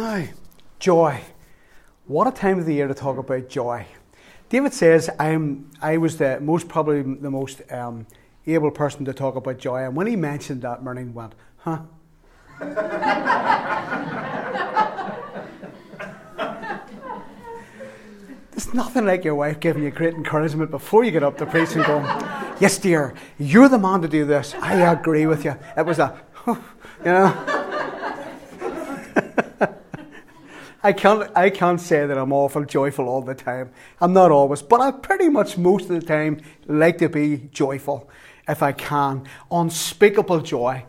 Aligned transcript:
Now, 0.00 0.24
joy. 0.78 1.20
What 2.06 2.26
a 2.26 2.30
time 2.30 2.58
of 2.58 2.64
the 2.64 2.72
year 2.72 2.88
to 2.88 2.94
talk 2.94 3.18
about 3.18 3.50
joy. 3.50 3.84
David 4.48 4.72
says, 4.72 5.10
I'm, 5.18 5.70
I 5.82 5.98
was 5.98 6.16
the 6.16 6.40
most, 6.40 6.68
probably 6.68 7.02
the 7.02 7.30
most 7.30 7.60
um, 7.70 8.06
able 8.46 8.70
person 8.70 9.04
to 9.04 9.12
talk 9.12 9.36
about 9.36 9.58
joy. 9.58 9.84
And 9.84 9.94
when 9.94 10.06
he 10.06 10.16
mentioned 10.16 10.62
that, 10.62 10.82
Merlin 10.82 11.12
went, 11.12 11.34
huh? 11.58 11.80
There's 18.52 18.72
nothing 18.72 19.04
like 19.04 19.22
your 19.22 19.34
wife 19.34 19.60
giving 19.60 19.82
you 19.82 19.90
great 19.90 20.14
encouragement 20.14 20.70
before 20.70 21.04
you 21.04 21.10
get 21.10 21.22
up 21.22 21.36
to 21.36 21.44
preach 21.44 21.74
and 21.74 21.84
going, 21.84 22.06
Yes, 22.58 22.78
dear, 22.78 23.12
you're 23.38 23.68
the 23.68 23.78
man 23.78 24.00
to 24.00 24.08
do 24.08 24.24
this. 24.24 24.54
I 24.62 24.76
agree 24.92 25.26
with 25.26 25.44
you. 25.44 25.56
It 25.76 25.84
was 25.84 25.98
a, 25.98 26.18
you 26.46 26.56
know. 27.04 27.49
I 30.82 30.92
can't, 30.94 31.30
I 31.36 31.50
can't 31.50 31.80
say 31.80 32.06
that 32.06 32.16
I'm 32.16 32.32
awful 32.32 32.64
joyful 32.64 33.08
all 33.08 33.20
the 33.20 33.34
time. 33.34 33.70
I'm 34.00 34.14
not 34.14 34.30
always, 34.30 34.62
but 34.62 34.80
I 34.80 34.92
pretty 34.92 35.28
much 35.28 35.58
most 35.58 35.90
of 35.90 36.00
the 36.00 36.06
time 36.06 36.40
like 36.66 36.98
to 36.98 37.08
be 37.08 37.48
joyful 37.52 38.08
if 38.48 38.62
I 38.62 38.72
can. 38.72 39.26
Unspeakable 39.50 40.40
joy. 40.40 40.84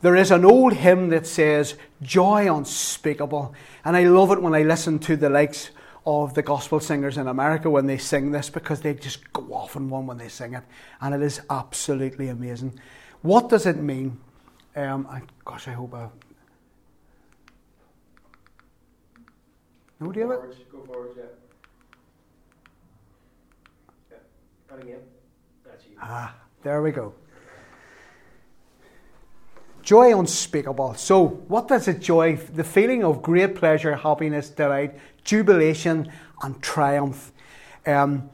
There 0.00 0.16
is 0.16 0.30
an 0.30 0.44
old 0.44 0.74
hymn 0.74 1.10
that 1.10 1.26
says, 1.26 1.74
Joy 2.00 2.54
unspeakable. 2.54 3.54
And 3.84 3.96
I 3.96 4.04
love 4.04 4.30
it 4.30 4.40
when 4.40 4.54
I 4.54 4.62
listen 4.62 4.98
to 5.00 5.16
the 5.16 5.30
likes 5.30 5.70
of 6.06 6.34
the 6.34 6.42
gospel 6.42 6.80
singers 6.80 7.18
in 7.18 7.26
America 7.26 7.68
when 7.68 7.86
they 7.86 7.98
sing 7.98 8.30
this 8.30 8.48
because 8.48 8.80
they 8.80 8.94
just 8.94 9.32
go 9.32 9.52
off 9.52 9.76
on 9.76 9.90
one 9.90 10.06
when 10.06 10.18
they 10.18 10.28
sing 10.28 10.54
it. 10.54 10.62
And 11.00 11.14
it 11.14 11.22
is 11.22 11.40
absolutely 11.50 12.28
amazing. 12.28 12.78
What 13.22 13.48
does 13.48 13.66
it 13.66 13.76
mean? 13.76 14.18
Um, 14.76 15.06
I, 15.10 15.22
gosh, 15.44 15.68
I 15.68 15.72
hope 15.72 15.94
I 15.94 16.08
No, 20.00 20.12
do 20.12 20.20
you 20.20 20.30
have 20.30 20.44
it? 20.44 20.70
Go 20.70 20.84
forward, 20.84 21.10
yeah. 21.16 21.24
Yeah. 24.10 24.76
Again. 24.76 25.00
That's 25.64 25.84
you. 25.86 25.96
Ah, 26.00 26.34
there 26.62 26.82
we 26.82 26.90
go. 26.90 27.14
Joy 29.82 30.18
unspeakable. 30.18 30.94
So, 30.94 31.26
what 31.48 31.68
does 31.68 31.86
it 31.88 32.00
joy? 32.00 32.36
The 32.36 32.64
feeling 32.64 33.04
of 33.04 33.22
great 33.22 33.54
pleasure, 33.54 33.94
happiness, 33.94 34.50
delight, 34.50 34.98
jubilation, 35.24 36.10
and 36.42 36.60
triumph. 36.60 37.32
Um, 37.86 38.28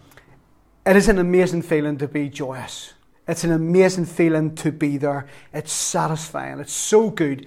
it 0.84 0.96
is 0.96 1.08
an 1.08 1.18
amazing 1.18 1.62
feeling 1.62 1.98
to 1.98 2.08
be 2.08 2.28
joyous. 2.28 2.94
It's 3.28 3.44
an 3.44 3.52
amazing 3.52 4.06
feeling 4.06 4.54
to 4.56 4.72
be 4.72 4.96
there. 4.96 5.26
It's 5.52 5.72
satisfying. 5.72 6.58
It's 6.58 6.72
so 6.72 7.10
good. 7.10 7.46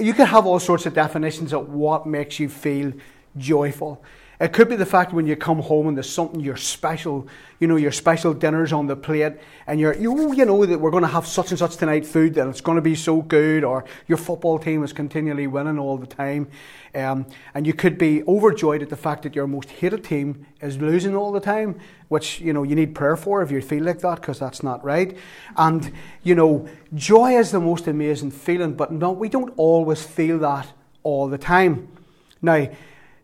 You 0.00 0.12
can 0.12 0.26
have 0.26 0.44
all 0.44 0.58
sorts 0.58 0.84
of 0.84 0.92
definitions 0.92 1.54
of 1.54 1.70
what 1.70 2.06
makes 2.06 2.38
you 2.38 2.48
feel 2.48 2.92
joyful. 3.36 4.02
It 4.40 4.52
could 4.52 4.68
be 4.68 4.76
the 4.76 4.86
fact 4.86 5.12
when 5.12 5.26
you 5.26 5.34
come 5.34 5.60
home 5.60 5.88
and 5.88 5.96
there's 5.96 6.08
something 6.08 6.38
your 6.38 6.56
special, 6.56 7.26
you 7.58 7.66
know, 7.66 7.74
your 7.74 7.90
special 7.90 8.32
dinners 8.32 8.72
on 8.72 8.86
the 8.86 8.94
plate, 8.94 9.32
and 9.66 9.80
you're, 9.80 9.94
you, 9.94 10.32
you 10.32 10.44
know 10.44 10.64
that 10.64 10.78
we're 10.78 10.92
going 10.92 11.02
to 11.02 11.08
have 11.08 11.26
such 11.26 11.50
and 11.50 11.58
such 11.58 11.76
tonight 11.76 12.06
food 12.06 12.38
and 12.38 12.48
it's 12.48 12.60
going 12.60 12.76
to 12.76 12.82
be 12.82 12.94
so 12.94 13.20
good, 13.20 13.64
or 13.64 13.84
your 14.06 14.16
football 14.16 14.60
team 14.60 14.84
is 14.84 14.92
continually 14.92 15.48
winning 15.48 15.76
all 15.76 15.96
the 15.96 16.06
time, 16.06 16.46
um, 16.94 17.26
and 17.52 17.66
you 17.66 17.74
could 17.74 17.98
be 17.98 18.22
overjoyed 18.28 18.80
at 18.80 18.90
the 18.90 18.96
fact 18.96 19.24
that 19.24 19.34
your 19.34 19.48
most 19.48 19.70
hated 19.70 20.04
team 20.04 20.46
is 20.60 20.78
losing 20.78 21.16
all 21.16 21.32
the 21.32 21.40
time, 21.40 21.76
which 22.06 22.40
you 22.40 22.52
know 22.52 22.62
you 22.62 22.76
need 22.76 22.94
prayer 22.94 23.16
for 23.16 23.42
if 23.42 23.50
you 23.50 23.60
feel 23.60 23.82
like 23.82 23.98
that 23.98 24.20
because 24.20 24.38
that's 24.38 24.62
not 24.62 24.84
right, 24.84 25.18
and 25.56 25.92
you 26.22 26.36
know 26.36 26.68
joy 26.94 27.36
is 27.36 27.50
the 27.50 27.60
most 27.60 27.88
amazing 27.88 28.30
feeling, 28.30 28.74
but 28.74 28.92
no, 28.92 29.10
we 29.10 29.28
don't 29.28 29.52
always 29.56 30.00
feel 30.00 30.38
that 30.38 30.68
all 31.02 31.26
the 31.26 31.38
time. 31.38 31.88
Now 32.40 32.68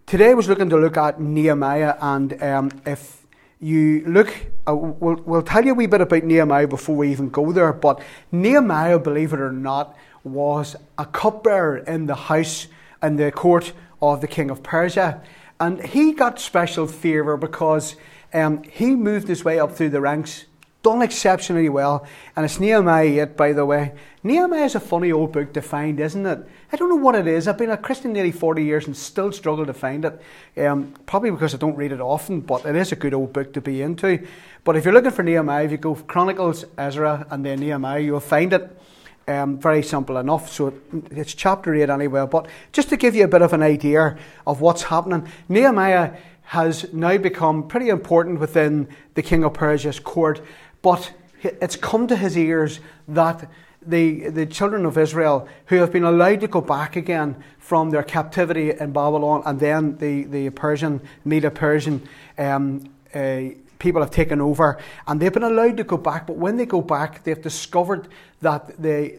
Today 0.06 0.32
I 0.32 0.34
was 0.34 0.50
looking 0.50 0.68
to 0.68 0.76
look 0.76 0.98
at 0.98 1.18
Nehemiah, 1.18 1.96
and 1.98 2.42
um, 2.42 2.70
if 2.84 3.26
you 3.58 4.04
look, 4.06 4.36
uh, 4.68 4.76
we'll, 4.76 5.16
we'll 5.24 5.42
tell 5.42 5.64
you 5.64 5.72
a 5.72 5.74
wee 5.74 5.86
bit 5.86 6.02
about 6.02 6.24
Nehemiah 6.24 6.68
before 6.68 6.94
we 6.94 7.10
even 7.10 7.30
go 7.30 7.52
there. 7.52 7.72
But 7.72 8.02
Nehemiah, 8.30 8.98
believe 8.98 9.32
it 9.32 9.40
or 9.40 9.50
not, 9.50 9.96
was 10.22 10.76
a 10.98 11.06
cupbearer 11.06 11.78
in 11.78 12.04
the 12.04 12.14
house 12.14 12.66
and 13.00 13.18
the 13.18 13.32
court 13.32 13.72
of 14.02 14.20
the 14.20 14.28
king 14.28 14.50
of 14.50 14.62
Persia. 14.62 15.22
And 15.58 15.82
he 15.82 16.12
got 16.12 16.38
special 16.38 16.86
favour 16.86 17.38
because 17.38 17.96
um, 18.34 18.62
he 18.64 18.94
moved 18.94 19.26
his 19.26 19.42
way 19.42 19.58
up 19.58 19.72
through 19.72 19.88
the 19.88 20.02
ranks, 20.02 20.44
done 20.84 21.02
exceptionally 21.02 21.68
well. 21.68 22.06
And 22.36 22.44
it's 22.44 22.60
Nehemiah 22.60 23.22
8, 23.22 23.36
by 23.36 23.52
the 23.52 23.66
way. 23.66 23.94
Nehemiah 24.22 24.66
is 24.66 24.74
a 24.74 24.80
funny 24.80 25.10
old 25.10 25.32
book 25.32 25.52
to 25.54 25.62
find, 25.62 25.98
isn't 25.98 26.24
it? 26.24 26.46
I 26.70 26.76
don't 26.76 26.90
know 26.90 26.96
what 26.96 27.16
it 27.16 27.26
is. 27.26 27.48
I've 27.48 27.58
been 27.58 27.70
a 27.70 27.76
Christian 27.76 28.12
nearly 28.12 28.30
40 28.30 28.62
years 28.62 28.86
and 28.86 28.96
still 28.96 29.32
struggle 29.32 29.66
to 29.66 29.72
find 29.72 30.04
it. 30.04 30.20
Um, 30.56 30.94
probably 31.06 31.30
because 31.30 31.54
I 31.54 31.56
don't 31.56 31.74
read 31.74 31.90
it 31.90 32.00
often, 32.00 32.42
but 32.42 32.64
it 32.66 32.76
is 32.76 32.92
a 32.92 32.96
good 32.96 33.14
old 33.14 33.32
book 33.32 33.54
to 33.54 33.60
be 33.60 33.82
into. 33.82 34.24
But 34.62 34.76
if 34.76 34.84
you're 34.84 34.94
looking 34.94 35.10
for 35.10 35.22
Nehemiah, 35.22 35.64
if 35.64 35.72
you 35.72 35.78
go 35.78 35.94
Chronicles, 35.94 36.64
Ezra, 36.76 37.26
and 37.30 37.44
then 37.44 37.60
Nehemiah, 37.60 38.00
you'll 38.00 38.20
find 38.20 38.52
it. 38.52 38.78
Um, 39.26 39.58
very 39.58 39.82
simple 39.82 40.18
enough. 40.18 40.52
So 40.52 40.74
it's 41.10 41.34
chapter 41.34 41.74
8 41.74 41.88
anyway. 41.88 42.26
But 42.30 42.46
just 42.72 42.90
to 42.90 42.98
give 42.98 43.14
you 43.14 43.24
a 43.24 43.28
bit 43.28 43.40
of 43.40 43.54
an 43.54 43.62
idea 43.62 44.18
of 44.46 44.60
what's 44.60 44.82
happening, 44.82 45.26
Nehemiah 45.48 46.12
has 46.44 46.92
now 46.92 47.16
become 47.16 47.66
pretty 47.66 47.88
important 47.88 48.38
within 48.38 48.88
the 49.14 49.22
king 49.22 49.44
of 49.44 49.54
Persia's 49.54 49.98
court. 49.98 50.42
But 50.84 51.14
it's 51.42 51.76
come 51.76 52.06
to 52.08 52.16
his 52.16 52.36
ears 52.36 52.78
that 53.08 53.48
the, 53.86 54.28
the 54.28 54.44
children 54.44 54.84
of 54.84 54.98
Israel 54.98 55.48
who 55.66 55.76
have 55.76 55.90
been 55.90 56.04
allowed 56.04 56.42
to 56.42 56.46
go 56.46 56.60
back 56.60 56.94
again 56.94 57.42
from 57.58 57.88
their 57.88 58.02
captivity 58.02 58.70
in 58.70 58.92
Babylon, 58.92 59.42
and 59.46 59.58
then 59.58 59.96
the, 59.96 60.24
the 60.24 60.50
Persian, 60.50 61.00
Medo 61.24 61.48
Persian 61.48 62.06
um, 62.36 62.84
uh, 63.14 63.40
people 63.78 64.02
have 64.02 64.10
taken 64.10 64.42
over, 64.42 64.78
and 65.06 65.20
they've 65.20 65.32
been 65.32 65.42
allowed 65.42 65.78
to 65.78 65.84
go 65.84 65.96
back. 65.96 66.26
But 66.26 66.36
when 66.36 66.58
they 66.58 66.66
go 66.66 66.82
back, 66.82 67.24
they've 67.24 67.40
discovered 67.40 68.08
that 68.42 68.76
the, 68.76 69.18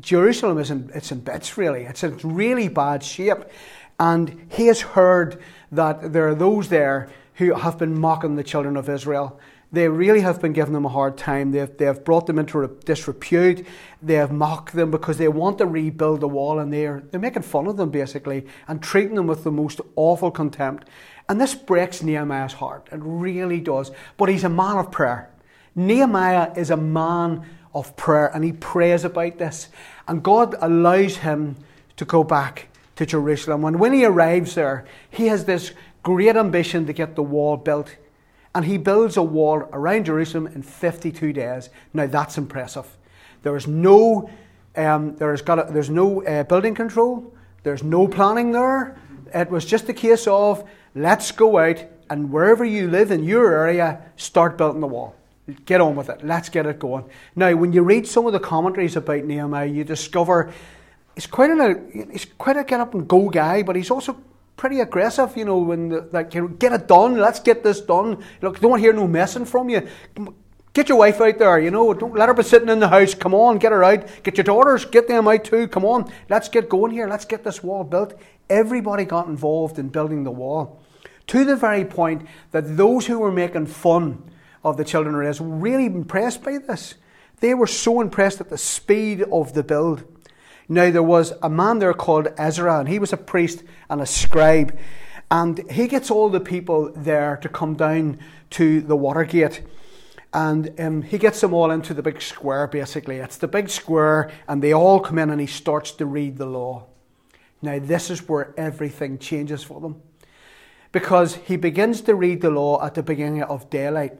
Jerusalem 0.00 0.58
is 0.58 0.72
in, 0.72 0.90
it's 0.92 1.12
in 1.12 1.20
bits, 1.20 1.56
really. 1.56 1.84
It's 1.84 2.02
in 2.02 2.18
really 2.18 2.66
bad 2.66 3.04
shape. 3.04 3.44
And 4.00 4.48
he 4.50 4.66
has 4.66 4.80
heard 4.80 5.40
that 5.70 6.12
there 6.12 6.26
are 6.26 6.34
those 6.34 6.68
there 6.68 7.10
who 7.34 7.54
have 7.54 7.78
been 7.78 7.96
mocking 7.96 8.34
the 8.34 8.42
children 8.42 8.76
of 8.76 8.88
Israel 8.88 9.38
they 9.76 9.88
really 9.88 10.20
have 10.20 10.40
been 10.40 10.54
giving 10.54 10.72
them 10.72 10.86
a 10.86 10.88
hard 10.88 11.18
time. 11.18 11.52
They've, 11.52 11.76
they 11.76 11.84
have 11.84 12.02
brought 12.02 12.26
them 12.26 12.38
into 12.38 12.66
disrepute. 12.86 13.66
They 14.02 14.14
have 14.14 14.32
mocked 14.32 14.74
them 14.74 14.90
because 14.90 15.18
they 15.18 15.28
want 15.28 15.58
to 15.58 15.66
rebuild 15.66 16.20
the 16.20 16.28
wall 16.28 16.58
and 16.58 16.72
they're, 16.72 17.02
they're 17.10 17.20
making 17.20 17.42
fun 17.42 17.66
of 17.66 17.76
them 17.76 17.90
basically 17.90 18.46
and 18.68 18.82
treating 18.82 19.16
them 19.16 19.26
with 19.26 19.44
the 19.44 19.50
most 19.50 19.82
awful 19.94 20.30
contempt. 20.30 20.88
And 21.28 21.38
this 21.38 21.54
breaks 21.54 22.02
Nehemiah's 22.02 22.54
heart. 22.54 22.88
It 22.90 23.00
really 23.02 23.60
does. 23.60 23.90
But 24.16 24.30
he's 24.30 24.44
a 24.44 24.48
man 24.48 24.78
of 24.78 24.90
prayer. 24.90 25.30
Nehemiah 25.74 26.52
is 26.56 26.70
a 26.70 26.76
man 26.76 27.44
of 27.74 27.94
prayer 27.96 28.34
and 28.34 28.44
he 28.44 28.52
prays 28.52 29.04
about 29.04 29.36
this. 29.36 29.68
And 30.08 30.22
God 30.22 30.54
allows 30.60 31.18
him 31.18 31.56
to 31.96 32.06
go 32.06 32.24
back 32.24 32.68
to 32.96 33.04
Jerusalem. 33.04 33.66
And 33.66 33.78
when 33.78 33.92
he 33.92 34.06
arrives 34.06 34.54
there, 34.54 34.86
he 35.10 35.26
has 35.26 35.44
this 35.44 35.72
great 36.02 36.36
ambition 36.36 36.86
to 36.86 36.94
get 36.94 37.14
the 37.14 37.22
wall 37.22 37.58
built 37.58 37.94
and 38.56 38.64
he 38.64 38.78
builds 38.78 39.18
a 39.18 39.22
wall 39.22 39.68
around 39.74 40.06
Jerusalem 40.06 40.46
in 40.46 40.62
52 40.62 41.34
days. 41.34 41.68
Now 41.92 42.06
that's 42.06 42.38
impressive. 42.38 42.86
There 43.42 43.54
is 43.54 43.66
no, 43.66 44.30
um, 44.74 45.14
there's 45.16 45.42
got 45.42 45.58
a, 45.58 45.70
there's 45.70 45.90
no 45.90 46.24
uh, 46.24 46.42
building 46.44 46.74
control. 46.74 47.34
There's 47.64 47.82
no 47.82 48.08
planning 48.08 48.52
there. 48.52 48.96
It 49.34 49.50
was 49.50 49.66
just 49.66 49.90
a 49.90 49.92
case 49.92 50.26
of 50.26 50.66
let's 50.94 51.32
go 51.32 51.58
out 51.58 51.84
and 52.08 52.32
wherever 52.32 52.64
you 52.64 52.88
live 52.88 53.10
in 53.10 53.24
your 53.24 53.52
area, 53.52 54.00
start 54.16 54.56
building 54.56 54.80
the 54.80 54.86
wall. 54.86 55.14
Get 55.66 55.82
on 55.82 55.94
with 55.94 56.08
it. 56.08 56.24
Let's 56.24 56.48
get 56.48 56.64
it 56.64 56.78
going. 56.78 57.04
Now, 57.34 57.54
when 57.54 57.74
you 57.74 57.82
read 57.82 58.06
some 58.06 58.26
of 58.26 58.32
the 58.32 58.40
commentaries 58.40 58.96
about 58.96 59.24
Nehemiah, 59.24 59.66
you 59.66 59.84
discover 59.84 60.50
he's 61.14 61.26
quite 61.26 61.50
a 61.50 61.78
he's 62.10 62.24
quite 62.38 62.56
a 62.56 62.64
get 62.64 62.80
up 62.80 62.94
and 62.94 63.06
go 63.06 63.28
guy, 63.28 63.62
but 63.62 63.76
he's 63.76 63.90
also 63.90 64.16
pretty 64.56 64.80
aggressive, 64.80 65.36
you 65.36 65.44
know, 65.44 65.58
when 65.58 65.88
the, 65.88 66.08
like 66.12 66.34
you 66.34 66.42
know, 66.42 66.48
get 66.48 66.72
it 66.72 66.88
done, 66.88 67.16
let's 67.16 67.40
get 67.40 67.62
this 67.62 67.80
done. 67.80 68.24
Look, 68.42 68.60
don't 68.60 68.70
want 68.70 68.82
hear 68.82 68.92
no 68.92 69.06
messing 69.06 69.44
from 69.44 69.68
you. 69.68 69.86
Get 70.72 70.88
your 70.88 70.98
wife 70.98 71.20
out 71.20 71.38
there, 71.38 71.58
you 71.58 71.70
know, 71.70 71.94
don't 71.94 72.14
let 72.14 72.28
her 72.28 72.34
be 72.34 72.42
sitting 72.42 72.68
in 72.68 72.80
the 72.80 72.88
house. 72.88 73.14
Come 73.14 73.34
on, 73.34 73.58
get 73.58 73.72
her 73.72 73.82
out. 73.82 74.06
Get 74.22 74.36
your 74.36 74.44
daughters, 74.44 74.84
get 74.84 75.08
them 75.08 75.26
out 75.26 75.44
too. 75.44 75.68
Come 75.68 75.84
on, 75.84 76.12
let's 76.28 76.48
get 76.48 76.68
going 76.68 76.92
here. 76.92 77.08
Let's 77.08 77.24
get 77.24 77.44
this 77.44 77.62
wall 77.62 77.84
built. 77.84 78.14
Everybody 78.50 79.04
got 79.04 79.26
involved 79.26 79.78
in 79.78 79.88
building 79.88 80.24
the 80.24 80.30
wall. 80.30 80.82
To 81.28 81.44
the 81.44 81.56
very 81.56 81.84
point 81.84 82.26
that 82.52 82.76
those 82.76 83.06
who 83.06 83.18
were 83.18 83.32
making 83.32 83.66
fun 83.66 84.30
of 84.62 84.76
the 84.76 84.84
children 84.84 85.14
of 85.14 85.22
Israel 85.22 85.50
were 85.50 85.56
really 85.56 85.86
impressed 85.86 86.42
by 86.42 86.58
this. 86.58 86.94
They 87.40 87.54
were 87.54 87.66
so 87.66 88.00
impressed 88.00 88.40
at 88.40 88.48
the 88.48 88.58
speed 88.58 89.22
of 89.32 89.54
the 89.54 89.62
build. 89.62 90.04
Now, 90.68 90.90
there 90.90 91.02
was 91.02 91.32
a 91.42 91.48
man 91.48 91.78
there 91.78 91.94
called 91.94 92.28
Ezra, 92.36 92.80
and 92.80 92.88
he 92.88 92.98
was 92.98 93.12
a 93.12 93.16
priest 93.16 93.62
and 93.88 94.00
a 94.00 94.06
scribe. 94.06 94.76
And 95.30 95.68
he 95.70 95.86
gets 95.88 96.10
all 96.10 96.28
the 96.28 96.40
people 96.40 96.92
there 96.94 97.36
to 97.38 97.48
come 97.48 97.74
down 97.74 98.18
to 98.50 98.80
the 98.80 98.96
Watergate. 98.96 99.62
And 100.32 100.78
um, 100.78 101.02
he 101.02 101.18
gets 101.18 101.40
them 101.40 101.54
all 101.54 101.70
into 101.70 101.94
the 101.94 102.02
big 102.02 102.20
square, 102.20 102.66
basically. 102.66 103.16
It's 103.16 103.38
the 103.38 103.48
big 103.48 103.70
square, 103.70 104.30
and 104.48 104.62
they 104.62 104.72
all 104.72 105.00
come 105.00 105.18
in 105.18 105.30
and 105.30 105.40
he 105.40 105.46
starts 105.46 105.92
to 105.92 106.06
read 106.06 106.36
the 106.36 106.46
law. 106.46 106.86
Now, 107.62 107.78
this 107.78 108.10
is 108.10 108.28
where 108.28 108.52
everything 108.56 109.18
changes 109.18 109.62
for 109.62 109.80
them. 109.80 110.02
Because 110.92 111.36
he 111.36 111.56
begins 111.56 112.00
to 112.02 112.14
read 112.14 112.40
the 112.40 112.50
law 112.50 112.84
at 112.84 112.94
the 112.94 113.02
beginning 113.02 113.42
of 113.42 113.70
daylight. 113.70 114.18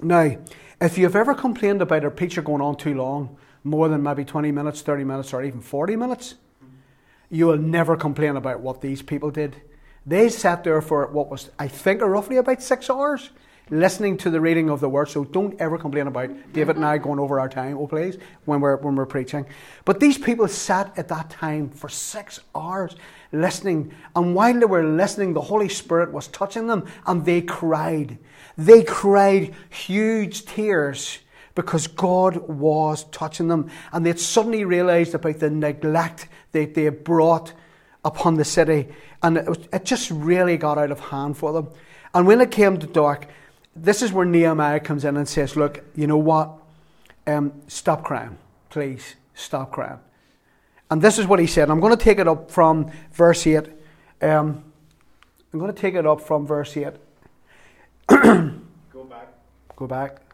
Now, 0.00 0.36
if 0.80 0.98
you've 0.98 1.16
ever 1.16 1.34
complained 1.34 1.82
about 1.82 2.04
a 2.04 2.10
preacher 2.10 2.42
going 2.42 2.62
on 2.62 2.76
too 2.76 2.94
long, 2.94 3.36
more 3.64 3.88
than 3.88 4.02
maybe 4.02 4.24
20 4.24 4.52
minutes, 4.52 4.82
30 4.82 5.04
minutes, 5.04 5.32
or 5.32 5.42
even 5.42 5.60
40 5.60 5.96
minutes, 5.96 6.34
you 7.30 7.46
will 7.46 7.58
never 7.58 7.96
complain 7.96 8.36
about 8.36 8.60
what 8.60 8.80
these 8.80 9.02
people 9.02 9.30
did. 9.30 9.56
They 10.06 10.28
sat 10.28 10.64
there 10.64 10.80
for 10.80 11.06
what 11.08 11.30
was, 11.30 11.50
I 11.58 11.68
think, 11.68 12.00
roughly 12.00 12.36
about 12.36 12.62
six 12.62 12.88
hours 12.88 13.30
listening 13.70 14.16
to 14.18 14.30
the 14.30 14.40
reading 14.40 14.70
of 14.70 14.80
the 14.80 14.88
word. 14.88 15.08
So 15.08 15.24
don't 15.24 15.60
ever 15.60 15.78
complain 15.78 16.06
about 16.06 16.30
David 16.52 16.76
and 16.76 16.84
I 16.84 16.96
mm-hmm. 16.96 17.04
going 17.04 17.18
over 17.18 17.40
our 17.40 17.48
time, 17.48 17.76
oh 17.78 17.86
please, 17.86 18.18
when 18.44 18.60
we're 18.60 18.76
when 18.76 18.96
we're 18.96 19.06
preaching. 19.06 19.46
But 19.84 20.00
these 20.00 20.18
people 20.18 20.48
sat 20.48 20.96
at 20.98 21.08
that 21.08 21.30
time 21.30 21.70
for 21.70 21.88
six 21.88 22.40
hours 22.54 22.96
listening, 23.32 23.92
and 24.16 24.34
while 24.34 24.58
they 24.58 24.66
were 24.66 24.84
listening, 24.84 25.34
the 25.34 25.40
Holy 25.40 25.68
Spirit 25.68 26.12
was 26.12 26.28
touching 26.28 26.66
them, 26.66 26.86
and 27.06 27.24
they 27.24 27.42
cried. 27.42 28.18
They 28.56 28.82
cried 28.82 29.54
huge 29.68 30.44
tears 30.46 31.18
because 31.58 31.88
God 31.88 32.36
was 32.48 33.02
touching 33.10 33.48
them, 33.48 33.68
and 33.92 34.06
they 34.06 34.10
had 34.10 34.20
suddenly 34.20 34.64
realised 34.64 35.12
about 35.12 35.40
the 35.40 35.50
neglect 35.50 36.28
that 36.52 36.74
they 36.74 36.84
had 36.84 37.02
brought 37.02 37.52
upon 38.04 38.36
the 38.36 38.44
city, 38.44 38.86
and 39.24 39.36
it, 39.38 39.48
was, 39.48 39.58
it 39.72 39.84
just 39.84 40.08
really 40.12 40.56
got 40.56 40.78
out 40.78 40.92
of 40.92 41.00
hand 41.00 41.36
for 41.36 41.52
them. 41.52 41.68
And 42.14 42.28
when 42.28 42.40
it 42.40 42.52
came 42.52 42.78
to 42.78 42.86
dark, 42.86 43.26
this 43.74 44.02
is 44.02 44.12
where 44.12 44.24
Nehemiah 44.24 44.78
comes 44.78 45.04
in 45.04 45.16
and 45.16 45.28
says, 45.28 45.56
Look, 45.56 45.82
you 45.96 46.06
know 46.06 46.16
what? 46.16 46.52
Um, 47.26 47.52
stop 47.66 48.04
crying. 48.04 48.38
Please, 48.70 49.16
stop 49.34 49.72
crying. 49.72 49.98
And 50.92 51.02
this 51.02 51.18
is 51.18 51.26
what 51.26 51.40
he 51.40 51.48
said. 51.48 51.70
I'm 51.70 51.80
going 51.80 51.96
to 51.96 52.02
take 52.02 52.20
it 52.20 52.28
up 52.28 52.52
from 52.52 52.92
verse 53.10 53.44
8. 53.44 53.66
Um, 54.22 54.62
I'm 55.52 55.58
going 55.58 55.74
to 55.74 55.80
take 55.80 55.96
it 55.96 56.06
up 56.06 56.20
from 56.20 56.46
verse 56.46 56.76
8. 56.76 56.86
Go 58.06 59.04
back. 59.10 59.32
Go 59.74 59.88
back. 59.88 60.27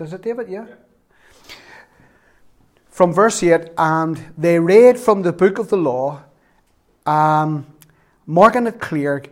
Is 0.00 0.12
it 0.12 0.22
David? 0.22 0.48
Yeah. 0.48 0.66
Yeah. 0.68 0.74
From 2.88 3.12
verse 3.12 3.42
8, 3.42 3.70
and 3.78 4.32
they 4.36 4.58
read 4.58 4.98
from 4.98 5.22
the 5.22 5.32
book 5.32 5.58
of 5.58 5.68
the 5.68 5.76
law, 5.76 6.22
um, 7.06 7.66
marking 8.26 8.66
it 8.66 8.80
clear, 8.80 9.22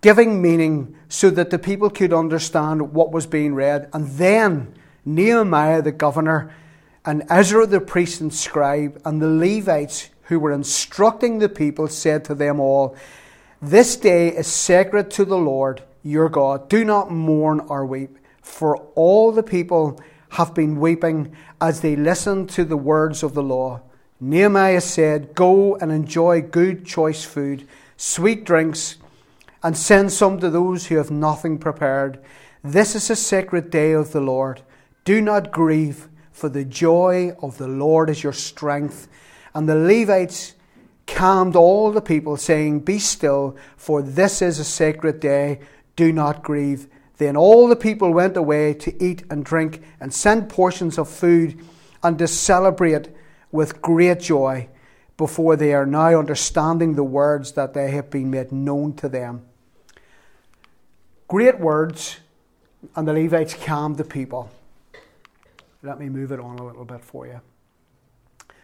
giving 0.00 0.40
meaning 0.40 0.96
so 1.08 1.28
that 1.30 1.50
the 1.50 1.58
people 1.58 1.90
could 1.90 2.12
understand 2.12 2.94
what 2.94 3.12
was 3.12 3.26
being 3.26 3.54
read. 3.54 3.88
And 3.92 4.08
then 4.12 4.74
Nehemiah 5.04 5.82
the 5.82 5.92
governor, 5.92 6.54
and 7.04 7.24
Ezra 7.28 7.66
the 7.66 7.80
priest 7.80 8.20
and 8.20 8.32
scribe, 8.32 9.00
and 9.04 9.20
the 9.20 9.28
Levites 9.28 10.10
who 10.24 10.38
were 10.38 10.52
instructing 10.52 11.38
the 11.38 11.48
people 11.48 11.88
said 11.88 12.24
to 12.26 12.34
them 12.34 12.60
all, 12.60 12.96
This 13.60 13.96
day 13.96 14.28
is 14.28 14.46
sacred 14.46 15.10
to 15.12 15.24
the 15.24 15.38
Lord 15.38 15.82
your 16.02 16.28
God. 16.28 16.68
Do 16.68 16.84
not 16.84 17.10
mourn 17.10 17.60
or 17.60 17.84
weep, 17.84 18.16
for 18.50 18.76
all 18.94 19.32
the 19.32 19.42
people 19.42 20.00
have 20.30 20.54
been 20.54 20.78
weeping 20.78 21.34
as 21.60 21.80
they 21.80 21.96
listened 21.96 22.50
to 22.50 22.64
the 22.64 22.76
words 22.76 23.22
of 23.22 23.34
the 23.34 23.42
law. 23.42 23.80
Nehemiah 24.20 24.80
said, 24.80 25.34
Go 25.34 25.76
and 25.76 25.90
enjoy 25.90 26.42
good, 26.42 26.84
choice 26.84 27.24
food, 27.24 27.66
sweet 27.96 28.44
drinks, 28.44 28.96
and 29.62 29.76
send 29.76 30.12
some 30.12 30.38
to 30.40 30.50
those 30.50 30.86
who 30.86 30.96
have 30.96 31.10
nothing 31.10 31.58
prepared. 31.58 32.22
This 32.62 32.94
is 32.94 33.08
a 33.08 33.16
sacred 33.16 33.70
day 33.70 33.92
of 33.92 34.12
the 34.12 34.20
Lord. 34.20 34.62
Do 35.04 35.20
not 35.20 35.52
grieve, 35.52 36.08
for 36.30 36.48
the 36.48 36.64
joy 36.64 37.32
of 37.42 37.56
the 37.56 37.68
Lord 37.68 38.10
is 38.10 38.22
your 38.22 38.32
strength. 38.32 39.08
And 39.54 39.68
the 39.68 39.74
Levites 39.74 40.54
calmed 41.06 41.56
all 41.56 41.90
the 41.90 42.02
people, 42.02 42.36
saying, 42.36 42.80
Be 42.80 42.98
still, 42.98 43.56
for 43.76 44.02
this 44.02 44.42
is 44.42 44.58
a 44.58 44.64
sacred 44.64 45.18
day. 45.18 45.60
Do 45.96 46.12
not 46.12 46.42
grieve. 46.42 46.88
Then 47.20 47.36
all 47.36 47.68
the 47.68 47.76
people 47.76 48.14
went 48.14 48.34
away 48.38 48.72
to 48.72 49.04
eat 49.04 49.24
and 49.28 49.44
drink 49.44 49.82
and 50.00 50.10
send 50.10 50.48
portions 50.48 50.96
of 50.96 51.06
food 51.06 51.62
and 52.02 52.18
to 52.18 52.26
celebrate 52.26 53.10
with 53.52 53.82
great 53.82 54.20
joy 54.20 54.70
before 55.18 55.54
they 55.54 55.74
are 55.74 55.84
now 55.84 56.18
understanding 56.18 56.94
the 56.94 57.04
words 57.04 57.52
that 57.52 57.74
they 57.74 57.90
have 57.90 58.08
been 58.08 58.30
made 58.30 58.50
known 58.50 58.94
to 58.94 59.06
them. 59.06 59.42
Great 61.28 61.60
words, 61.60 62.20
and 62.96 63.06
the 63.06 63.12
Levites 63.12 63.52
calmed 63.52 63.98
the 63.98 64.04
people. 64.04 64.50
Let 65.82 66.00
me 66.00 66.08
move 66.08 66.32
it 66.32 66.40
on 66.40 66.58
a 66.58 66.64
little 66.64 66.86
bit 66.86 67.04
for 67.04 67.26
you. 67.26 67.42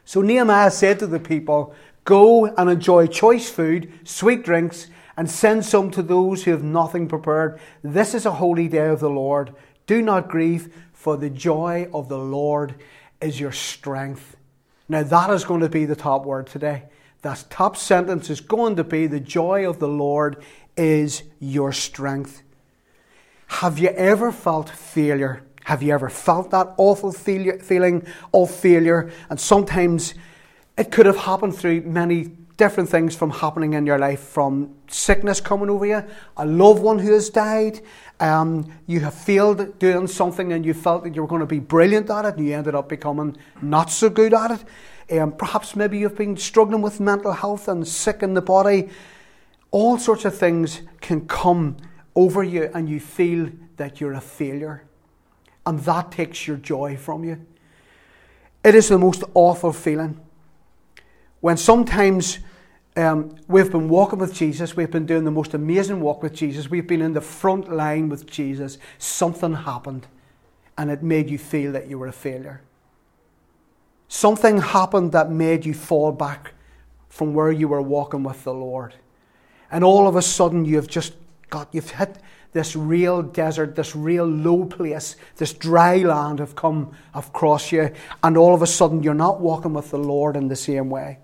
So 0.06 0.22
Nehemiah 0.22 0.70
said 0.70 0.98
to 1.00 1.06
the 1.06 1.20
people, 1.20 1.74
Go 2.04 2.46
and 2.46 2.70
enjoy 2.70 3.08
choice 3.08 3.50
food, 3.50 3.92
sweet 4.04 4.46
drinks, 4.46 4.86
and 5.16 5.30
send 5.30 5.64
some 5.64 5.90
to 5.92 6.02
those 6.02 6.44
who 6.44 6.50
have 6.50 6.62
nothing 6.62 7.08
prepared. 7.08 7.58
This 7.82 8.14
is 8.14 8.26
a 8.26 8.32
holy 8.32 8.68
day 8.68 8.88
of 8.88 9.00
the 9.00 9.10
Lord. 9.10 9.54
Do 9.86 10.02
not 10.02 10.28
grieve, 10.28 10.74
for 10.92 11.16
the 11.16 11.30
joy 11.30 11.88
of 11.94 12.08
the 12.08 12.18
Lord 12.18 12.74
is 13.20 13.40
your 13.40 13.52
strength. 13.52 14.36
Now, 14.88 15.02
that 15.02 15.30
is 15.30 15.44
going 15.44 15.60
to 15.60 15.68
be 15.68 15.84
the 15.84 15.96
top 15.96 16.24
word 16.24 16.46
today. 16.46 16.84
That 17.22 17.44
top 17.50 17.76
sentence 17.76 18.30
is 18.30 18.40
going 18.40 18.76
to 18.76 18.84
be 18.84 19.06
the 19.06 19.20
joy 19.20 19.68
of 19.68 19.78
the 19.78 19.88
Lord 19.88 20.42
is 20.76 21.22
your 21.40 21.72
strength. 21.72 22.42
Have 23.46 23.78
you 23.78 23.88
ever 23.88 24.30
felt 24.32 24.68
failure? 24.68 25.42
Have 25.64 25.82
you 25.82 25.92
ever 25.92 26.08
felt 26.08 26.50
that 26.50 26.74
awful 26.76 27.12
feeling 27.12 28.06
of 28.32 28.50
failure? 28.50 29.10
And 29.30 29.40
sometimes 29.40 30.14
it 30.76 30.92
could 30.92 31.06
have 31.06 31.16
happened 31.16 31.56
through 31.56 31.80
many 31.82 32.30
different 32.56 32.88
things 32.88 33.14
from 33.14 33.30
happening 33.30 33.74
in 33.74 33.86
your 33.86 33.98
life 33.98 34.20
from 34.20 34.74
sickness 34.88 35.40
coming 35.40 35.68
over 35.68 35.84
you, 35.84 36.02
a 36.36 36.46
loved 36.46 36.82
one 36.82 36.98
who 36.98 37.12
has 37.12 37.28
died, 37.28 37.80
um, 38.18 38.72
you 38.86 39.00
have 39.00 39.14
failed 39.14 39.78
doing 39.78 40.06
something 40.06 40.52
and 40.52 40.64
you 40.64 40.72
felt 40.72 41.04
that 41.04 41.14
you 41.14 41.20
were 41.20 41.28
going 41.28 41.40
to 41.40 41.46
be 41.46 41.58
brilliant 41.58 42.08
at 42.08 42.24
it 42.24 42.36
and 42.36 42.46
you 42.46 42.54
ended 42.54 42.74
up 42.74 42.88
becoming 42.88 43.36
not 43.60 43.90
so 43.90 44.08
good 44.08 44.32
at 44.32 44.52
it. 44.52 45.20
Um, 45.20 45.32
perhaps 45.32 45.76
maybe 45.76 45.98
you've 45.98 46.16
been 46.16 46.36
struggling 46.36 46.82
with 46.82 46.98
mental 46.98 47.32
health 47.32 47.68
and 47.68 47.86
sick 47.86 48.22
in 48.22 48.34
the 48.34 48.42
body. 48.42 48.88
All 49.70 49.98
sorts 49.98 50.24
of 50.24 50.36
things 50.36 50.80
can 51.00 51.28
come 51.28 51.76
over 52.14 52.42
you 52.42 52.70
and 52.74 52.88
you 52.88 53.00
feel 53.00 53.50
that 53.76 54.00
you're 54.00 54.14
a 54.14 54.20
failure. 54.20 54.84
And 55.66 55.80
that 55.80 56.12
takes 56.12 56.46
your 56.46 56.56
joy 56.56 56.96
from 56.96 57.24
you. 57.24 57.44
It 58.64 58.74
is 58.74 58.88
the 58.88 58.98
most 58.98 59.22
awful 59.34 59.72
feeling 59.72 60.20
when 61.40 61.56
sometimes 61.56 62.38
um, 62.96 63.36
we've 63.46 63.70
been 63.70 63.88
walking 63.88 64.18
with 64.18 64.34
Jesus, 64.34 64.76
we've 64.76 64.90
been 64.90 65.06
doing 65.06 65.24
the 65.24 65.30
most 65.30 65.54
amazing 65.54 66.00
walk 66.00 66.22
with 66.22 66.34
Jesus, 66.34 66.70
we've 66.70 66.86
been 66.86 67.02
in 67.02 67.12
the 67.12 67.20
front 67.20 67.72
line 67.72 68.08
with 68.08 68.26
Jesus, 68.26 68.78
something 68.98 69.54
happened 69.54 70.06
and 70.78 70.90
it 70.90 71.02
made 71.02 71.30
you 71.30 71.38
feel 71.38 71.72
that 71.72 71.88
you 71.88 71.98
were 71.98 72.06
a 72.06 72.12
failure. 72.12 72.62
Something 74.08 74.58
happened 74.60 75.12
that 75.12 75.30
made 75.30 75.64
you 75.64 75.74
fall 75.74 76.12
back 76.12 76.52
from 77.08 77.34
where 77.34 77.50
you 77.50 77.68
were 77.68 77.82
walking 77.82 78.22
with 78.22 78.44
the 78.44 78.54
Lord. 78.54 78.94
And 79.70 79.82
all 79.82 80.06
of 80.06 80.16
a 80.16 80.22
sudden 80.22 80.64
you've 80.64 80.88
just 80.88 81.14
got, 81.50 81.68
you've 81.72 81.90
hit 81.90 82.18
this 82.52 82.76
real 82.76 83.22
desert, 83.22 83.74
this 83.74 83.96
real 83.96 84.24
low 84.24 84.64
place, 84.64 85.16
this 85.36 85.52
dry 85.52 85.98
land 85.98 86.38
have 86.38 86.54
come 86.54 86.92
across 87.14 87.72
you, 87.72 87.90
and 88.22 88.36
all 88.36 88.54
of 88.54 88.62
a 88.62 88.66
sudden 88.66 89.02
you're 89.02 89.14
not 89.14 89.40
walking 89.40 89.74
with 89.74 89.90
the 89.90 89.98
Lord 89.98 90.36
in 90.36 90.48
the 90.48 90.56
same 90.56 90.88
way. 90.88 91.18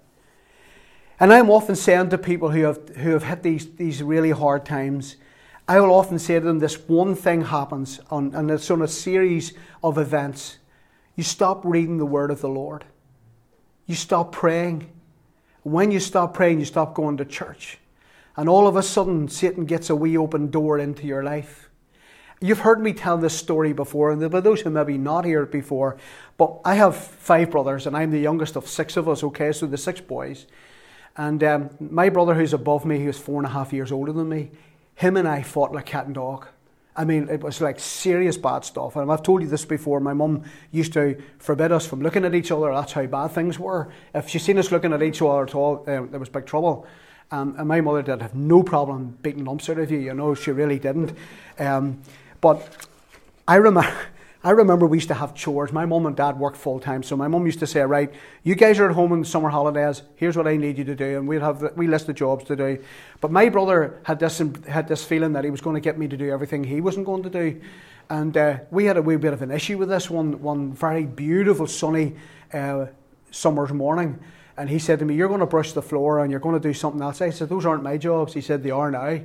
And 1.23 1.33
I'm 1.33 1.51
often 1.51 1.77
saying 1.77 2.11
to 2.11 2.19
people 2.19 2.51
who 2.51 2.65
have, 2.65 2.89
who 2.97 3.11
have 3.11 3.23
hit 3.23 3.45
these, 3.45 3.71
these 3.77 4.03
really 4.03 4.33
hard 4.33 4.67
times, 4.67 5.15
I 5.69 5.79
will 5.79 5.95
often 5.95 6.19
say 6.19 6.35
to 6.35 6.41
them, 6.41 6.59
this 6.59 6.89
one 6.89 7.15
thing 7.15 7.43
happens, 7.43 8.01
on, 8.11 8.35
and 8.35 8.51
it's 8.51 8.69
on 8.73 8.83
a 8.83 8.89
series 8.89 9.53
of 9.85 9.99
events. 9.99 10.59
You 11.15 11.23
stop 11.23 11.65
reading 11.65 11.99
the 11.99 12.05
Word 12.05 12.33
of 12.33 12.41
the 12.41 12.49
Lord. 12.49 12.85
You 13.87 13.95
stop 13.95 14.33
praying. 14.33 14.91
When 15.63 15.93
you 15.93 16.01
stop 16.01 16.35
praying, 16.35 16.59
you 16.59 16.65
stop 16.65 16.93
going 16.93 17.19
to 17.19 17.25
church. 17.25 17.79
And 18.37 18.49
all 18.49 18.67
of 18.67 18.75
a 18.75 18.83
sudden, 18.83 19.29
Satan 19.29 19.65
gets 19.65 19.91
a 19.91 19.95
wee 19.95 20.17
open 20.17 20.51
door 20.51 20.81
into 20.81 21.07
your 21.07 21.23
life. 21.23 21.71
You've 22.41 22.59
heard 22.59 22.83
me 22.83 22.95
tell 22.95 23.17
this 23.17 23.39
story 23.39 23.73
before, 23.73 24.11
and 24.11 24.29
for 24.29 24.41
those 24.41 24.63
who 24.63 24.71
maybe 24.71 24.99
not 24.99 25.25
heard 25.25 25.45
it 25.45 25.53
before, 25.53 25.99
but 26.37 26.59
I 26.65 26.75
have 26.75 26.97
five 26.97 27.53
brothers, 27.53 27.87
and 27.87 27.97
I'm 27.97 28.11
the 28.11 28.19
youngest 28.19 28.57
of 28.57 28.67
six 28.67 28.97
of 28.97 29.09
us, 29.09 29.23
okay, 29.23 29.53
so 29.53 29.67
the 29.69 29.79
six 29.79 30.01
boys. 30.01 30.47
And 31.17 31.43
um, 31.45 31.71
my 31.79 32.09
brother, 32.09 32.35
who's 32.35 32.53
above 32.55 32.85
me, 32.85 32.99
he 32.99 33.07
was 33.07 33.19
four 33.19 33.39
and 33.39 33.47
a 33.47 33.51
half 33.51 33.73
years 33.73 33.93
older 33.93 34.13
than 34.13 34.29
me, 34.29 34.51
him 34.95 35.17
and 35.17 35.29
I 35.29 35.43
fought 35.43 35.73
like 35.73 35.87
cat 35.87 36.07
and 36.07 36.15
dog. 36.15 36.47
I 36.95 37.05
mean, 37.05 37.29
it 37.31 37.43
was 37.43 37.61
like 37.61 37.81
serious 37.81 38.37
bad 38.37 38.65
stuff. 38.65 38.97
And 38.97 39.11
I've 39.11 39.23
told 39.23 39.43
you 39.43 39.49
this 39.49 39.65
before. 39.65 39.99
My 40.01 40.13
mum 40.13 40.45
used 40.71 40.93
to 40.93 41.21
forbid 41.39 41.73
us 41.73 41.87
from 41.87 42.03
looking 42.03 42.25
at 42.25 42.35
each 42.35 42.51
other. 42.51 42.71
That's 42.73 42.93
how 42.93 43.07
bad 43.07 43.29
things 43.29 43.59
were. 43.59 43.91
If 44.15 44.29
she 44.29 44.39
seen 44.39 44.59
us 44.59 44.71
looking 44.71 44.93
at 44.93 45.03
each 45.03 45.23
other 45.23 45.43
at 45.43 45.55
all, 45.55 45.85
um, 45.89 46.11
there 46.11 46.21
was 46.21 46.29
big 46.29 46.45
trouble. 46.45 46.87
Um, 47.31 47.55
and 47.59 47.67
my 47.67 47.81
mother 47.81 48.03
did 48.03 48.21
have 48.21 48.35
no 48.35 48.63
problem 48.63 49.17
beating 49.23 49.45
lumps 49.45 49.71
out 49.71 49.79
of 49.79 49.91
you. 49.91 49.99
You 49.99 50.13
know, 50.13 50.35
she 50.35 50.51
really 50.51 50.79
didn't. 50.79 51.17
Um, 51.59 52.03
but 52.41 52.87
I 53.49 53.57
remember. 53.57 53.91
I 54.45 54.51
remember 54.51 54.87
we 54.87 54.97
used 54.97 55.09
to 55.09 55.15
have 55.15 55.35
chores. 55.35 55.73
My 55.73 55.87
mum 55.87 56.05
and 56.05 56.17
dad 56.17 56.37
worked 56.37 56.57
full 56.57 56.81
time, 56.81 57.05
so 57.05 57.17
my 57.17 57.29
mum 57.29 57.47
used 57.47 57.61
to 57.61 57.67
say, 57.67 57.83
"Right, 57.83 58.13
you 58.43 58.57
guys 58.57 58.81
are 58.81 58.89
at 58.89 58.95
home 58.95 59.13
in 59.13 59.21
the 59.21 59.27
summer 59.27 59.51
holidays. 59.51 60.03
Here's 60.17 60.37
what 60.37 60.49
I 60.49 60.57
need 60.57 60.79
you 60.79 60.85
to 60.85 60.97
do," 60.97 61.17
and 61.17 61.29
we'd 61.29 61.43
have 61.43 61.73
we 61.77 61.87
list 61.87 62.09
the 62.09 62.13
jobs 62.13 62.45
to 62.47 62.57
do. 62.57 62.79
But 63.21 63.31
my 63.31 63.49
brother 63.49 64.01
had 64.03 64.19
this 64.19 64.43
had 64.67 64.89
this 64.89 65.05
feeling 65.05 65.33
that 65.35 65.45
he 65.45 65.51
was 65.51 65.61
going 65.61 65.75
to 65.75 65.81
get 65.81 65.97
me 65.97 66.09
to 66.09 66.17
do 66.17 66.31
everything 66.31 66.65
he 66.65 66.81
wasn't 66.81 67.07
going 67.07 67.23
to 67.23 67.31
do, 67.31 67.61
and 68.11 68.37
uh, 68.37 68.57
we 68.73 68.87
had 68.87 68.97
a 68.97 69.03
wee 69.03 69.17
bit 69.17 69.33
of 69.33 69.43
an 69.43 69.53
issue 69.53 69.79
with 69.79 69.89
this 69.89 70.11
one 70.11 70.43
one 70.43 70.73
very 70.73 71.05
beautiful 71.07 71.69
sunny 71.69 72.17
uh, 72.53 72.87
summer's 73.31 73.73
morning. 73.73 74.19
And 74.57 74.69
he 74.69 74.81
said 74.81 74.99
to 74.99 75.05
me, 75.05 75.15
"You're 75.15 75.29
going 75.29 75.41
to 75.41 75.47
brush 75.47 75.73
the 75.73 75.83
floor 75.83 76.19
and 76.19 76.33
you're 76.33 76.41
going 76.41 76.61
to 76.61 76.69
do 76.69 76.75
something 76.75 77.01
else." 77.01 77.21
I 77.21 77.31
said, 77.31 77.49
"Those 77.49 77.65
aren't 77.65 77.85
my 77.85 77.97
jobs." 77.97 78.35
He 78.35 78.41
said, 78.41 78.65
"They 78.65 78.73
are 78.73 78.91
now," 78.91 79.21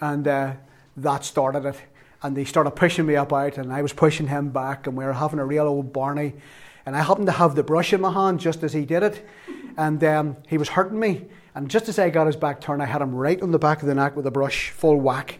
and 0.00 0.26
uh, 0.26 0.52
that 0.96 1.24
started 1.24 1.66
it 1.66 1.76
and 2.22 2.36
they 2.36 2.44
started 2.44 2.72
pushing 2.72 3.06
me 3.06 3.14
about, 3.14 3.58
and 3.58 3.72
I 3.72 3.82
was 3.82 3.92
pushing 3.92 4.28
him 4.28 4.50
back, 4.50 4.86
and 4.86 4.96
we 4.96 5.04
were 5.04 5.12
having 5.12 5.38
a 5.38 5.46
real 5.46 5.66
old 5.66 5.92
Barney. 5.92 6.34
And 6.86 6.96
I 6.96 7.02
happened 7.02 7.26
to 7.26 7.32
have 7.32 7.54
the 7.54 7.62
brush 7.62 7.92
in 7.92 8.00
my 8.00 8.12
hand 8.12 8.40
just 8.40 8.62
as 8.62 8.72
he 8.72 8.84
did 8.84 9.02
it, 9.02 9.26
and 9.76 10.02
um, 10.04 10.36
he 10.48 10.58
was 10.58 10.70
hurting 10.70 10.98
me. 10.98 11.26
And 11.54 11.70
just 11.70 11.88
as 11.88 11.98
I 11.98 12.10
got 12.10 12.26
his 12.26 12.36
back 12.36 12.60
turned, 12.60 12.82
I 12.82 12.86
had 12.86 13.02
him 13.02 13.14
right 13.14 13.40
on 13.42 13.50
the 13.50 13.58
back 13.58 13.82
of 13.82 13.88
the 13.88 13.94
neck 13.94 14.16
with 14.16 14.26
a 14.26 14.30
brush, 14.30 14.70
full 14.70 14.96
whack. 14.96 15.38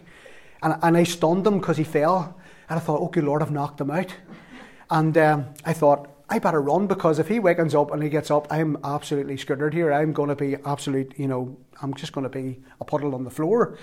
And, 0.61 0.75
and 0.81 0.97
I 0.97 1.03
stunned 1.03 1.47
him 1.47 1.59
because 1.59 1.77
he 1.77 1.83
fell. 1.83 2.37
And 2.69 2.79
I 2.79 2.81
thought, 2.81 3.01
oh, 3.01 3.07
good 3.07 3.23
Lord, 3.23 3.41
I've 3.41 3.51
knocked 3.51 3.81
him 3.81 3.91
out. 3.91 4.13
And 4.89 5.17
um, 5.17 5.45
I 5.65 5.73
thought, 5.73 6.09
I 6.29 6.39
better 6.39 6.61
run 6.61 6.87
because 6.87 7.19
if 7.19 7.27
he 7.27 7.39
wakens 7.39 7.75
up 7.75 7.91
and 7.91 8.01
he 8.01 8.09
gets 8.09 8.31
up, 8.31 8.47
I'm 8.49 8.77
absolutely 8.83 9.35
screwed 9.35 9.73
here. 9.73 9.91
I'm 9.91 10.13
going 10.13 10.29
to 10.29 10.35
be 10.35 10.55
absolute, 10.65 11.13
you 11.17 11.27
know, 11.27 11.57
I'm 11.81 11.93
just 11.93 12.13
going 12.13 12.23
to 12.23 12.29
be 12.29 12.61
a 12.79 12.85
puddle 12.85 13.15
on 13.15 13.25
the 13.25 13.29
floor. 13.29 13.77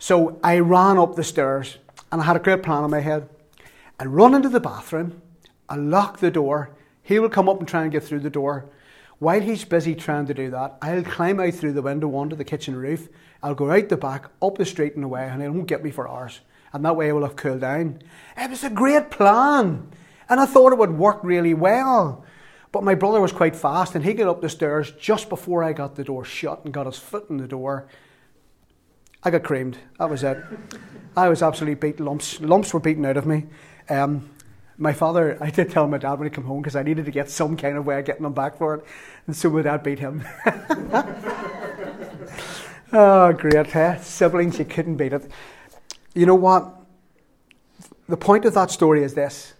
So 0.00 0.40
I 0.42 0.58
ran 0.58 0.98
up 0.98 1.14
the 1.14 1.22
stairs 1.22 1.78
and 2.12 2.20
I 2.20 2.24
had 2.24 2.36
a 2.36 2.40
great 2.40 2.62
plan 2.62 2.84
in 2.84 2.90
my 2.90 3.00
head. 3.00 3.28
I 3.98 4.04
run 4.04 4.34
into 4.34 4.50
the 4.50 4.60
bathroom, 4.60 5.20
I 5.68 5.76
lock 5.76 6.18
the 6.18 6.30
door. 6.30 6.70
He 7.02 7.18
will 7.18 7.30
come 7.30 7.48
up 7.48 7.58
and 7.58 7.66
try 7.66 7.82
and 7.82 7.90
get 7.90 8.04
through 8.04 8.20
the 8.20 8.30
door. 8.30 8.70
While 9.18 9.40
he's 9.40 9.64
busy 9.64 9.94
trying 9.94 10.26
to 10.26 10.34
do 10.34 10.50
that, 10.50 10.76
I'll 10.82 11.02
climb 11.02 11.40
out 11.40 11.54
through 11.54 11.72
the 11.72 11.82
window 11.82 12.14
onto 12.14 12.36
the 12.36 12.44
kitchen 12.44 12.76
roof. 12.76 13.08
I'll 13.42 13.54
go 13.54 13.70
out 13.70 13.88
the 13.88 13.96
back, 13.96 14.28
up 14.40 14.58
the 14.58 14.64
street 14.64 14.94
and 14.94 15.04
away, 15.04 15.28
and 15.28 15.42
it 15.42 15.48
won't 15.48 15.66
get 15.66 15.82
me 15.82 15.90
for 15.90 16.08
hours. 16.08 16.40
And 16.72 16.84
that 16.84 16.96
way 16.96 17.08
I 17.08 17.12
will 17.12 17.22
have 17.22 17.36
cooled 17.36 17.60
down. 17.60 18.02
It 18.36 18.50
was 18.50 18.64
a 18.64 18.70
great 18.70 19.10
plan. 19.10 19.90
And 20.28 20.40
I 20.40 20.46
thought 20.46 20.72
it 20.72 20.78
would 20.78 20.98
work 20.98 21.20
really 21.22 21.54
well. 21.54 22.24
But 22.72 22.84
my 22.84 22.94
brother 22.94 23.20
was 23.20 23.32
quite 23.32 23.56
fast, 23.56 23.94
and 23.94 24.04
he 24.04 24.14
got 24.14 24.28
up 24.28 24.40
the 24.40 24.48
stairs 24.48 24.92
just 24.92 25.28
before 25.28 25.62
I 25.62 25.72
got 25.72 25.94
the 25.94 26.04
door 26.04 26.24
shut 26.24 26.64
and 26.64 26.74
got 26.74 26.86
his 26.86 26.98
foot 26.98 27.30
in 27.30 27.36
the 27.36 27.48
door. 27.48 27.86
I 29.24 29.30
got 29.30 29.44
creamed. 29.44 29.78
That 29.98 30.10
was 30.10 30.24
it. 30.24 30.38
I 31.16 31.28
was 31.28 31.42
absolutely 31.42 31.74
beat. 31.76 32.00
Lumps, 32.00 32.40
lumps 32.40 32.74
were 32.74 32.80
beaten 32.80 33.06
out 33.06 33.16
of 33.16 33.24
me. 33.26 33.46
Um, 33.88 34.30
my 34.78 34.92
father, 34.92 35.38
I 35.42 35.50
did 35.50 35.70
tell 35.70 35.86
my 35.86 35.98
dad 35.98 36.18
when 36.18 36.28
he 36.28 36.34
came 36.34 36.44
home 36.44 36.60
because 36.60 36.74
I 36.74 36.82
needed 36.82 37.04
to 37.04 37.10
get 37.10 37.30
some 37.30 37.56
kind 37.56 37.76
of 37.76 37.86
way 37.86 37.98
of 37.98 38.04
getting 38.04 38.24
him 38.24 38.32
back 38.32 38.56
for 38.58 38.74
it, 38.74 38.84
and 39.26 39.36
so 39.36 39.50
my 39.50 39.62
dad 39.62 39.82
beat 39.82 40.00
him. 40.00 40.24
oh, 42.92 43.32
great! 43.32 43.76
Eh? 43.76 43.96
Siblings, 43.98 44.58
you 44.58 44.64
couldn't 44.64 44.96
beat 44.96 45.12
it. 45.12 45.30
You 46.14 46.26
know 46.26 46.34
what? 46.34 46.78
The 48.08 48.16
point 48.16 48.44
of 48.44 48.54
that 48.54 48.72
story 48.72 49.04
is 49.04 49.14
this: 49.14 49.54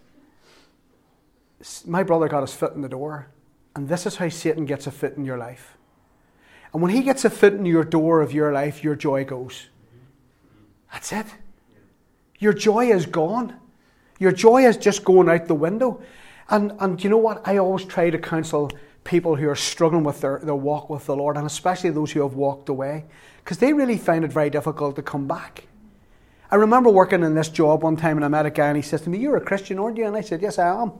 my 1.85 2.03
brother 2.03 2.27
got 2.27 2.41
his 2.41 2.53
foot 2.53 2.73
in 2.73 2.81
the 2.81 2.89
door, 2.89 3.27
and 3.75 3.87
this 3.87 4.05
is 4.05 4.17
how 4.17 4.27
Satan 4.27 4.65
gets 4.65 4.87
a 4.87 4.91
foot 4.91 5.15
in 5.15 5.23
your 5.23 5.37
life. 5.37 5.77
And 6.73 6.81
when 6.81 6.91
he 6.91 7.03
gets 7.03 7.23
a 7.23 7.29
foot 7.29 7.53
in 7.53 7.65
your 7.65 7.83
door 7.83 8.21
of 8.21 8.33
your 8.33 8.51
life, 8.51 8.83
your 8.83 8.95
joy 8.95 9.23
goes. 9.23 9.67
That's 10.91 11.11
it. 11.11 11.27
Your 12.39 12.53
joy 12.53 12.91
is 12.91 13.05
gone. 13.05 13.55
Your 14.19 14.31
joy 14.31 14.65
is 14.65 14.77
just 14.77 15.03
going 15.03 15.29
out 15.29 15.47
the 15.47 15.55
window. 15.55 16.01
And, 16.49 16.73
and 16.79 17.01
you 17.03 17.09
know 17.09 17.17
what? 17.17 17.47
I 17.47 17.57
always 17.57 17.85
try 17.85 18.09
to 18.09 18.17
counsel 18.17 18.71
people 19.03 19.35
who 19.35 19.49
are 19.49 19.55
struggling 19.55 20.03
with 20.03 20.21
their, 20.21 20.39
their 20.39 20.55
walk 20.55 20.89
with 20.89 21.05
the 21.05 21.15
Lord, 21.15 21.37
and 21.37 21.45
especially 21.45 21.89
those 21.89 22.11
who 22.11 22.21
have 22.21 22.33
walked 22.33 22.69
away, 22.69 23.05
because 23.43 23.57
they 23.57 23.73
really 23.73 23.97
find 23.97 24.23
it 24.23 24.31
very 24.31 24.49
difficult 24.49 24.95
to 24.95 25.01
come 25.01 25.27
back. 25.27 25.67
I 26.49 26.55
remember 26.55 26.89
working 26.89 27.23
in 27.23 27.33
this 27.33 27.49
job 27.49 27.83
one 27.83 27.97
time, 27.97 28.17
and 28.17 28.25
I 28.25 28.27
met 28.27 28.45
a 28.45 28.51
guy, 28.51 28.67
and 28.67 28.77
he 28.77 28.83
says 28.83 29.01
to 29.01 29.09
me, 29.09 29.17
You're 29.17 29.37
a 29.37 29.41
Christian, 29.41 29.79
aren't 29.79 29.97
you? 29.97 30.05
And 30.05 30.15
I 30.15 30.21
said, 30.21 30.41
Yes, 30.41 30.59
I 30.59 30.81
am. 30.81 30.93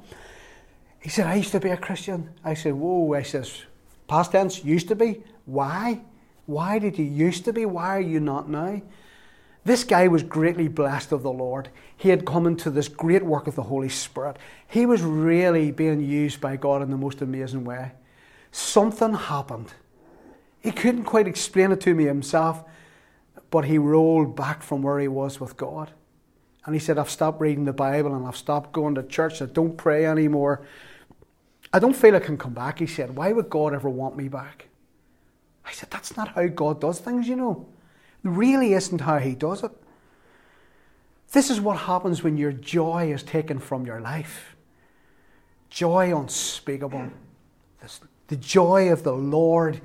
He 0.99 1.09
said, 1.09 1.27
I 1.27 1.35
used 1.35 1.51
to 1.51 1.59
be 1.59 1.69
a 1.69 1.77
Christian. 1.77 2.29
I 2.43 2.55
said, 2.55 2.73
Whoa. 2.73 3.13
I 3.13 3.21
says, 3.21 3.63
Past 4.07 4.31
tense, 4.31 4.63
used 4.63 4.87
to 4.89 4.95
be. 4.95 5.23
Why? 5.45 6.01
Why 6.45 6.79
did 6.79 6.97
you 6.97 7.05
used 7.05 7.45
to 7.45 7.53
be? 7.53 7.65
Why 7.65 7.97
are 7.97 8.01
you 8.01 8.19
not 8.19 8.49
now? 8.49 8.81
This 9.65 9.85
guy 9.85 10.09
was 10.09 10.23
greatly 10.23 10.67
blessed 10.67 11.13
of 11.13 11.23
the 11.23 11.31
Lord. 11.31 11.69
He 11.95 12.09
had 12.09 12.25
come 12.25 12.45
into 12.45 12.69
this 12.69 12.89
great 12.89 13.23
work 13.23 13.47
of 13.47 13.55
the 13.55 13.63
Holy 13.63 13.87
Spirit. 13.87 14.37
He 14.67 14.85
was 14.85 15.01
really 15.01 15.71
being 15.71 16.01
used 16.01 16.41
by 16.41 16.57
God 16.57 16.81
in 16.81 16.91
the 16.91 16.97
most 16.97 17.21
amazing 17.21 17.63
way. 17.63 17.93
Something 18.51 19.13
happened. 19.13 19.73
He 20.59 20.71
couldn't 20.71 21.05
quite 21.05 21.27
explain 21.27 21.71
it 21.71 21.81
to 21.81 21.93
me 21.93 22.05
himself, 22.05 22.63
but 23.49 23.65
he 23.65 23.77
rolled 23.77 24.35
back 24.35 24.63
from 24.63 24.81
where 24.81 24.99
he 24.99 25.07
was 25.07 25.39
with 25.39 25.55
God. 25.55 25.91
And 26.65 26.75
he 26.75 26.79
said, 26.79 26.97
I've 26.97 27.09
stopped 27.09 27.41
reading 27.41 27.65
the 27.65 27.73
Bible 27.73 28.15
and 28.15 28.25
I've 28.25 28.37
stopped 28.37 28.71
going 28.73 28.95
to 28.95 29.03
church. 29.03 29.41
I 29.41 29.45
don't 29.45 29.77
pray 29.77 30.05
anymore. 30.05 30.65
I 31.73 31.79
don't 31.79 31.95
feel 31.95 32.15
I 32.15 32.19
can 32.19 32.37
come 32.37 32.53
back. 32.53 32.79
He 32.79 32.85
said, 32.85 33.15
Why 33.15 33.33
would 33.33 33.49
God 33.49 33.73
ever 33.73 33.89
want 33.89 34.15
me 34.15 34.27
back? 34.27 34.67
I 35.65 35.71
said, 35.71 35.89
That's 35.89 36.15
not 36.15 36.29
how 36.29 36.47
God 36.47 36.79
does 36.79 36.99
things, 36.99 37.27
you 37.27 37.35
know. 37.35 37.67
It 38.23 38.29
really 38.29 38.73
isn't 38.73 39.01
how 39.01 39.17
He 39.17 39.33
does 39.33 39.63
it. 39.63 39.71
This 41.31 41.49
is 41.49 41.59
what 41.59 41.77
happens 41.77 42.21
when 42.21 42.37
your 42.37 42.51
joy 42.51 43.11
is 43.11 43.23
taken 43.23 43.57
from 43.57 43.87
your 43.87 43.99
life. 43.99 44.55
Joy 45.71 46.15
unspeakable. 46.15 47.09
The 48.27 48.35
joy 48.37 48.91
of 48.91 49.01
the 49.01 49.13
Lord 49.13 49.81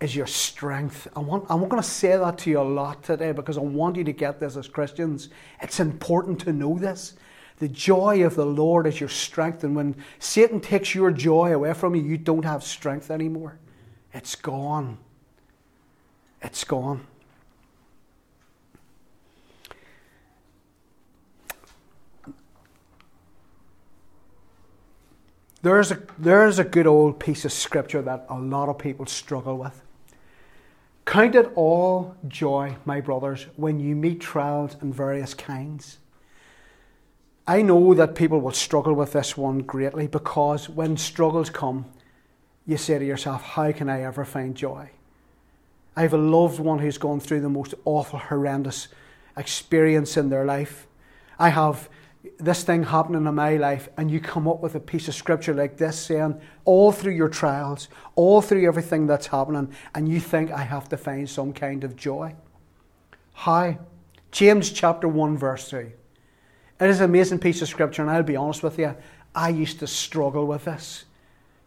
is 0.00 0.14
your 0.14 0.26
strength. 0.26 1.06
I 1.14 1.20
want, 1.20 1.46
I'm 1.48 1.60
going 1.68 1.82
to 1.82 1.88
say 1.88 2.16
that 2.16 2.38
to 2.38 2.50
you 2.50 2.60
a 2.60 2.62
lot 2.62 3.02
today 3.04 3.30
because 3.30 3.56
I 3.56 3.62
want 3.62 3.96
you 3.96 4.04
to 4.04 4.12
get 4.12 4.40
this 4.40 4.56
as 4.56 4.68
Christians. 4.68 5.28
It's 5.60 5.78
important 5.78 6.40
to 6.40 6.52
know 6.52 6.78
this. 6.78 7.14
The 7.58 7.68
joy 7.68 8.24
of 8.24 8.36
the 8.36 8.46
Lord 8.46 8.86
is 8.86 9.00
your 9.00 9.08
strength. 9.08 9.64
And 9.64 9.74
when 9.74 9.96
Satan 10.18 10.60
takes 10.60 10.94
your 10.94 11.10
joy 11.10 11.52
away 11.52 11.74
from 11.74 11.94
you, 11.94 12.02
you 12.02 12.16
don't 12.16 12.44
have 12.44 12.62
strength 12.62 13.10
anymore. 13.10 13.58
It's 14.12 14.36
gone. 14.36 14.98
It's 16.40 16.64
gone. 16.64 17.06
There's 25.60 25.90
a, 25.90 26.00
there's 26.16 26.60
a 26.60 26.64
good 26.64 26.86
old 26.86 27.18
piece 27.18 27.44
of 27.44 27.52
scripture 27.52 28.00
that 28.02 28.26
a 28.28 28.38
lot 28.38 28.68
of 28.68 28.78
people 28.78 29.06
struggle 29.06 29.58
with. 29.58 29.82
Count 31.04 31.34
it 31.34 31.50
all 31.56 32.14
joy, 32.28 32.76
my 32.84 33.00
brothers, 33.00 33.46
when 33.56 33.80
you 33.80 33.96
meet 33.96 34.20
trials 34.20 34.76
and 34.80 34.94
various 34.94 35.34
kinds. 35.34 35.98
I 37.48 37.62
know 37.62 37.94
that 37.94 38.14
people 38.14 38.42
will 38.42 38.52
struggle 38.52 38.92
with 38.92 39.12
this 39.12 39.34
one 39.34 39.60
greatly 39.60 40.06
because 40.06 40.68
when 40.68 40.98
struggles 40.98 41.48
come, 41.48 41.86
you 42.66 42.76
say 42.76 42.98
to 42.98 43.04
yourself, 43.06 43.42
How 43.42 43.72
can 43.72 43.88
I 43.88 44.02
ever 44.02 44.26
find 44.26 44.54
joy? 44.54 44.90
I 45.96 46.02
have 46.02 46.12
a 46.12 46.18
loved 46.18 46.60
one 46.60 46.78
who's 46.78 46.98
gone 46.98 47.20
through 47.20 47.40
the 47.40 47.48
most 47.48 47.72
awful, 47.86 48.18
horrendous 48.18 48.88
experience 49.34 50.18
in 50.18 50.28
their 50.28 50.44
life. 50.44 50.86
I 51.38 51.48
have 51.48 51.88
this 52.36 52.64
thing 52.64 52.82
happening 52.82 53.26
in 53.26 53.34
my 53.34 53.56
life, 53.56 53.88
and 53.96 54.10
you 54.10 54.20
come 54.20 54.46
up 54.46 54.60
with 54.60 54.74
a 54.74 54.80
piece 54.80 55.08
of 55.08 55.14
scripture 55.14 55.54
like 55.54 55.78
this 55.78 55.98
saying, 55.98 56.38
all 56.66 56.92
through 56.92 57.14
your 57.14 57.30
trials, 57.30 57.88
all 58.14 58.42
through 58.42 58.68
everything 58.68 59.06
that's 59.06 59.28
happening, 59.28 59.72
and 59.94 60.06
you 60.06 60.20
think, 60.20 60.50
I 60.50 60.64
have 60.64 60.90
to 60.90 60.98
find 60.98 61.28
some 61.30 61.54
kind 61.54 61.82
of 61.82 61.96
joy. 61.96 62.34
How? 63.32 63.78
James 64.32 64.70
chapter 64.70 65.08
1, 65.08 65.38
verse 65.38 65.70
3. 65.70 65.92
It 66.80 66.90
is 66.90 67.00
an 67.00 67.06
amazing 67.06 67.40
piece 67.40 67.60
of 67.60 67.68
scripture, 67.68 68.02
and 68.02 68.10
I'll 68.10 68.22
be 68.22 68.36
honest 68.36 68.62
with 68.62 68.78
you, 68.78 68.94
I 69.34 69.48
used 69.48 69.80
to 69.80 69.86
struggle 69.86 70.46
with 70.46 70.64
this. 70.64 71.04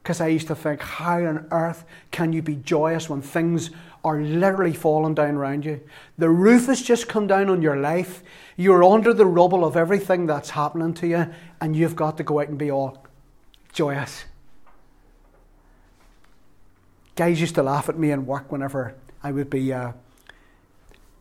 Because 0.02 0.20
I 0.20 0.28
used 0.28 0.48
to 0.48 0.56
think, 0.56 0.82
how 0.82 1.24
on 1.26 1.48
earth 1.52 1.86
can 2.10 2.34
you 2.34 2.42
be 2.42 2.56
joyous 2.56 3.08
when 3.08 3.22
things 3.22 3.70
are 4.04 4.20
literally 4.20 4.74
falling 4.74 5.14
down 5.14 5.36
around 5.36 5.64
you? 5.64 5.80
The 6.18 6.30
roof 6.30 6.66
has 6.68 6.82
just 6.82 7.08
come 7.08 7.28
down 7.28 7.50
on 7.50 7.62
your 7.62 7.78
life. 7.78 8.24
You're 8.58 8.84
under 8.84 9.14
the 9.14 9.28
rubble 9.28 9.64
of 9.64 9.78
everything 9.78 10.26
that's 10.26 10.52
happening 10.52 10.96
to 10.96 11.08
you, 11.08 11.28
and 11.60 11.76
you've 11.76 11.96
got 11.96 12.18
to 12.18 12.24
go 12.24 12.40
out 12.40 12.48
and 12.48 12.58
be 12.58 12.72
all 12.72 13.06
joyous. 13.74 14.26
Guys 17.16 17.40
used 17.40 17.56
to 17.56 17.64
laugh 17.64 17.90
at 17.90 18.00
me 18.00 18.12
in 18.12 18.26
work 18.26 18.52
whenever 18.52 18.96
I 19.22 19.32
would 19.32 19.50
be 19.50 19.72
uh, 19.72 19.92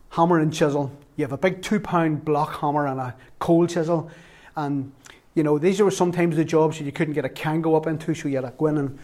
hammer 0.09 0.39
and 0.39 0.51
chisel. 0.51 0.91
You 1.21 1.25
have 1.25 1.33
a 1.33 1.37
big 1.37 1.61
two 1.61 1.79
pound 1.79 2.25
block 2.25 2.61
hammer 2.61 2.87
and 2.87 2.99
a 2.99 3.15
cold 3.37 3.69
chisel, 3.69 4.09
and 4.55 4.91
you 5.35 5.43
know 5.43 5.59
these 5.59 5.79
were 5.79 5.91
sometimes 5.91 6.35
the 6.35 6.43
jobs 6.43 6.79
that 6.79 6.83
you 6.83 6.91
couldn't 6.91 7.13
get 7.13 7.25
a 7.25 7.29
Kango 7.29 7.77
up 7.77 7.85
into, 7.85 8.15
so 8.15 8.27
you 8.27 8.37
had 8.37 8.45
to 8.45 8.53
go 8.57 8.65
in 8.65 8.79
and, 8.79 8.99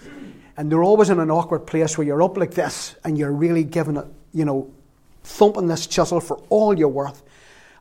and 0.57 0.71
they're 0.71 0.81
always 0.81 1.12
in 1.12 1.19
an 1.19 1.29
awkward 1.29 1.67
place 1.67 1.95
where 1.95 2.07
you're 2.07 2.24
up 2.24 2.36
like 2.36 2.55
this 2.55 2.95
and 3.03 3.19
you're 3.19 3.31
really 3.31 3.63
giving 3.63 3.97
it, 3.97 4.07
you 4.33 4.45
know, 4.45 4.74
thumping 5.21 5.67
this 5.67 5.86
chisel 5.86 6.19
for 6.19 6.38
all 6.50 6.75
you're 6.75 6.88
worth, 6.88 7.21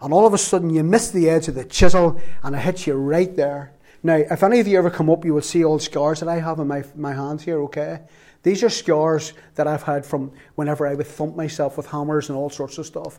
and 0.02 0.12
all 0.12 0.26
of 0.26 0.34
a 0.34 0.38
sudden 0.38 0.68
you 0.68 0.84
miss 0.84 1.10
the 1.12 1.30
edge 1.30 1.48
of 1.48 1.54
the 1.54 1.64
chisel 1.64 2.20
and 2.42 2.54
it 2.54 2.58
hits 2.58 2.86
you 2.86 2.92
right 2.92 3.36
there. 3.36 3.72
Now, 4.02 4.16
if 4.16 4.42
any 4.42 4.60
of 4.60 4.68
you 4.68 4.76
ever 4.76 4.90
come 4.90 5.08
up, 5.08 5.24
you 5.24 5.32
will 5.32 5.40
see 5.40 5.64
all 5.64 5.78
scars 5.78 6.20
that 6.20 6.28
I 6.28 6.40
have 6.40 6.58
in 6.58 6.68
my, 6.68 6.84
my 6.94 7.14
hands 7.14 7.42
here, 7.42 7.62
okay? 7.62 8.00
These 8.42 8.62
are 8.62 8.68
scars 8.68 9.32
that 9.54 9.66
I've 9.66 9.82
had 9.82 10.04
from 10.04 10.30
whenever 10.56 10.86
I 10.86 10.94
would 10.94 11.06
thump 11.06 11.36
myself 11.36 11.78
with 11.78 11.86
hammers 11.86 12.28
and 12.28 12.36
all 12.36 12.50
sorts 12.50 12.76
of 12.76 12.84
stuff. 12.84 13.18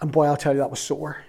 And 0.00 0.10
boy, 0.10 0.26
I'll 0.26 0.36
tell 0.36 0.52
you, 0.52 0.58
that 0.60 0.70
was 0.70 0.80
sore. 0.80 1.24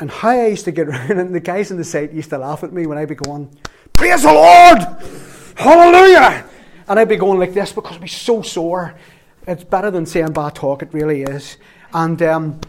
And 0.00 0.10
how 0.10 0.30
I 0.30 0.46
used 0.46 0.64
to 0.64 0.72
get 0.72 0.88
around, 0.88 1.18
and 1.18 1.34
the 1.34 1.40
guys 1.40 1.70
in 1.70 1.76
the 1.76 1.84
site 1.84 2.12
used 2.12 2.30
to 2.30 2.38
laugh 2.38 2.64
at 2.64 2.72
me 2.72 2.86
when 2.86 2.98
I'd 2.98 3.08
be 3.08 3.14
going, 3.14 3.50
Praise 3.92 4.22
the 4.22 4.32
Lord! 4.32 4.78
Hallelujah! 5.56 6.44
And 6.88 6.98
I'd 6.98 7.08
be 7.08 7.16
going 7.16 7.38
like 7.38 7.54
this 7.54 7.72
because 7.72 7.96
I'd 7.96 8.02
be 8.02 8.08
so 8.08 8.42
sore. 8.42 8.94
It's 9.46 9.64
better 9.64 9.90
than 9.90 10.04
saying 10.06 10.32
bad 10.32 10.54
talk, 10.54 10.82
it 10.82 10.92
really 10.92 11.22
is. 11.22 11.58
And 11.92 12.20
um, 12.22 12.60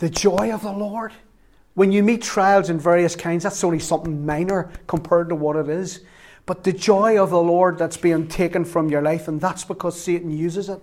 the 0.00 0.10
joy 0.10 0.52
of 0.52 0.62
the 0.62 0.72
Lord. 0.72 1.12
When 1.74 1.92
you 1.92 2.02
meet 2.02 2.22
trials 2.22 2.68
in 2.68 2.78
various 2.78 3.14
kinds, 3.14 3.44
that's 3.44 3.62
only 3.62 3.78
something 3.78 4.26
minor 4.26 4.70
compared 4.86 5.28
to 5.28 5.34
what 5.34 5.56
it 5.56 5.68
is. 5.68 6.00
But 6.46 6.64
the 6.64 6.72
joy 6.72 7.22
of 7.22 7.30
the 7.30 7.40
Lord 7.40 7.78
that's 7.78 7.96
being 7.96 8.26
taken 8.26 8.64
from 8.64 8.90
your 8.90 9.02
life, 9.02 9.28
and 9.28 9.40
that's 9.40 9.64
because 9.64 10.00
Satan 10.00 10.30
uses 10.30 10.68
it. 10.68 10.80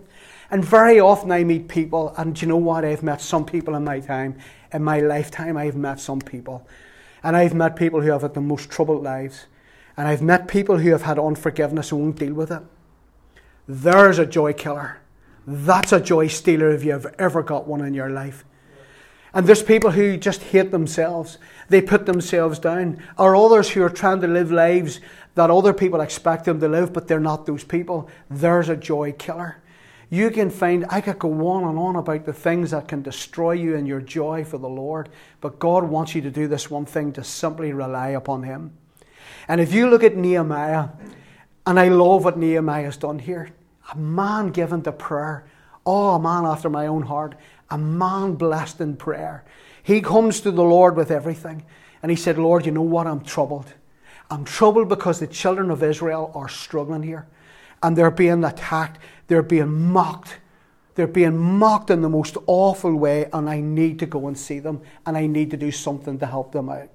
And 0.49 0.63
very 0.63 0.99
often 0.99 1.31
I 1.31 1.43
meet 1.43 1.67
people, 1.67 2.13
and 2.17 2.41
you 2.41 2.47
know 2.47 2.57
what? 2.57 2.85
I've 2.85 3.03
met 3.03 3.21
some 3.21 3.45
people 3.45 3.75
in 3.75 3.83
my 3.83 3.99
time, 3.99 4.37
in 4.71 4.83
my 4.83 4.99
lifetime, 4.99 5.57
I've 5.57 5.75
met 5.75 5.99
some 5.99 6.19
people. 6.19 6.67
And 7.23 7.35
I've 7.35 7.53
met 7.53 7.75
people 7.75 8.01
who 8.01 8.11
have 8.11 8.21
had 8.21 8.33
the 8.33 8.41
most 8.41 8.69
troubled 8.69 9.03
lives. 9.03 9.47
And 9.97 10.07
I've 10.07 10.21
met 10.21 10.47
people 10.47 10.77
who 10.77 10.91
have 10.91 11.01
had 11.01 11.19
unforgiveness 11.19 11.91
and 11.91 12.01
won't 12.01 12.19
deal 12.19 12.33
with 12.33 12.51
it. 12.51 12.61
There's 13.67 14.19
a 14.19 14.25
joy 14.25 14.53
killer. 14.53 14.99
That's 15.45 15.91
a 15.91 15.99
joy 15.99 16.27
stealer 16.27 16.69
if 16.71 16.83
you've 16.83 17.07
ever 17.17 17.43
got 17.43 17.67
one 17.67 17.81
in 17.81 17.93
your 17.93 18.09
life. 18.09 18.45
And 19.33 19.45
there's 19.45 19.63
people 19.63 19.91
who 19.91 20.17
just 20.17 20.43
hate 20.43 20.71
themselves. 20.71 21.37
They 21.69 21.81
put 21.81 22.05
themselves 22.05 22.59
down. 22.59 23.03
Or 23.17 23.35
others 23.35 23.69
who 23.69 23.81
are 23.83 23.89
trying 23.89 24.21
to 24.21 24.27
live 24.27 24.51
lives 24.51 25.01
that 25.35 25.51
other 25.51 25.73
people 25.73 26.01
expect 26.01 26.45
them 26.45 26.59
to 26.59 26.67
live, 26.67 26.93
but 26.93 27.07
they're 27.07 27.19
not 27.19 27.45
those 27.45 27.63
people. 27.63 28.09
There's 28.29 28.69
a 28.69 28.75
joy 28.75 29.11
killer. 29.13 29.61
You 30.09 30.31
can 30.31 30.49
find, 30.49 30.85
I 30.89 31.01
could 31.01 31.19
go 31.19 31.47
on 31.47 31.65
and 31.65 31.77
on 31.77 31.95
about 31.97 32.25
the 32.25 32.33
things 32.33 32.71
that 32.71 32.87
can 32.87 33.01
destroy 33.01 33.53
you 33.53 33.75
and 33.75 33.87
your 33.87 33.99
joy 33.99 34.45
for 34.45 34.57
the 34.57 34.69
Lord, 34.69 35.09
but 35.41 35.59
God 35.59 35.83
wants 35.83 36.15
you 36.15 36.21
to 36.21 36.31
do 36.31 36.47
this 36.47 36.69
one 36.69 36.85
thing 36.85 37.11
to 37.13 37.23
simply 37.23 37.73
rely 37.73 38.09
upon 38.09 38.43
Him. 38.43 38.71
And 39.47 39.59
if 39.59 39.73
you 39.73 39.89
look 39.89 40.03
at 40.03 40.15
Nehemiah, 40.15 40.89
and 41.65 41.79
I 41.79 41.89
love 41.89 42.23
what 42.23 42.37
Nehemiah's 42.37 42.97
done 42.97 43.19
here, 43.19 43.51
a 43.91 43.97
man 43.97 44.51
given 44.51 44.81
to 44.83 44.91
prayer, 44.91 45.45
oh, 45.85 46.15
a 46.15 46.19
man 46.19 46.45
after 46.45 46.69
my 46.69 46.87
own 46.87 47.03
heart 47.03 47.35
a 47.69 47.77
man 47.77 48.33
blessed 48.33 48.81
in 48.81 48.95
prayer. 48.95 49.43
He 49.83 50.01
comes 50.01 50.41
to 50.41 50.51
the 50.51 50.63
Lord 50.63 50.95
with 50.95 51.11
everything. 51.11 51.65
And 52.01 52.11
he 52.11 52.15
said, 52.15 52.37
Lord, 52.37 52.65
you 52.65 52.71
know 52.71 52.81
what? 52.81 53.07
I'm 53.07 53.21
troubled. 53.21 53.73
I'm 54.29 54.45
troubled 54.45 54.89
because 54.89 55.19
the 55.19 55.27
children 55.27 55.71
of 55.71 55.83
Israel 55.83 56.31
are 56.35 56.49
struggling 56.49 57.03
here. 57.03 57.27
And 57.81 57.95
they're 57.95 58.11
being 58.11 58.43
attacked. 58.43 58.99
They're 59.27 59.43
being 59.43 59.91
mocked. 59.91 60.37
They're 60.95 61.07
being 61.07 61.37
mocked 61.37 61.89
in 61.89 62.01
the 62.01 62.09
most 62.09 62.37
awful 62.47 62.95
way. 62.95 63.29
And 63.31 63.49
I 63.49 63.59
need 63.59 63.99
to 63.99 64.05
go 64.05 64.27
and 64.27 64.37
see 64.37 64.59
them. 64.59 64.81
And 65.05 65.15
I 65.15 65.27
need 65.27 65.51
to 65.51 65.57
do 65.57 65.71
something 65.71 66.17
to 66.19 66.25
help 66.25 66.51
them 66.51 66.69
out. 66.69 66.89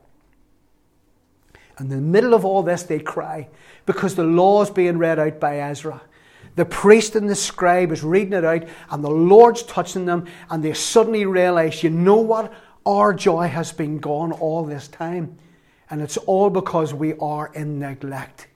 In 1.79 1.89
the 1.89 1.97
middle 1.97 2.35
of 2.35 2.45
all 2.45 2.63
this, 2.63 2.83
they 2.83 2.99
cry 2.99 3.49
because 3.87 4.15
the 4.15 4.25
law 4.25 4.63
is 4.63 4.71
being 4.71 4.99
read 4.99 5.19
out 5.19 5.41
by 5.41 5.59
Ezra. 5.59 6.01
The 6.55 6.65
priest 6.65 7.17
and 7.17 7.29
the 7.29 7.35
scribe 7.35 7.93
is 7.93 8.05
reading 8.05 8.35
it 8.35 8.45
out, 8.45 8.65
and 8.91 9.03
the 9.03 9.11
Lord's 9.11 9.63
touching 9.63 10.05
them, 10.05 10.27
and 10.51 10.63
they 10.63 10.75
suddenly 10.75 11.25
realize, 11.25 11.83
you 11.83 11.89
know 11.89 12.19
what? 12.19 12.53
Our 12.85 13.15
joy 13.15 13.49
has 13.49 13.73
been 13.73 13.99
gone 13.99 14.33
all 14.33 14.65
this 14.65 14.87
time. 14.89 15.39
And 15.89 16.03
it's 16.03 16.19
all 16.19 16.51
because 16.51 16.93
we 16.93 17.15
are 17.15 17.51
in 17.55 17.79
neglect. 17.79 18.49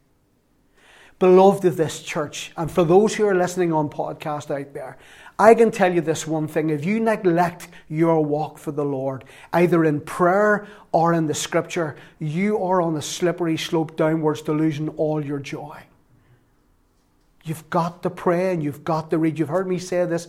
Beloved 1.19 1.65
of 1.65 1.77
this 1.79 2.03
church, 2.03 2.53
and 2.59 2.71
for 2.71 2.85
those 2.85 3.15
who 3.15 3.27
are 3.27 3.35
listening 3.35 3.73
on 3.73 3.89
podcast 3.89 4.51
out 4.51 4.75
there, 4.75 4.99
I 5.39 5.55
can 5.55 5.71
tell 5.71 5.93
you 5.93 6.03
this 6.03 6.27
one 6.27 6.47
thing. 6.47 6.71
If 6.71 6.85
you 6.85 7.01
neglect 7.01 7.69
your 7.89 8.23
walk 8.23 8.59
for 8.59 8.73
the 8.73 8.85
Lord, 8.85 9.25
either 9.53 9.85
in 9.85 10.01
prayer 10.01 10.67
or 10.93 11.15
in 11.15 11.27
the 11.27 11.35
scripture, 11.35 11.97
you 12.19 12.63
are 12.63 12.83
on 12.83 12.97
a 12.97 13.03
slippery 13.03 13.57
slope 13.57 13.97
downwards 13.97 14.43
to 14.43 14.53
losing 14.53 14.91
all 14.91 15.25
your 15.25 15.39
joy. 15.39 15.83
You've 17.45 17.69
got 17.71 18.03
to 18.03 18.11
pray 18.11 18.53
and 18.53 18.63
you've 18.63 18.85
got 18.85 19.11
to 19.11 19.19
read. 19.19 19.39
You've 19.39 19.49
heard 19.49 19.69
me 19.69 19.79
say 19.79 20.05
this 20.05 20.29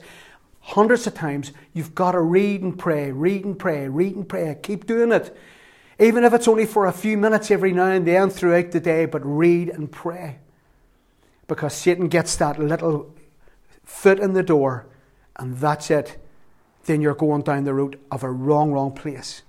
hundreds 0.59 1.07
of 1.07 1.15
times. 1.15 1.51
You've 1.73 1.95
got 1.95 2.11
to 2.11 2.21
read 2.21 2.61
and 2.61 2.77
pray, 2.77 3.11
read 3.11 3.43
and 3.43 3.57
pray, 3.57 3.87
read 3.87 4.15
and 4.15 4.27
pray. 4.27 4.57
Keep 4.61 4.85
doing 4.85 5.11
it. 5.11 5.35
Even 5.99 6.23
if 6.23 6.33
it's 6.33 6.47
only 6.47 6.65
for 6.65 6.85
a 6.85 6.91
few 6.91 7.17
minutes 7.17 7.49
every 7.49 7.71
now 7.71 7.87
and 7.87 8.05
then 8.05 8.29
throughout 8.29 8.71
the 8.71 8.79
day, 8.79 9.05
but 9.05 9.21
read 9.25 9.69
and 9.69 9.91
pray. 9.91 10.37
Because 11.47 11.73
Satan 11.73 12.07
gets 12.07 12.35
that 12.37 12.59
little 12.59 13.13
foot 13.83 14.19
in 14.19 14.33
the 14.33 14.43
door, 14.43 14.87
and 15.37 15.57
that's 15.57 15.89
it. 15.89 16.21
Then 16.85 17.01
you're 17.01 17.15
going 17.15 17.41
down 17.41 17.63
the 17.63 17.73
route 17.73 18.01
of 18.11 18.23
a 18.23 18.31
wrong, 18.31 18.71
wrong 18.71 18.91
place. 18.91 19.43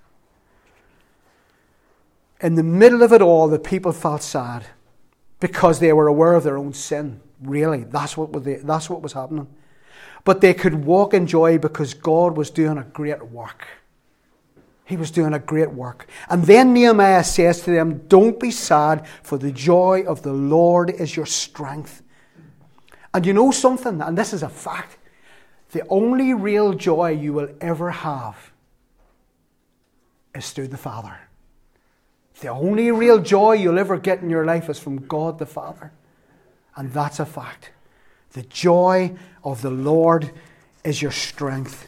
In 2.41 2.55
the 2.55 2.63
middle 2.63 3.03
of 3.03 3.13
it 3.13 3.21
all, 3.21 3.49
the 3.49 3.59
people 3.59 3.93
felt 3.93 4.23
sad 4.23 4.67
because 5.41 5.81
they 5.81 5.93
were 5.93 6.07
aware 6.07 6.35
of 6.35 6.45
their 6.45 6.57
own 6.57 6.73
sin. 6.73 7.21
Really, 7.43 7.85
that's 7.85 8.17
what, 8.17 8.33
was 8.33 8.45
that's 8.63 8.91
what 8.91 9.03
was 9.03 9.13
happening. 9.13 9.49
But 10.25 10.41
they 10.41 10.55
could 10.55 10.85
walk 10.85 11.15
in 11.15 11.27
joy 11.27 11.59
because 11.59 11.95
God 11.95 12.37
was 12.37 12.51
doing 12.51 12.79
a 12.79 12.85
great 12.85 13.29
work. 13.29 13.67
He 14.89 14.97
was 14.97 15.11
doing 15.11 15.35
a 15.35 15.39
great 15.39 15.71
work. 15.71 16.09
And 16.31 16.45
then 16.45 16.73
Nehemiah 16.73 17.23
says 17.23 17.61
to 17.63 17.71
them, 17.71 18.07
Don't 18.09 18.41
be 18.41 18.51
sad, 18.51 19.07
for 19.23 19.37
the 19.37 19.53
joy 19.53 20.05
of 20.07 20.23
the 20.23 20.33
Lord 20.33 20.89
is 20.89 21.15
your 21.15 21.27
strength. 21.27 22.03
And 23.13 23.27
you 23.27 23.35
know 23.35 23.51
something, 23.51 24.01
and 24.01 24.17
this 24.17 24.33
is 24.33 24.43
a 24.43 24.49
fact 24.49 24.97
the 25.73 25.87
only 25.89 26.33
real 26.33 26.73
joy 26.73 27.11
you 27.11 27.35
will 27.35 27.51
ever 27.61 27.91
have 27.91 28.53
is 30.35 30.51
through 30.53 30.69
the 30.69 30.79
Father. 30.79 31.19
The 32.41 32.49
only 32.49 32.91
real 32.91 33.19
joy 33.19 33.55
you'll 33.55 33.79
ever 33.79 33.99
get 33.99 34.23
in 34.23 34.31
your 34.31 34.47
life 34.47 34.71
is 34.71 34.79
from 34.79 35.07
God 35.07 35.39
the 35.39 35.45
Father. 35.45 35.93
And 36.77 36.93
that's 36.93 37.21
a 37.21 37.27
fact. 37.27 37.73
The 38.33 38.45
joy 38.45 39.17
of 39.45 39.61
the 39.61 39.71
Lord 39.71 40.31
is 40.85 41.03
your 41.03 41.13
strength. 41.13 41.88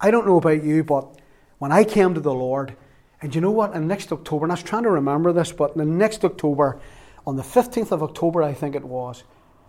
I 0.00 0.10
don't 0.10 0.26
know 0.26 0.38
about 0.38 0.64
you, 0.64 0.82
but 0.82 1.20
when 1.58 1.72
I 1.72 1.84
came 1.84 2.14
to 2.14 2.20
the 2.20 2.32
Lord, 2.32 2.76
and 3.20 3.34
you 3.34 3.40
know 3.40 3.50
what? 3.50 3.74
In 3.74 3.86
next 3.86 4.12
October, 4.12 4.46
and 4.46 4.52
I 4.52 4.54
was 4.54 4.62
trying 4.62 4.84
to 4.84 4.90
remember 4.90 5.32
this, 5.32 5.52
but 5.52 5.72
in 5.72 5.78
the 5.78 5.84
next 5.84 6.24
October, 6.24 6.80
on 7.26 7.36
the 7.36 7.42
15th 7.42 7.92
of 7.92 8.02
October, 8.02 8.42
I 8.42 8.54
think 8.54 8.74
it 8.74 8.84
was, 8.84 9.24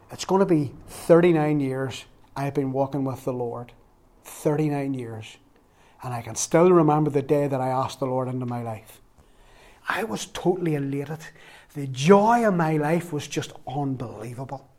it's 0.10 0.26
going 0.26 0.40
to 0.40 0.46
be 0.46 0.72
39 0.88 1.60
years 1.60 2.06
I've 2.36 2.54
been 2.54 2.72
walking 2.72 3.04
with 3.04 3.26
the 3.26 3.34
Lord. 3.34 3.74
39 4.24 4.94
years. 4.94 5.38
And 6.04 6.14
I 6.14 6.22
can 6.22 6.36
still 6.36 6.72
remember 6.72 7.10
the 7.10 7.22
day 7.22 7.48
that 7.48 7.62
I 7.62 7.70
asked 7.70 8.00
the 8.00 8.06
Lord 8.06 8.28
into 8.28 8.46
my 8.46 8.64
life. 8.64 9.02
I 9.88 10.04
was 10.04 10.28
totally 10.28 10.76
elated. 10.76 11.20
The 11.74 11.88
joy 11.88 12.48
of 12.48 12.56
my 12.56 12.78
life 12.78 13.12
was 13.12 13.28
just 13.28 13.52
unbelievable. 13.68 14.71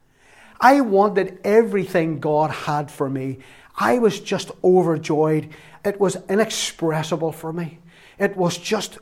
I 0.63 0.81
wanted 0.81 1.41
everything 1.43 2.21
God 2.21 2.51
had 2.51 2.89
for 2.89 3.11
me. 3.11 3.39
I 3.77 3.99
was 3.99 4.21
just 4.21 4.53
overjoyed. 4.63 5.51
It 5.85 5.99
was 5.99 6.17
inexpressible 6.29 7.33
for 7.33 7.53
me. 7.53 7.81
It 8.17 8.37
was 8.37 8.57
just 8.59 8.99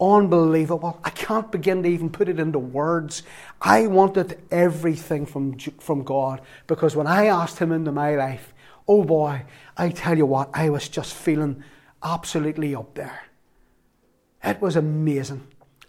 unbelievable. 0.00 1.00
I 1.02 1.10
can't 1.10 1.50
begin 1.50 1.82
to 1.82 1.88
even 1.88 2.10
put 2.10 2.28
it 2.28 2.38
into 2.38 2.60
words. 2.60 3.24
I 3.60 3.88
wanted 3.88 4.40
everything 4.52 5.26
from, 5.26 5.58
from 5.58 6.04
God 6.04 6.42
because 6.68 6.94
when 6.94 7.08
I 7.08 7.26
asked 7.26 7.58
Him 7.58 7.72
into 7.72 7.90
my 7.90 8.14
life, 8.14 8.54
oh 8.86 9.02
boy, 9.02 9.44
I 9.76 9.90
tell 9.90 10.16
you 10.16 10.26
what, 10.26 10.50
I 10.54 10.70
was 10.70 10.88
just 10.88 11.12
feeling 11.12 11.64
absolutely 12.04 12.72
up 12.72 12.94
there. 12.94 13.22
It 14.44 14.60
was 14.60 14.76
amazing. 14.76 15.48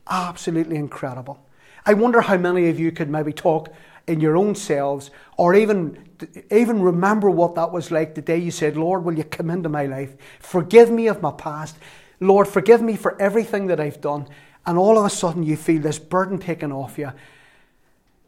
Absolutely 0.10 0.78
incredible. 0.78 1.46
I 1.86 1.94
wonder 1.94 2.22
how 2.22 2.38
many 2.38 2.70
of 2.70 2.80
you 2.80 2.92
could 2.92 3.10
maybe 3.10 3.34
talk 3.34 3.70
in 4.08 4.20
your 4.20 4.38
own 4.38 4.56
selves 4.56 5.12
or 5.38 5.54
even, 5.56 6.04
even 6.50 6.82
remember 6.82 7.30
what 7.30 7.56
that 7.56 7.72
was 7.72 7.92
like 7.92 8.16
the 8.16 8.22
day 8.22 8.38
you 8.38 8.52
said, 8.52 8.78
Lord, 8.78 9.04
will 9.04 9.18
you 9.18 9.24
come 9.24 9.50
into 9.50 9.70
my 9.70 9.86
life? 9.86 10.16
Forgive 10.40 10.92
me 10.92 11.08
of 11.08 11.22
my 11.22 11.32
past. 11.32 11.78
Lord, 12.20 12.48
forgive 12.48 12.82
me 12.82 12.96
for 12.96 13.20
everything 13.22 13.68
that 13.68 13.80
I've 13.80 14.02
done. 14.02 14.28
And 14.66 14.78
all 14.78 14.98
of 14.98 15.06
a 15.06 15.10
sudden 15.10 15.44
you 15.44 15.58
feel 15.58 15.82
this 15.82 16.00
burden 16.00 16.38
taken 16.38 16.72
off 16.72 16.98
you 16.98 17.12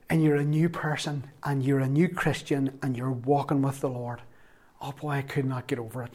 and 0.10 0.24
you're 0.24 0.36
a 0.36 0.44
new 0.44 0.70
person 0.70 1.24
and 1.44 1.64
you're 1.64 1.80
a 1.80 1.88
new 1.88 2.08
Christian 2.08 2.78
and 2.82 2.96
you're 2.96 3.12
walking 3.12 3.62
with 3.62 3.82
the 3.82 3.90
Lord. 3.90 4.22
Oh 4.82 4.92
boy, 4.92 5.10
I 5.10 5.22
could 5.22 5.46
not 5.46 5.68
get 5.68 5.80
over 5.80 6.04
it. 6.04 6.14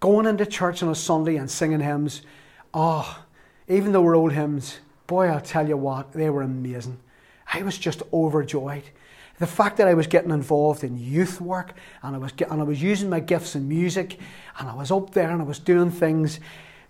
Going 0.00 0.26
into 0.26 0.46
church 0.46 0.82
on 0.82 0.88
a 0.88 0.94
Sunday 0.94 1.36
and 1.36 1.50
singing 1.50 1.80
hymns, 1.80 2.22
oh, 2.72 3.24
even 3.68 3.92
though 3.92 4.02
we're 4.02 4.16
old 4.16 4.32
hymns, 4.32 4.78
boy, 5.06 5.26
I'll 5.26 5.40
tell 5.40 5.66
you 5.66 5.76
what, 5.76 6.12
they 6.12 6.30
were 6.30 6.42
amazing. 6.42 6.98
I 7.54 7.62
was 7.62 7.78
just 7.78 8.02
overjoyed. 8.12 8.82
The 9.38 9.46
fact 9.46 9.76
that 9.76 9.86
I 9.86 9.94
was 9.94 10.08
getting 10.08 10.32
involved 10.32 10.82
in 10.82 10.98
youth 10.98 11.40
work 11.40 11.74
and 12.02 12.16
I 12.16 12.18
was, 12.18 12.32
and 12.50 12.60
I 12.60 12.64
was 12.64 12.82
using 12.82 13.08
my 13.08 13.20
gifts 13.20 13.54
in 13.54 13.68
music 13.68 14.18
and 14.58 14.68
I 14.68 14.74
was 14.74 14.90
up 14.90 15.10
there 15.12 15.30
and 15.30 15.40
I 15.40 15.44
was 15.44 15.60
doing 15.60 15.92
things, 15.92 16.40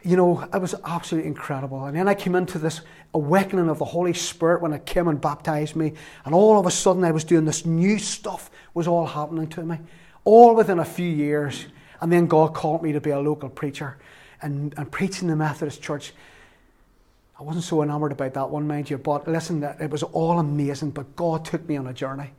you 0.02 0.16
know, 0.16 0.40
it 0.54 0.58
was 0.58 0.74
absolutely 0.82 1.28
incredible. 1.28 1.84
And 1.84 1.94
then 1.94 2.08
I 2.08 2.14
came 2.14 2.34
into 2.34 2.58
this 2.58 2.80
awakening 3.12 3.68
of 3.68 3.78
the 3.78 3.84
Holy 3.84 4.14
Spirit 4.14 4.62
when 4.62 4.72
it 4.72 4.86
came 4.86 5.06
and 5.08 5.20
baptized 5.20 5.76
me. 5.76 5.92
And 6.24 6.34
all 6.34 6.58
of 6.58 6.64
a 6.64 6.70
sudden 6.70 7.04
I 7.04 7.10
was 7.10 7.24
doing 7.24 7.44
this 7.44 7.66
new 7.66 7.98
stuff 7.98 8.50
was 8.72 8.88
all 8.88 9.06
happening 9.06 9.48
to 9.48 9.62
me. 9.64 9.78
All 10.24 10.54
within 10.54 10.78
a 10.78 10.84
few 10.84 11.08
years. 11.08 11.66
And 12.00 12.10
then 12.10 12.26
God 12.26 12.54
called 12.54 12.82
me 12.82 12.92
to 12.92 13.02
be 13.02 13.10
a 13.10 13.20
local 13.20 13.50
preacher 13.50 13.98
and, 14.40 14.72
and 14.78 14.90
preaching 14.90 15.28
the 15.28 15.36
Methodist 15.36 15.82
church. 15.82 16.14
I 17.38 17.42
wasn't 17.42 17.64
so 17.64 17.82
enamored 17.82 18.12
about 18.12 18.34
that 18.34 18.50
one, 18.50 18.66
mind 18.66 18.90
you, 18.90 18.98
but 18.98 19.26
listen, 19.26 19.62
it 19.62 19.90
was 19.90 20.02
all 20.02 20.38
amazing. 20.38 20.90
But 20.90 21.16
God 21.16 21.44
took 21.44 21.68
me 21.68 21.76
on 21.76 21.86
a 21.86 21.92
journey, 21.92 22.30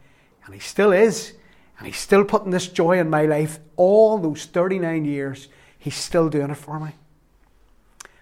and 0.46 0.54
He 0.54 0.60
still 0.60 0.94
is, 0.94 1.34
and 1.78 1.88
He's 1.88 1.98
still 1.98 2.24
putting 2.24 2.52
this 2.52 2.68
joy 2.68 3.00
in 3.00 3.10
my 3.10 3.26
life. 3.26 3.60
All 3.76 4.18
those 4.18 4.46
39 4.46 5.04
years, 5.06 5.50
He's 5.78 5.96
still 5.96 6.30
doing 6.30 6.50
it 6.50 6.56
for 6.56 6.80
me. 6.80 6.92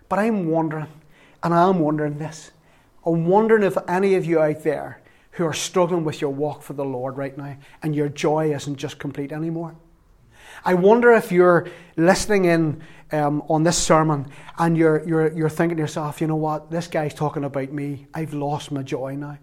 But 0.09 0.19
I'm 0.19 0.47
wondering, 0.47 0.87
and 1.43 1.53
I'm 1.53 1.79
wondering 1.79 2.17
this 2.17 2.51
I'm 3.05 3.25
wondering 3.25 3.63
if 3.63 3.77
any 3.87 4.15
of 4.15 4.25
you 4.25 4.39
out 4.39 4.63
there 4.63 5.01
who 5.31 5.45
are 5.45 5.53
struggling 5.53 6.03
with 6.03 6.21
your 6.21 6.29
walk 6.29 6.61
for 6.61 6.73
the 6.73 6.85
Lord 6.85 7.17
right 7.17 7.37
now, 7.37 7.57
and 7.81 7.95
your 7.95 8.09
joy 8.09 8.53
isn't 8.53 8.77
just 8.77 8.99
complete 8.99 9.31
anymore. 9.31 9.75
I 10.65 10.73
wonder 10.73 11.11
if 11.11 11.31
you're 11.31 11.67
listening 11.97 12.45
in 12.45 12.81
um, 13.11 13.43
on 13.49 13.63
this 13.63 13.77
sermon 13.77 14.27
and 14.57 14.77
you're, 14.77 15.07
you're, 15.07 15.31
you're 15.33 15.49
thinking 15.49 15.77
to 15.77 15.83
yourself, 15.83 16.21
you 16.21 16.27
know 16.27 16.35
what, 16.35 16.71
this 16.71 16.87
guy's 16.87 17.13
talking 17.13 17.43
about 17.43 17.71
me. 17.71 18.07
I've 18.13 18.33
lost 18.33 18.71
my 18.71 18.81
joy 18.81 19.15
now. 19.15 19.37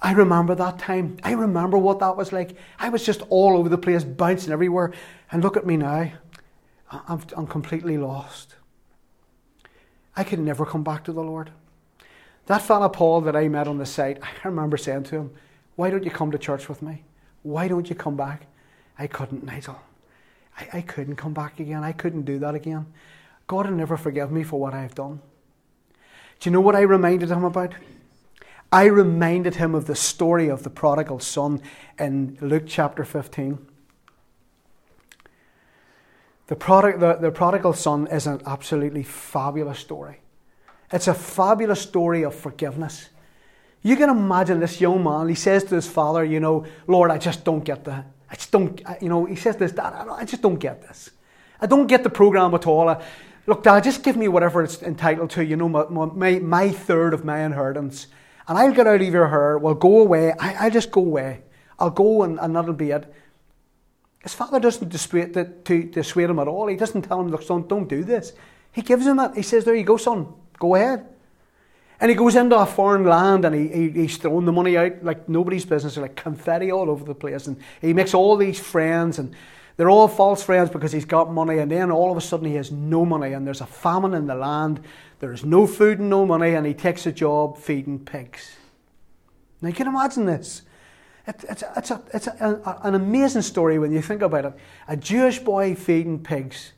I 0.00 0.12
remember 0.12 0.54
that 0.54 0.78
time. 0.78 1.16
I 1.22 1.32
remember 1.32 1.78
what 1.78 2.00
that 2.00 2.16
was 2.16 2.32
like. 2.32 2.56
I 2.78 2.88
was 2.90 3.04
just 3.04 3.22
all 3.30 3.56
over 3.56 3.68
the 3.68 3.78
place, 3.78 4.04
bouncing 4.04 4.52
everywhere. 4.52 4.92
And 5.32 5.42
look 5.42 5.56
at 5.56 5.66
me 5.66 5.76
now. 5.76 6.12
I'm, 6.90 7.22
I'm 7.36 7.46
completely 7.46 7.96
lost. 7.96 8.56
I 10.16 10.24
could 10.24 10.38
never 10.38 10.66
come 10.66 10.84
back 10.84 11.04
to 11.04 11.12
the 11.12 11.22
Lord. 11.22 11.50
That 12.46 12.62
fella 12.62 12.88
Paul 12.88 13.22
that 13.22 13.36
I 13.36 13.48
met 13.48 13.66
on 13.68 13.78
the 13.78 13.86
site, 13.86 14.18
I 14.22 14.28
remember 14.44 14.76
saying 14.76 15.04
to 15.04 15.16
him, 15.16 15.30
Why 15.74 15.90
don't 15.90 16.04
you 16.04 16.10
come 16.10 16.30
to 16.30 16.38
church 16.38 16.68
with 16.68 16.82
me? 16.82 17.04
Why 17.42 17.66
don't 17.66 17.88
you 17.88 17.96
come 17.96 18.16
back? 18.16 18.46
I 18.98 19.06
couldn't, 19.06 19.44
Nigel. 19.44 19.80
I, 20.56 20.68
I 20.74 20.80
couldn't 20.80 21.16
come 21.16 21.34
back 21.34 21.60
again. 21.60 21.84
I 21.84 21.92
couldn't 21.92 22.22
do 22.22 22.38
that 22.38 22.54
again. 22.54 22.86
God 23.46 23.66
will 23.66 23.76
never 23.76 23.96
forgive 23.96 24.32
me 24.32 24.42
for 24.42 24.58
what 24.58 24.74
I've 24.74 24.94
done. 24.94 25.20
Do 26.40 26.48
you 26.48 26.50
know 26.50 26.60
what 26.60 26.76
I 26.76 26.82
reminded 26.82 27.30
him 27.30 27.44
about? 27.44 27.74
I 28.72 28.84
reminded 28.86 29.56
him 29.56 29.74
of 29.74 29.86
the 29.86 29.94
story 29.94 30.48
of 30.48 30.62
the 30.62 30.70
prodigal 30.70 31.20
son 31.20 31.62
in 31.98 32.36
Luke 32.40 32.64
chapter 32.66 33.04
15. 33.04 33.58
The, 36.48 36.54
the, 36.54 37.18
the 37.20 37.30
prodigal 37.30 37.72
son 37.72 38.06
is 38.08 38.26
an 38.26 38.40
absolutely 38.46 39.02
fabulous 39.02 39.78
story. 39.78 40.20
It's 40.92 41.08
a 41.08 41.14
fabulous 41.14 41.80
story 41.80 42.22
of 42.22 42.34
forgiveness. 42.34 43.08
You 43.82 43.96
can 43.96 44.10
imagine 44.10 44.60
this 44.60 44.80
young 44.80 45.02
man, 45.02 45.28
he 45.28 45.34
says 45.34 45.64
to 45.64 45.74
his 45.74 45.88
father, 45.88 46.24
You 46.24 46.40
know, 46.40 46.66
Lord, 46.86 47.10
I 47.10 47.18
just 47.18 47.44
don't 47.44 47.64
get 47.64 47.84
the, 47.84 48.04
I 48.36 48.38
just 48.38 48.52
don't, 48.52 48.82
you 49.00 49.08
know, 49.08 49.24
he 49.24 49.34
says 49.34 49.56
this, 49.56 49.72
Dad, 49.72 49.94
I 49.94 50.26
just 50.26 50.42
don't 50.42 50.58
get 50.58 50.82
this. 50.82 51.10
I 51.58 51.66
don't 51.66 51.86
get 51.86 52.02
the 52.02 52.10
program 52.10 52.54
at 52.54 52.66
all. 52.66 52.90
I, 52.90 53.02
look, 53.46 53.62
Dad, 53.62 53.82
just 53.82 54.02
give 54.02 54.14
me 54.14 54.28
whatever 54.28 54.62
it's 54.62 54.82
entitled 54.82 55.30
to, 55.30 55.44
you 55.44 55.56
know, 55.56 55.70
my, 55.70 55.86
my, 55.88 56.38
my 56.40 56.70
third 56.70 57.14
of 57.14 57.24
my 57.24 57.44
inheritance. 57.44 58.08
And 58.46 58.58
I'll 58.58 58.74
get 58.74 58.86
out 58.86 59.00
of 59.00 59.08
your 59.08 59.28
hair. 59.28 59.56
Well, 59.56 59.72
go 59.72 60.00
away. 60.00 60.34
I, 60.38 60.64
will 60.64 60.70
just 60.70 60.90
go 60.90 61.00
away. 61.00 61.44
I'll 61.78 61.88
go 61.88 62.24
and, 62.24 62.38
and 62.38 62.54
that'll 62.54 62.74
be 62.74 62.90
it. 62.90 63.10
His 64.22 64.34
father 64.34 64.60
doesn't 64.60 64.90
dissuade, 64.90 65.32
to, 65.32 65.46
to 65.46 65.84
dissuade 65.84 66.28
him 66.28 66.38
at 66.38 66.46
all. 66.46 66.66
He 66.66 66.76
doesn't 66.76 67.02
tell 67.02 67.20
him, 67.20 67.28
look, 67.28 67.42
son, 67.42 67.66
don't 67.66 67.88
do 67.88 68.04
this. 68.04 68.34
He 68.70 68.82
gives 68.82 69.06
him 69.06 69.16
that. 69.16 69.34
He 69.34 69.42
says, 69.42 69.64
there 69.64 69.74
you 69.74 69.84
go, 69.84 69.96
son. 69.96 70.34
Go 70.58 70.74
ahead. 70.74 71.06
And 72.00 72.10
he 72.10 72.14
goes 72.14 72.36
into 72.36 72.58
a 72.58 72.66
foreign 72.66 73.04
land 73.04 73.44
and 73.44 73.54
he, 73.54 73.68
he, 73.68 73.90
he's 73.90 74.16
throwing 74.18 74.44
the 74.44 74.52
money 74.52 74.76
out 74.76 75.02
like 75.02 75.28
nobody's 75.28 75.64
business, 75.64 75.96
like 75.96 76.14
confetti 76.14 76.70
all 76.70 76.90
over 76.90 77.04
the 77.04 77.14
place. 77.14 77.46
And 77.46 77.56
he 77.80 77.92
makes 77.92 78.12
all 78.12 78.36
these 78.36 78.60
friends, 78.60 79.18
and 79.18 79.34
they're 79.76 79.90
all 79.90 80.08
false 80.08 80.42
friends 80.42 80.70
because 80.70 80.92
he's 80.92 81.06
got 81.06 81.32
money. 81.32 81.58
And 81.58 81.70
then 81.70 81.90
all 81.90 82.10
of 82.10 82.16
a 82.16 82.20
sudden, 82.20 82.46
he 82.46 82.54
has 82.56 82.70
no 82.70 83.04
money, 83.04 83.32
and 83.32 83.46
there's 83.46 83.62
a 83.62 83.66
famine 83.66 84.14
in 84.14 84.26
the 84.26 84.34
land. 84.34 84.80
There's 85.20 85.44
no 85.44 85.66
food 85.66 85.98
and 85.98 86.10
no 86.10 86.26
money, 86.26 86.54
and 86.54 86.66
he 86.66 86.74
takes 86.74 87.06
a 87.06 87.12
job 87.12 87.56
feeding 87.56 87.98
pigs. 87.98 88.56
Now, 89.62 89.68
you 89.68 89.74
can 89.74 89.86
imagine 89.86 90.26
this. 90.26 90.62
It, 91.26 91.44
it's 91.48 91.64
it's, 91.76 91.90
a, 91.90 92.02
it's 92.12 92.26
a, 92.26 92.60
a, 92.64 92.86
an 92.86 92.94
amazing 92.94 93.42
story 93.42 93.78
when 93.78 93.90
you 93.90 94.02
think 94.02 94.20
about 94.20 94.44
it. 94.44 94.52
A 94.86 94.96
Jewish 94.96 95.38
boy 95.38 95.74
feeding 95.74 96.22
pigs. 96.22 96.72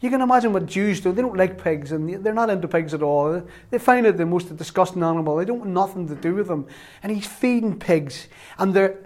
You 0.00 0.08
can 0.08 0.22
imagine 0.22 0.52
what 0.54 0.64
Jews 0.66 1.00
do. 1.00 1.12
They 1.12 1.20
don't 1.20 1.36
like 1.36 1.62
pigs 1.62 1.92
and 1.92 2.24
they're 2.24 2.32
not 2.32 2.48
into 2.48 2.66
pigs 2.66 2.94
at 2.94 3.02
all. 3.02 3.42
They 3.70 3.78
find 3.78 4.06
it 4.06 4.16
the 4.16 4.24
most 4.24 4.54
disgusting 4.56 5.02
animal. 5.02 5.36
They 5.36 5.44
don't 5.44 5.58
want 5.58 5.70
nothing 5.70 6.08
to 6.08 6.14
do 6.14 6.34
with 6.34 6.48
them. 6.48 6.66
And 7.02 7.12
he's 7.12 7.26
feeding 7.26 7.78
pigs. 7.78 8.26
And 8.58 8.72
they're, 8.72 8.98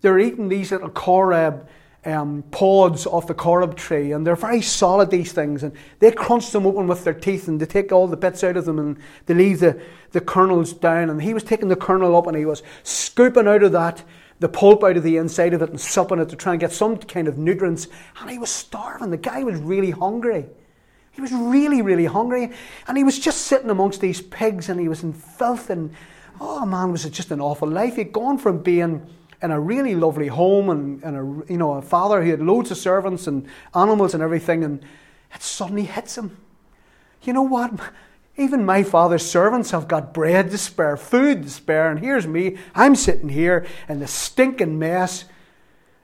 they're 0.00 0.18
eating 0.18 0.48
these 0.48 0.72
little 0.72 0.90
carob 0.90 1.68
um, 2.04 2.42
pods 2.50 3.06
off 3.06 3.28
the 3.28 3.34
carob 3.34 3.76
tree. 3.76 4.10
And 4.10 4.26
they're 4.26 4.34
very 4.34 4.60
solid, 4.60 5.10
these 5.10 5.32
things. 5.32 5.62
And 5.62 5.72
they 6.00 6.10
crunch 6.10 6.50
them 6.50 6.66
open 6.66 6.88
with 6.88 7.04
their 7.04 7.14
teeth 7.14 7.46
and 7.46 7.60
they 7.60 7.66
take 7.66 7.92
all 7.92 8.08
the 8.08 8.16
bits 8.16 8.42
out 8.42 8.56
of 8.56 8.64
them 8.64 8.80
and 8.80 8.96
they 9.26 9.34
leave 9.34 9.60
the, 9.60 9.80
the 10.10 10.20
kernels 10.20 10.72
down. 10.72 11.10
And 11.10 11.22
he 11.22 11.32
was 11.32 11.44
taking 11.44 11.68
the 11.68 11.76
kernel 11.76 12.16
up 12.16 12.26
and 12.26 12.36
he 12.36 12.44
was 12.44 12.64
scooping 12.82 13.46
out 13.46 13.62
of 13.62 13.70
that 13.70 14.02
the 14.40 14.48
pulp 14.48 14.82
out 14.82 14.96
of 14.96 15.02
the 15.02 15.18
inside 15.18 15.54
of 15.54 15.62
it 15.62 15.70
and 15.70 15.80
supping 15.80 16.18
it 16.18 16.30
to 16.30 16.36
try 16.36 16.52
and 16.52 16.60
get 16.60 16.72
some 16.72 16.96
kind 16.96 17.28
of 17.28 17.38
nutrients. 17.38 17.86
And 18.20 18.30
he 18.30 18.38
was 18.38 18.50
starving. 18.50 19.10
The 19.10 19.16
guy 19.16 19.44
was 19.44 19.60
really 19.60 19.90
hungry. 19.90 20.46
He 21.12 21.20
was 21.20 21.32
really, 21.32 21.82
really 21.82 22.06
hungry. 22.06 22.50
And 22.88 22.96
he 22.96 23.04
was 23.04 23.18
just 23.18 23.42
sitting 23.42 23.70
amongst 23.70 24.00
these 24.00 24.22
pigs 24.22 24.68
and 24.68 24.80
he 24.80 24.88
was 24.88 25.02
in 25.02 25.12
filth. 25.12 25.68
And 25.68 25.94
oh 26.40 26.64
man, 26.64 26.90
was 26.90 27.04
it 27.04 27.10
just 27.10 27.30
an 27.30 27.40
awful 27.40 27.68
life. 27.68 27.96
He'd 27.96 28.12
gone 28.12 28.38
from 28.38 28.62
being 28.62 29.06
in 29.42 29.50
a 29.50 29.60
really 29.60 29.94
lovely 29.94 30.28
home 30.28 30.70
and, 30.70 31.02
and 31.02 31.16
a, 31.16 31.52
you 31.52 31.58
know, 31.58 31.74
a 31.74 31.82
father 31.82 32.22
who 32.22 32.30
had 32.30 32.40
loads 32.40 32.70
of 32.70 32.78
servants 32.78 33.26
and 33.26 33.46
animals 33.74 34.14
and 34.14 34.22
everything. 34.22 34.64
And 34.64 34.82
it 35.34 35.42
suddenly 35.42 35.84
hits 35.84 36.16
him. 36.16 36.38
You 37.22 37.34
know 37.34 37.42
what? 37.42 37.72
Even 38.40 38.64
my 38.64 38.82
father's 38.82 39.30
servants 39.30 39.70
have 39.72 39.86
got 39.86 40.14
bread 40.14 40.50
to 40.50 40.56
spare, 40.56 40.96
food 40.96 41.42
to 41.42 41.50
spare, 41.50 41.90
and 41.90 42.00
here's 42.00 42.26
me. 42.26 42.56
I'm 42.74 42.96
sitting 42.96 43.28
here 43.28 43.66
in 43.86 44.00
the 44.00 44.06
stinking 44.06 44.78
mess. 44.78 45.26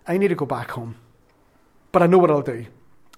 I 0.07 0.19
need 0.19 0.29
to 0.29 0.35
go 0.35 0.45
back 0.45 0.73
home. 0.73 0.97
But 1.93 2.03
I 2.03 2.07
know 2.07 2.19
what 2.19 2.31
I'll 2.31 2.43
do. 2.43 2.67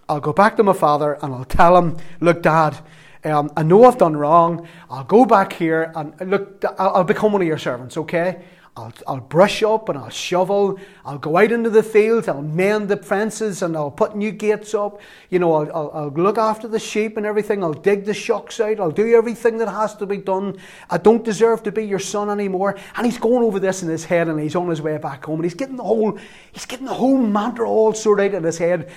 I'll 0.09 0.21
go 0.21 0.33
back 0.33 0.57
to 0.59 0.63
my 0.63 0.73
father 0.73 1.19
and 1.21 1.35
I'll 1.35 1.45
tell 1.45 1.77
him, 1.77 1.97
look, 2.21 2.43
Dad, 2.43 2.79
um, 3.25 3.51
I 3.57 3.65
know 3.65 3.83
I've 3.87 3.99
done 3.99 4.17
wrong. 4.17 4.69
I'll 4.89 5.03
go 5.03 5.25
back 5.25 5.53
here 5.53 5.91
and 5.97 6.15
look, 6.31 6.65
I'll, 6.79 6.99
I'll 6.99 7.05
become 7.05 7.33
one 7.33 7.43
of 7.43 7.49
your 7.49 7.59
servants, 7.59 7.97
okay? 7.97 8.45
I'll, 8.79 8.93
I'll 9.07 9.21
brush 9.21 9.63
up 9.63 9.89
and 9.89 9.99
I'll 9.99 10.09
shovel. 10.09 10.79
I'll 11.05 11.19
go 11.19 11.37
out 11.37 11.51
into 11.51 11.69
the 11.69 11.83
fields. 11.83 12.29
I'll 12.29 12.43
mend 12.43 12.89
the 12.89 12.97
fences 12.97 13.63
and 13.63 13.77
I'll 13.77 13.91
put 13.91 14.17
new 14.17 14.31
gates 14.31 14.73
up. 14.75 15.01
You 15.31 15.41
know, 15.41 15.53
I'll, 15.53 15.77
I'll, 15.77 15.91
I'll, 15.93 16.11
look 16.11 16.39
after 16.39 16.69
the 16.69 16.79
sheep 16.79 17.17
and 17.17 17.27
everything. 17.27 17.65
I'll 17.65 17.73
dig 17.73 18.05
the 18.05 18.15
shocks 18.15 18.61
out. 18.61 18.79
I'll 18.79 18.91
do 18.91 19.17
everything 19.17 19.59
that 19.59 19.69
has 19.69 19.97
to 19.97 20.07
be 20.07 20.19
done. 20.19 20.59
I 20.89 20.99
don't 20.99 21.25
deserve 21.25 21.63
to 21.65 21.73
be 21.73 21.85
your 21.85 21.99
son 21.99 22.31
anymore. 22.31 22.79
And 22.97 23.05
he's 23.05 23.19
going 23.19 23.43
over 23.43 23.59
this 23.59 23.83
in 23.83 23.89
his 23.89 24.05
head 24.05 24.29
and 24.29 24.39
he's 24.39 24.55
on 24.55 24.69
his 24.69 24.81
way 24.81 24.97
back 24.99 25.25
home 25.25 25.37
and 25.37 25.45
he's 25.45 25.55
getting 25.55 25.77
the 25.77 25.85
whole, 25.85 26.17
he's 26.53 26.67
getting 26.67 26.87
the 26.87 26.95
whole 26.95 27.19
mantra 27.19 27.69
all 27.69 27.93
sorted 27.93 28.33
out 28.33 28.39
in 28.39 28.45
his 28.45 28.59
head. 28.59 28.91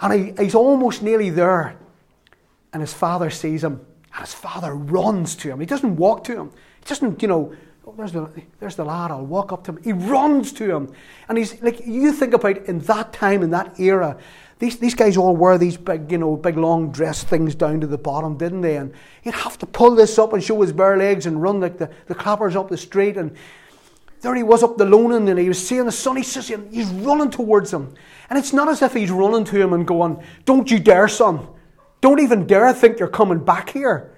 And 0.00 0.12
he, 0.12 0.42
he's 0.42 0.54
almost 0.54 1.02
nearly 1.02 1.30
there. 1.30 1.76
And 2.72 2.82
his 2.82 2.92
father 2.92 3.30
sees 3.30 3.64
him 3.64 3.80
and 4.12 4.26
his 4.26 4.34
father 4.34 4.74
runs 4.74 5.36
to 5.36 5.48
him. 5.48 5.60
He 5.60 5.66
doesn't 5.66 5.96
walk 5.96 6.24
to 6.24 6.36
him. 6.36 6.50
He 6.80 6.88
doesn't, 6.88 7.22
you 7.22 7.28
know, 7.28 7.54
there's 7.96 8.12
the, 8.12 8.30
there's 8.60 8.76
the 8.76 8.84
lad, 8.84 9.10
I'll 9.10 9.24
walk 9.24 9.52
up 9.52 9.64
to 9.64 9.72
him. 9.72 9.82
He 9.82 9.92
runs 9.92 10.52
to 10.54 10.70
him. 10.70 10.92
And 11.28 11.38
he's 11.38 11.60
like, 11.62 11.86
you 11.86 12.12
think 12.12 12.34
about 12.34 12.56
in 12.66 12.80
that 12.80 13.12
time, 13.12 13.42
in 13.42 13.50
that 13.50 13.78
era, 13.78 14.18
these, 14.58 14.78
these 14.78 14.94
guys 14.94 15.16
all 15.16 15.36
wore 15.36 15.56
these 15.56 15.76
big, 15.76 16.10
you 16.10 16.18
know, 16.18 16.36
big 16.36 16.56
long 16.56 16.90
dress 16.90 17.22
things 17.22 17.54
down 17.54 17.80
to 17.80 17.86
the 17.86 17.98
bottom, 17.98 18.36
didn't 18.36 18.62
they? 18.62 18.76
And 18.76 18.92
he'd 19.22 19.34
have 19.34 19.58
to 19.58 19.66
pull 19.66 19.94
this 19.94 20.18
up 20.18 20.32
and 20.32 20.42
show 20.42 20.60
his 20.60 20.72
bare 20.72 20.96
legs 20.96 21.26
and 21.26 21.40
run 21.40 21.60
like 21.60 21.78
the, 21.78 21.90
the 22.06 22.14
clappers 22.14 22.56
up 22.56 22.68
the 22.68 22.76
street. 22.76 23.16
And 23.16 23.36
there 24.20 24.34
he 24.34 24.42
was 24.42 24.64
up 24.64 24.76
the 24.76 24.84
loaning 24.84 25.28
and 25.28 25.38
he 25.38 25.48
was 25.48 25.64
seeing 25.64 25.84
the 25.84 25.92
son. 25.92 26.20
Just, 26.20 26.48
he's 26.48 26.88
running 26.88 27.30
towards 27.30 27.72
him. 27.72 27.94
And 28.30 28.38
it's 28.38 28.52
not 28.52 28.68
as 28.68 28.82
if 28.82 28.94
he's 28.94 29.12
running 29.12 29.44
to 29.44 29.60
him 29.60 29.72
and 29.72 29.86
going, 29.86 30.22
Don't 30.44 30.70
you 30.70 30.80
dare, 30.80 31.06
son. 31.06 31.46
Don't 32.00 32.20
even 32.20 32.46
dare 32.46 32.72
think 32.72 32.98
you're 32.98 33.08
coming 33.08 33.44
back 33.44 33.70
here. 33.70 34.12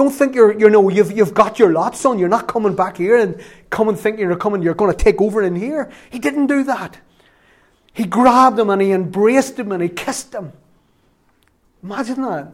Don't 0.00 0.10
think 0.10 0.34
you're, 0.34 0.58
you 0.58 0.70
know, 0.70 0.88
you've, 0.88 1.12
you've 1.12 1.34
got 1.34 1.58
your 1.58 1.72
lot, 1.74 1.94
son. 1.94 2.18
You're 2.18 2.30
not 2.30 2.48
coming 2.48 2.74
back 2.74 2.96
here 2.96 3.18
and 3.18 3.38
come 3.68 3.86
and 3.86 4.00
think 4.00 4.18
you're 4.18 4.34
coming, 4.34 4.62
you're 4.62 4.72
going 4.72 4.90
to 4.90 4.96
take 4.96 5.20
over 5.20 5.42
in 5.42 5.54
here. 5.54 5.90
He 6.08 6.18
didn't 6.18 6.46
do 6.46 6.64
that. 6.64 6.96
He 7.92 8.06
grabbed 8.06 8.58
him 8.58 8.70
and 8.70 8.80
he 8.80 8.92
embraced 8.92 9.58
him 9.58 9.72
and 9.72 9.82
he 9.82 9.90
kissed 9.90 10.34
him. 10.34 10.54
Imagine 11.82 12.22
that. 12.22 12.50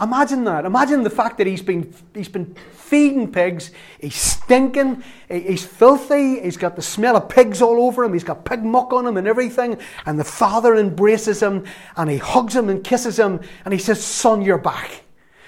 Imagine 0.00 0.42
that. 0.42 0.64
Imagine 0.64 1.04
the 1.04 1.10
fact 1.10 1.38
that 1.38 1.46
he's 1.46 1.62
been, 1.62 1.94
he's 2.12 2.28
been 2.28 2.56
feeding 2.72 3.30
pigs. 3.30 3.70
He's 4.00 4.16
stinking. 4.16 5.04
He's 5.28 5.64
filthy. 5.64 6.40
He's 6.40 6.56
got 6.56 6.74
the 6.74 6.82
smell 6.82 7.16
of 7.16 7.28
pigs 7.28 7.62
all 7.62 7.80
over 7.80 8.02
him. 8.02 8.12
He's 8.12 8.24
got 8.24 8.44
pig 8.44 8.64
muck 8.64 8.92
on 8.92 9.06
him 9.06 9.16
and 9.16 9.28
everything. 9.28 9.78
And 10.04 10.18
the 10.18 10.24
father 10.24 10.74
embraces 10.74 11.40
him 11.40 11.64
and 11.96 12.10
he 12.10 12.16
hugs 12.16 12.56
him 12.56 12.68
and 12.68 12.82
kisses 12.82 13.16
him. 13.16 13.38
And 13.64 13.72
he 13.72 13.78
says, 13.78 14.02
Son, 14.02 14.42
you're 14.42 14.58
back. 14.58 15.04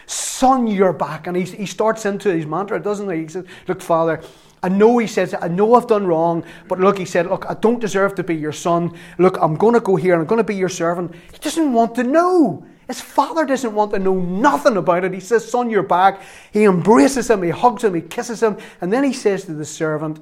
Son, 0.09 0.66
you're 0.66 0.94
back. 0.94 1.27
And 1.27 1.37
he, 1.37 1.44
he 1.44 1.66
starts 1.66 2.07
into 2.07 2.35
his 2.35 2.47
mantra, 2.47 2.81
doesn't 2.81 3.11
he? 3.11 3.23
He 3.23 3.29
says, 3.29 3.44
Look, 3.66 3.83
Father, 3.83 4.23
I 4.62 4.71
know 4.71 4.97
he 4.99 5.07
says, 5.07 5.35
I 5.40 5.49
know 5.49 5.75
I've 5.75 5.87
done 5.87 6.07
wrong, 6.07 6.44
but 6.66 6.81
look, 6.81 6.99
he 6.99 7.05
said, 7.05 7.27
Look, 7.27 7.44
I 7.49 7.55
don't 7.55 7.79
deserve 7.79 8.14
to 8.14 8.25
be 8.25 8.35
your 8.35 8.53
son. 8.53 8.97
Look, 9.18 9.37
I'm 9.40 9.55
going 9.55 9.75
to 9.75 9.81
go 9.81 9.97
here 9.97 10.14
and 10.14 10.23
I'm 10.23 10.27
going 10.27 10.38
to 10.38 10.44
be 10.44 10.57
your 10.57 10.71
servant. 10.71 11.14
He 11.33 11.38
doesn't 11.38 11.73
want 11.73 11.94
to 11.97 12.05
know. 12.05 12.64
His 12.87 13.03
father 13.03 13.44
doesn't 13.44 13.75
want 13.75 13.92
to 13.92 13.99
know 13.99 14.18
nothing 14.18 14.79
about 14.79 15.05
it. 15.05 15.12
He 15.12 15.21
says, 15.21 15.49
Son, 15.49 15.68
you're 15.68 15.83
back. 15.83 16.23
He 16.53 16.64
embraces 16.64 17.29
him, 17.29 17.42
he 17.42 17.51
hugs 17.51 17.85
him, 17.85 17.94
he 17.94 18.01
kisses 18.01 18.42
him, 18.42 18.57
and 18.81 18.90
then 18.90 19.05
he 19.05 19.12
says 19.12 19.44
to 19.44 19.53
the 19.53 19.66
servant, 19.66 20.21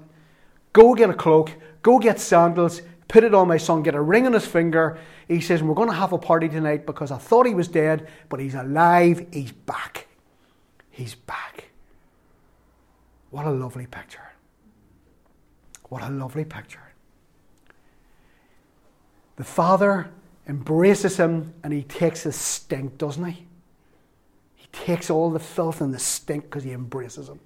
Go 0.72 0.94
get 0.94 1.11
a 1.11 1.14
cloak, 1.14 1.53
go 1.83 2.01
get 2.01 2.18
sandals, 2.18 2.83
put 3.09 3.25
it 3.25 3.35
on 3.35 3.49
my 3.49 3.57
son, 3.57 3.83
get 3.83 3.95
a 3.95 4.01
ring 4.01 4.27
on 4.27 4.33
his 4.33 4.47
finger. 4.47 4.99
He 5.29 5.40
says, 5.40 5.62
We're 5.62 5.75
going 5.75 5.88
to 5.88 5.95
have 5.95 6.12
a 6.12 6.19
party 6.19 6.49
tonight 6.49 6.87
because 6.87 7.11
I 7.11 7.19
thought 7.19 7.47
he 7.47 7.55
was 7.55 7.69
dead, 7.69 8.09
but 8.29 8.40
he's 8.40 8.55
alive, 8.55 9.27
he's 9.33 9.53
back. 9.53 10.09
He's 10.90 11.14
back. 11.14 11.71
What 13.31 13.45
a 13.47 13.51
lovely 13.51 13.87
picture. 13.87 14.33
What 15.88 16.03
a 16.03 16.09
lovely 16.09 16.45
picture. 16.45 16.81
The 19.37 19.45
father 19.45 20.11
embraces 20.49 21.19
him 21.19 21.53
and 21.62 21.73
he 21.73 21.83
takes 21.83 22.23
his 22.23 22.37
stink, 22.37 22.97
doesn't 22.97 23.25
he? 23.25 23.47
He 24.55 24.66
takes 24.73 25.11
all 25.11 25.31
the 25.31 25.38
filth 25.38 25.81
and 25.81 25.92
the 25.92 25.99
stink 25.99 26.45
because 26.45 26.64
he 26.64 26.73
embraces 26.73 27.29
him. 27.29 27.40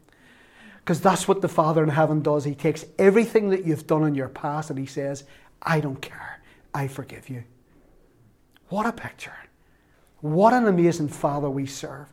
Because 0.79 1.01
that's 1.01 1.29
what 1.29 1.41
the 1.41 1.49
Father 1.49 1.83
in 1.83 1.91
heaven 1.91 2.23
does. 2.23 2.45
He 2.45 2.55
takes 2.55 2.85
everything 2.99 3.51
that 3.51 3.65
you've 3.65 3.87
done 3.87 4.05
in 4.05 4.15
your 4.15 4.29
past 4.29 4.71
and 4.71 4.79
he 4.79 4.87
says, 4.87 5.25
I 5.63 5.81
don't 5.81 6.01
care. 6.01 6.41
I 6.75 6.89
forgive 6.89 7.29
you. 7.29 7.45
What 8.69 8.87
a 8.87 8.93
picture. 8.93 9.35
What 10.21 10.53
an 10.53 10.67
amazing 10.67 11.09
Father 11.09 11.51
we 11.51 11.67
serve. 11.67 12.07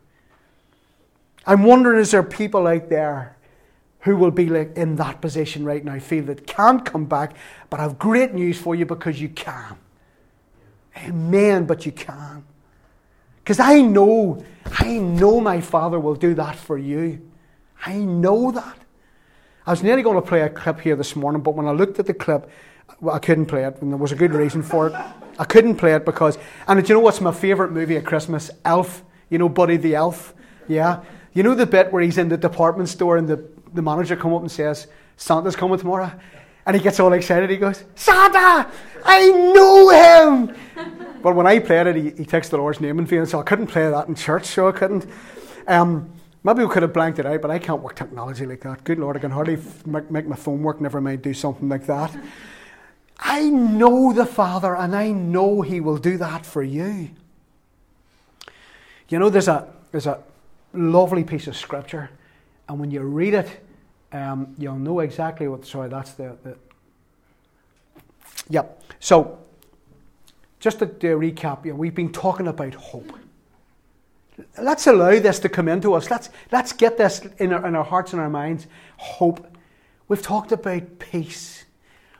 I'm 1.45 1.63
wondering 1.63 2.01
is 2.01 2.11
there 2.11 2.23
people 2.23 2.67
out 2.67 2.89
there 2.89 3.37
who 4.01 4.15
will 4.15 4.31
be 4.31 4.47
like 4.47 4.75
in 4.77 4.95
that 4.97 5.21
position 5.21 5.65
right 5.65 5.83
now, 5.83 5.99
feel 5.99 6.23
that 6.25 6.47
can't 6.47 6.85
come 6.85 7.05
back, 7.05 7.35
but 7.69 7.79
I 7.79 7.83
have 7.83 7.99
great 7.99 8.33
news 8.33 8.57
for 8.57 8.75
you 8.75 8.85
because 8.85 9.19
you 9.19 9.29
can. 9.29 9.77
Amen, 10.97 11.65
but 11.65 11.85
you 11.85 11.91
can. 11.91 12.43
Because 13.43 13.59
I 13.59 13.81
know, 13.81 14.43
I 14.79 14.97
know 14.97 15.39
my 15.39 15.61
Father 15.61 15.99
will 15.99 16.15
do 16.15 16.33
that 16.35 16.55
for 16.55 16.77
you. 16.77 17.21
I 17.85 17.95
know 17.97 18.51
that. 18.51 18.77
I 19.65 19.71
was 19.71 19.83
nearly 19.83 20.01
going 20.01 20.15
to 20.15 20.27
play 20.27 20.41
a 20.41 20.49
clip 20.49 20.79
here 20.79 20.95
this 20.95 21.15
morning, 21.15 21.41
but 21.41 21.55
when 21.55 21.67
I 21.67 21.71
looked 21.71 21.99
at 21.99 22.05
the 22.05 22.13
clip, 22.13 22.49
well, 22.99 23.15
I 23.15 23.19
couldn't 23.19 23.45
play 23.45 23.63
it, 23.63 23.81
and 23.81 23.91
there 23.91 23.97
was 23.97 24.11
a 24.11 24.15
good 24.15 24.33
reason 24.33 24.63
for 24.63 24.87
it. 24.87 24.93
I 25.39 25.43
couldn't 25.43 25.75
play 25.75 25.93
it 25.93 26.05
because, 26.05 26.37
and 26.67 26.81
do 26.81 26.87
you 26.87 26.95
know 26.95 26.99
what's 26.99 27.21
my 27.21 27.31
favourite 27.31 27.71
movie 27.71 27.97
at 27.97 28.05
Christmas? 28.05 28.49
Elf. 28.65 29.03
You 29.29 29.37
know, 29.37 29.49
Buddy 29.49 29.77
the 29.77 29.95
Elf. 29.95 30.33
Yeah. 30.67 31.03
You 31.33 31.43
know 31.43 31.53
the 31.53 31.65
bit 31.65 31.91
where 31.91 32.01
he's 32.01 32.17
in 32.17 32.29
the 32.29 32.37
department 32.37 32.89
store 32.89 33.17
and 33.17 33.27
the, 33.27 33.47
the 33.73 33.81
manager 33.81 34.15
come 34.15 34.33
up 34.33 34.41
and 34.41 34.51
says, 34.51 34.87
Santa's 35.17 35.55
coming 35.55 35.77
tomorrow? 35.77 36.11
And 36.65 36.75
he 36.75 36.81
gets 36.81 36.99
all 36.99 37.13
excited. 37.13 37.49
He 37.49 37.57
goes, 37.57 37.83
Santa, 37.95 38.69
I 39.05 39.29
know 39.29 39.89
him. 39.89 40.55
but 41.21 41.35
when 41.35 41.47
I 41.47 41.59
played 41.59 41.87
it, 41.87 41.95
he, 41.95 42.09
he 42.09 42.25
takes 42.25 42.49
the 42.49 42.57
Lord's 42.57 42.81
name 42.81 42.99
in 42.99 43.05
vain, 43.05 43.25
so 43.25 43.39
I 43.39 43.43
couldn't 43.43 43.67
play 43.67 43.89
that 43.89 44.07
in 44.07 44.15
church, 44.15 44.45
so 44.45 44.67
I 44.67 44.71
couldn't. 44.71 45.05
Um, 45.67 46.11
maybe 46.43 46.63
we 46.63 46.69
could 46.69 46.81
have 46.81 46.93
blanked 46.93 47.19
it 47.19 47.25
out, 47.25 47.41
but 47.41 47.51
I 47.51 47.59
can't 47.59 47.81
work 47.81 47.95
technology 47.95 48.45
like 48.45 48.61
that. 48.61 48.83
Good 48.83 48.99
Lord, 48.99 49.15
I 49.15 49.19
can 49.19 49.31
hardly 49.31 49.57
make, 49.85 50.09
make 50.09 50.27
my 50.27 50.35
phone 50.35 50.63
work, 50.63 50.81
never 50.81 50.99
mind 50.99 51.21
do 51.21 51.33
something 51.33 51.69
like 51.69 51.85
that. 51.85 52.17
I 53.19 53.49
know 53.49 54.13
the 54.13 54.25
Father, 54.25 54.75
and 54.75 54.95
I 54.95 55.11
know 55.11 55.61
He 55.61 55.79
will 55.79 55.97
do 55.97 56.17
that 56.17 56.45
for 56.45 56.61
you. 56.63 57.09
You 59.09 59.19
know, 59.19 59.29
there's 59.29 59.47
a, 59.47 59.67
there's 59.91 60.07
a 60.07 60.21
lovely 60.73 61.23
piece 61.23 61.47
of 61.47 61.55
scripture, 61.55 62.09
and 62.67 62.79
when 62.79 62.91
you 62.91 63.01
read 63.01 63.33
it, 63.33 63.63
um, 64.11 64.53
you'll 64.57 64.77
know 64.77 64.99
exactly 64.99 65.47
what. 65.47 65.65
Sorry, 65.65 65.89
that's 65.89 66.11
the. 66.11 66.37
the 66.43 66.57
yep. 68.49 68.83
So, 68.99 69.39
just 70.59 70.79
to, 70.79 70.85
to 70.87 71.17
recap, 71.17 71.65
you 71.65 71.71
know, 71.71 71.77
we've 71.77 71.95
been 71.95 72.11
talking 72.11 72.47
about 72.47 72.73
hope. 72.73 73.13
Let's 74.59 74.85
allow 74.87 75.19
this 75.19 75.39
to 75.39 75.49
come 75.49 75.67
into 75.67 75.93
us. 75.93 76.11
Let's, 76.11 76.29
let's 76.51 76.71
get 76.71 76.97
this 76.97 77.21
in 77.39 77.53
our, 77.53 77.65
in 77.65 77.75
our 77.75 77.83
hearts 77.83 78.13
and 78.13 78.21
our 78.21 78.29
minds. 78.29 78.67
Hope. 78.97 79.55
We've 80.07 80.21
talked 80.21 80.51
about 80.51 80.99
peace. 80.99 81.65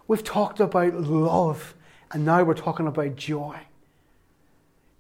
We've 0.08 0.24
talked 0.24 0.60
about 0.60 0.94
love. 0.94 1.74
And 2.12 2.26
now 2.26 2.44
we're 2.44 2.54
talking 2.54 2.88
about 2.88 3.16
joy. 3.16 3.60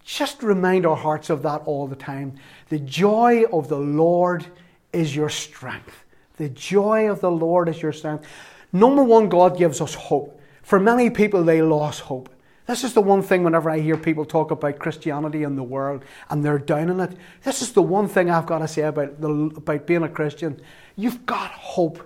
Just 0.03 0.43
remind 0.43 0.85
our 0.85 0.95
hearts 0.95 1.29
of 1.29 1.43
that 1.43 1.61
all 1.65 1.87
the 1.87 1.95
time. 1.95 2.35
The 2.69 2.79
joy 2.79 3.43
of 3.51 3.69
the 3.69 3.77
Lord 3.77 4.45
is 4.93 5.15
your 5.15 5.29
strength. 5.29 6.05
The 6.37 6.49
joy 6.49 7.09
of 7.09 7.21
the 7.21 7.31
Lord 7.31 7.69
is 7.69 7.81
your 7.81 7.93
strength. 7.93 8.27
Number 8.71 9.03
one, 9.03 9.29
God 9.29 9.57
gives 9.57 9.81
us 9.81 9.93
hope. 9.93 10.39
For 10.63 10.79
many 10.79 11.09
people, 11.09 11.43
they 11.43 11.61
lost 11.61 12.01
hope. 12.01 12.29
This 12.67 12.83
is 12.83 12.93
the 12.93 13.01
one 13.01 13.21
thing 13.21 13.43
whenever 13.43 13.69
I 13.69 13.79
hear 13.79 13.95
people 13.95 14.25
talk 14.25 14.51
about 14.51 14.79
Christianity 14.79 15.43
in 15.43 15.55
the 15.55 15.63
world 15.63 16.03
and 16.29 16.43
they're 16.43 16.59
down 16.59 16.89
in 16.89 16.99
it. 16.99 17.17
This 17.43 17.61
is 17.61 17.71
the 17.71 17.81
one 17.81 18.09
thing 18.09 18.29
I've 18.29 18.45
got 18.45 18.59
to 18.59 18.67
say 18.67 18.81
about, 18.81 19.21
the, 19.21 19.29
about 19.29 19.87
being 19.87 20.03
a 20.03 20.09
Christian. 20.09 20.59
You've 20.97 21.25
got 21.25 21.51
hope. 21.51 22.05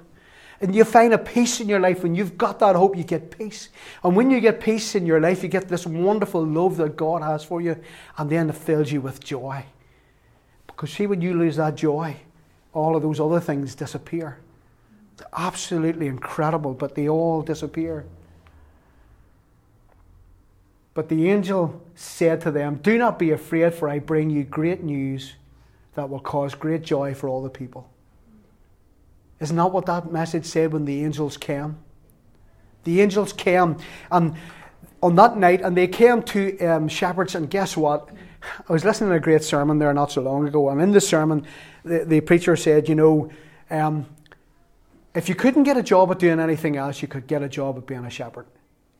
And 0.61 0.75
you 0.75 0.83
find 0.83 1.11
a 1.11 1.17
peace 1.17 1.59
in 1.59 1.67
your 1.67 1.79
life. 1.79 2.03
When 2.03 2.13
you've 2.13 2.37
got 2.37 2.59
that 2.59 2.75
hope, 2.75 2.95
you 2.95 3.03
get 3.03 3.35
peace. 3.35 3.69
And 4.03 4.15
when 4.15 4.29
you 4.29 4.39
get 4.39 4.61
peace 4.61 4.93
in 4.93 5.07
your 5.07 5.19
life, 5.19 5.41
you 5.41 5.49
get 5.49 5.67
this 5.67 5.87
wonderful 5.87 6.45
love 6.45 6.77
that 6.77 6.95
God 6.95 7.23
has 7.23 7.43
for 7.43 7.61
you. 7.61 7.77
And 8.17 8.29
then 8.29 8.49
it 8.49 8.55
fills 8.55 8.91
you 8.91 9.01
with 9.01 9.23
joy. 9.23 9.65
Because 10.67 10.91
see, 10.91 11.07
when 11.07 11.21
you 11.21 11.33
lose 11.33 11.55
that 11.55 11.75
joy, 11.75 12.15
all 12.73 12.95
of 12.95 13.01
those 13.01 13.19
other 13.19 13.39
things 13.39 13.73
disappear. 13.73 14.37
It's 15.13 15.23
absolutely 15.33 16.07
incredible, 16.07 16.73
but 16.73 16.95
they 16.95 17.09
all 17.09 17.41
disappear. 17.41 18.05
But 20.93 21.09
the 21.09 21.29
angel 21.29 21.81
said 21.95 22.41
to 22.41 22.51
them, 22.51 22.75
Do 22.75 22.97
not 22.97 23.17
be 23.17 23.31
afraid, 23.31 23.73
for 23.73 23.89
I 23.89 23.99
bring 23.99 24.29
you 24.29 24.43
great 24.43 24.83
news 24.83 25.33
that 25.95 26.09
will 26.09 26.19
cause 26.19 26.53
great 26.55 26.83
joy 26.83 27.13
for 27.13 27.27
all 27.29 27.41
the 27.41 27.49
people. 27.49 27.90
Isn't 29.41 29.57
that 29.57 29.71
what 29.71 29.87
that 29.87 30.11
message 30.11 30.45
said 30.45 30.71
when 30.71 30.85
the 30.85 31.03
angels 31.03 31.35
came? 31.35 31.77
The 32.83 33.01
angels 33.01 33.33
came, 33.33 33.77
and 34.11 34.35
on 35.03 35.15
that 35.15 35.35
night, 35.35 35.61
and 35.61 35.75
they 35.75 35.87
came 35.87 36.21
to 36.23 36.59
um, 36.59 36.87
shepherds, 36.87 37.35
and 37.35 37.49
guess 37.49 37.75
what? 37.75 38.09
I 38.67 38.73
was 38.73 38.85
listening 38.85 39.09
to 39.09 39.15
a 39.15 39.19
great 39.19 39.43
sermon 39.43 39.79
there 39.79 39.93
not 39.93 40.11
so 40.11 40.21
long 40.21 40.47
ago, 40.47 40.69
and 40.69 40.81
in 40.81 40.91
the 40.91 41.01
sermon, 41.01 41.45
the, 41.83 42.05
the 42.05 42.21
preacher 42.21 42.55
said, 42.55 42.87
you 42.87 42.95
know, 42.95 43.31
um, 43.69 44.05
if 45.13 45.27
you 45.27 45.35
couldn't 45.35 45.63
get 45.63 45.77
a 45.77 45.83
job 45.83 46.11
at 46.11 46.19
doing 46.19 46.39
anything 46.39 46.77
else, 46.77 47.01
you 47.01 47.07
could 47.07 47.27
get 47.27 47.43
a 47.43 47.49
job 47.49 47.77
at 47.77 47.85
being 47.85 48.05
a 48.05 48.09
shepherd. 48.09 48.45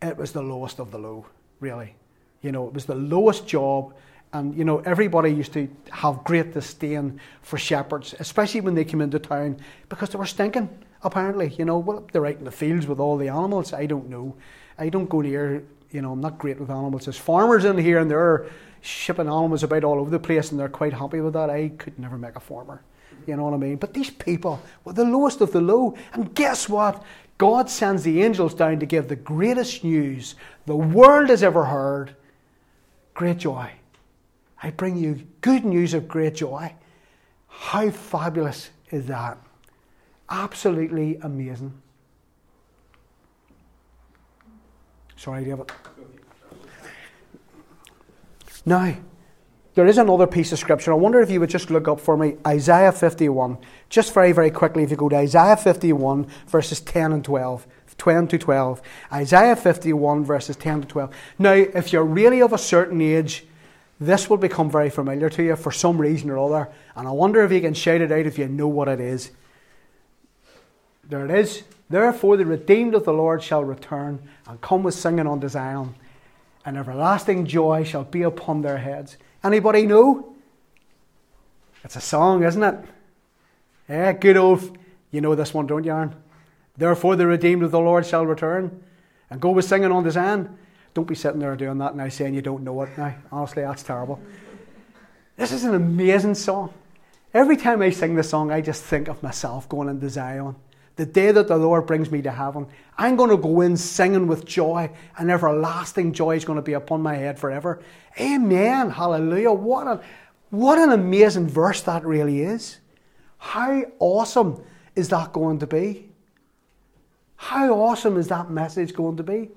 It 0.01 0.17
was 0.17 0.32
the 0.32 0.41
lowest 0.41 0.80
of 0.80 0.91
the 0.91 0.97
low, 0.97 1.25
really. 1.60 1.95
You 2.41 2.51
know, 2.51 2.67
it 2.67 2.73
was 2.73 2.86
the 2.86 2.95
lowest 2.95 3.47
job, 3.47 3.93
and 4.33 4.55
you 4.57 4.63
know, 4.63 4.79
everybody 4.79 5.29
used 5.31 5.53
to 5.53 5.67
have 5.91 6.23
great 6.23 6.53
disdain 6.53 7.19
for 7.41 7.57
shepherds, 7.57 8.15
especially 8.19 8.61
when 8.61 8.75
they 8.75 8.85
came 8.85 9.01
into 9.01 9.19
town, 9.19 9.57
because 9.89 10.09
they 10.09 10.17
were 10.17 10.25
stinking. 10.25 10.69
Apparently, 11.03 11.49
you 11.57 11.65
know, 11.65 11.79
well, 11.79 12.07
they're 12.11 12.25
out 12.25 12.37
in 12.37 12.45
the 12.45 12.51
fields 12.51 12.87
with 12.87 12.99
all 12.99 13.17
the 13.17 13.27
animals. 13.27 13.73
I 13.73 13.87
don't 13.87 14.09
know. 14.09 14.35
I 14.77 14.89
don't 14.89 15.09
go 15.09 15.21
near. 15.21 15.63
You 15.91 16.01
know, 16.01 16.13
I'm 16.13 16.21
not 16.21 16.37
great 16.37 16.59
with 16.59 16.69
animals. 16.69 17.05
There's 17.05 17.17
farmers 17.17 17.65
in 17.65 17.77
here, 17.77 17.99
and 17.99 18.09
they're 18.09 18.47
shipping 18.81 19.27
animals 19.27 19.63
about 19.63 19.83
all 19.83 19.99
over 19.99 20.09
the 20.09 20.19
place 20.19 20.51
and 20.51 20.59
they're 20.59 20.69
quite 20.69 20.93
happy 20.93 21.21
with 21.21 21.33
that. 21.33 21.49
I 21.49 21.69
could 21.69 21.97
never 21.97 22.17
make 22.17 22.35
a 22.35 22.39
farmer. 22.39 22.81
You 23.27 23.35
know 23.35 23.43
what 23.43 23.53
I 23.53 23.57
mean? 23.57 23.75
But 23.75 23.93
these 23.93 24.09
people 24.09 24.61
were 24.83 24.93
the 24.93 25.05
lowest 25.05 25.41
of 25.41 25.51
the 25.51 25.61
low. 25.61 25.95
And 26.13 26.33
guess 26.33 26.67
what? 26.67 27.03
God 27.37 27.69
sends 27.69 28.03
the 28.03 28.21
angels 28.23 28.53
down 28.53 28.79
to 28.79 28.85
give 28.85 29.07
the 29.07 29.15
greatest 29.15 29.83
news 29.83 30.35
the 30.65 30.75
world 30.75 31.29
has 31.29 31.43
ever 31.43 31.65
heard 31.65 32.15
great 33.13 33.37
joy. 33.37 33.71
I 34.63 34.69
bring 34.69 34.97
you 34.97 35.28
good 35.41 35.65
news 35.65 35.93
of 35.93 36.08
great 36.08 36.36
joy. 36.36 36.74
How 37.47 37.89
fabulous 37.89 38.69
is 38.89 39.08
that? 39.08 39.38
Absolutely 40.30 41.17
amazing. 41.21 41.74
Sorry, 45.15 45.43
David. 45.45 45.71
Now, 48.65 48.95
there 49.74 49.88
is 49.88 49.97
another 49.97 50.28
piece 50.28 50.52
of 50.52 50.60
scripture. 50.60 50.91
I 50.91 50.95
wonder 50.95 51.21
if 51.21 51.30
you 51.30 51.39
would 51.39 51.50
just 51.50 51.71
look 51.71 51.88
up 51.88 52.00
for 52.00 52.17
me 52.17 52.38
Isaiah 52.45 52.91
51. 52.91 53.58
Just 53.89 54.13
very, 54.13 54.32
very 54.32 54.52
quickly, 54.52 54.84
if 54.84 54.91
you 54.91 54.97
go 54.97 55.10
to 55.10 55.15
Isaiah 55.15 55.58
51, 55.58 56.28
verses 56.47 56.82
10 56.82 57.13
and 57.13 57.24
12. 57.24 57.67
10 57.97 58.28
to 58.30 58.38
12. 58.38 58.82
Isaiah 59.13 59.56
51, 59.56 60.26
verses 60.26 60.56
10 60.56 60.82
to 60.82 60.88
12. 60.88 61.15
Now, 61.39 61.54
if 61.54 61.93
you're 61.93 62.04
really 62.04 62.41
of 62.41 62.54
a 62.54 62.58
certain 62.58 63.02
age, 63.02 63.45
this 64.01 64.27
will 64.27 64.37
become 64.37 64.71
very 64.71 64.89
familiar 64.89 65.29
to 65.29 65.43
you 65.43 65.55
for 65.55 65.71
some 65.71 66.01
reason 66.01 66.31
or 66.31 66.39
other. 66.39 66.69
And 66.95 67.07
I 67.07 67.11
wonder 67.11 67.43
if 67.43 67.51
you 67.51 67.61
can 67.61 67.75
shout 67.75 68.01
it 68.01 68.11
out 68.11 68.25
if 68.25 68.39
you 68.39 68.47
know 68.47 68.67
what 68.67 68.87
it 68.87 68.99
is. 68.99 69.29
There 71.07 71.23
it 71.23 71.29
is. 71.29 71.63
Therefore, 71.87 72.35
the 72.35 72.45
redeemed 72.45 72.95
of 72.95 73.05
the 73.05 73.13
Lord 73.13 73.43
shall 73.43 73.63
return 73.63 74.27
and 74.47 74.59
come 74.59 74.81
with 74.81 74.95
singing 74.95 75.27
unto 75.27 75.47
Zion, 75.47 75.93
and 76.65 76.77
everlasting 76.77 77.45
joy 77.45 77.83
shall 77.83 78.03
be 78.03 78.23
upon 78.23 78.63
their 78.63 78.79
heads. 78.79 79.17
Anybody 79.43 79.85
know? 79.85 80.33
It's 81.83 81.95
a 81.95 82.01
song, 82.01 82.43
isn't 82.43 82.63
it? 82.63 82.75
Yeah, 83.87 84.13
good 84.13 84.37
old. 84.37 84.77
You 85.11 85.21
know 85.21 85.35
this 85.35 85.53
one, 85.53 85.67
don't 85.67 85.83
you, 85.83 85.91
Aaron? 85.91 86.15
Therefore, 86.75 87.15
the 87.15 87.27
redeemed 87.27 87.61
of 87.61 87.69
the 87.69 87.79
Lord 87.79 88.05
shall 88.07 88.25
return 88.25 88.81
and 89.29 89.39
go 89.39 89.51
with 89.51 89.65
singing 89.65 89.91
on 89.91 89.97
unto 89.97 90.09
Zion. 90.09 90.57
Don't 90.93 91.08
be 91.08 91.15
sitting 91.15 91.39
there 91.39 91.56
doing 91.56 91.77
that 91.77 91.95
now, 91.95 92.10
saying 92.10 92.34
you 92.34 92.41
don't 92.41 92.63
know 92.63 92.82
it 92.82 92.97
now. 92.97 93.15
Honestly, 93.32 93.63
that's 93.63 93.84
terrible. 93.84 94.19
This 95.38 95.51
is 95.51 95.63
an 95.63 95.73
amazing 95.73 96.36
song. 96.36 96.73
Every 97.34 97.56
time 97.56 97.82
I 97.82 97.91
sing 97.91 98.15
this 98.15 98.30
song, 98.30 98.51
I 98.51 98.62
just 98.62 98.84
think 98.84 99.08
of 99.08 99.23
myself 99.23 99.69
going 99.69 99.88
into 99.88 100.10
Zion 100.10 100.56
the 100.95 101.06
day 101.06 101.32
that 101.32 101.47
the 101.47 101.58
Lord 101.58 101.88
brings 101.88 102.12
me 102.12 102.21
to 102.21 102.32
heaven, 102.32 102.67
I'm 102.97 103.15
going 103.15 103.30
to 103.30 103.38
go 103.38 103.62
in 103.62 103.77
singing 103.77 104.27
with 104.27 104.45
joy, 104.45 104.91
and 105.17 105.32
everlasting 105.32 106.13
joy 106.13 106.36
is 106.36 106.45
going 106.45 106.58
to 106.58 106.62
be 106.62 106.73
upon 106.73 107.01
my 107.01 107.15
head 107.15 107.39
forever. 107.39 107.82
Amen. 108.19 108.89
Hallelujah. 108.89 109.51
What, 109.51 109.88
a, 109.88 110.01
what 110.49 110.77
an 110.77 110.91
amazing 110.91 111.47
verse 111.47 111.82
that 111.82 112.06
really 112.06 112.41
is. 112.41 112.77
How 113.38 113.84
awesome 113.99 114.63
is 114.95 115.10
that 115.10 115.34
going 115.34 115.60
to 115.60 115.67
be? 115.67 116.10
How 117.36 117.73
awesome 117.73 118.17
is 118.17 118.27
that 118.27 118.51
message 118.51 118.93
going 118.93 119.17
to 119.17 119.23
be? 119.23 119.49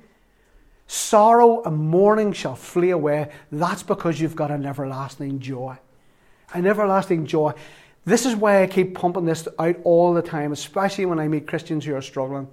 Sorrow 0.86 1.62
and 1.64 1.76
mourning 1.78 2.32
shall 2.32 2.56
flee 2.56 2.90
away. 2.90 3.30
That's 3.50 3.82
because 3.82 4.20
you've 4.20 4.36
got 4.36 4.50
an 4.50 4.66
everlasting 4.66 5.40
joy. 5.40 5.78
An 6.52 6.66
everlasting 6.66 7.26
joy. 7.26 7.54
This 8.04 8.26
is 8.26 8.36
why 8.36 8.62
I 8.62 8.66
keep 8.66 8.94
pumping 8.94 9.24
this 9.24 9.48
out 9.58 9.76
all 9.84 10.12
the 10.12 10.22
time, 10.22 10.52
especially 10.52 11.06
when 11.06 11.18
I 11.18 11.28
meet 11.28 11.46
Christians 11.46 11.84
who 11.84 11.94
are 11.94 12.02
struggling. 12.02 12.48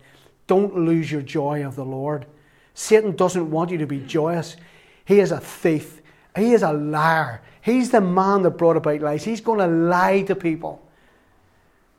Don't 0.47 0.75
lose 0.75 1.11
your 1.11 1.21
joy 1.21 1.65
of 1.65 1.75
the 1.75 1.85
Lord. 1.85 2.25
Satan 2.73 3.15
doesn't 3.15 3.51
want 3.51 3.69
you 3.69 3.77
to 3.79 3.87
be 3.87 3.99
joyous. 3.99 4.55
He 5.03 5.19
is 5.19 5.31
a 5.31 5.39
thief. 5.39 6.01
He 6.35 6.53
is 6.53 6.63
a 6.63 6.71
liar. 6.71 7.41
He's 7.61 7.91
the 7.91 8.01
man 8.01 8.43
that 8.43 8.51
brought 8.51 8.77
about 8.77 9.01
lies. 9.01 9.25
He's 9.25 9.41
going 9.41 9.59
to 9.59 9.67
lie 9.67 10.21
to 10.23 10.35
people. 10.35 10.81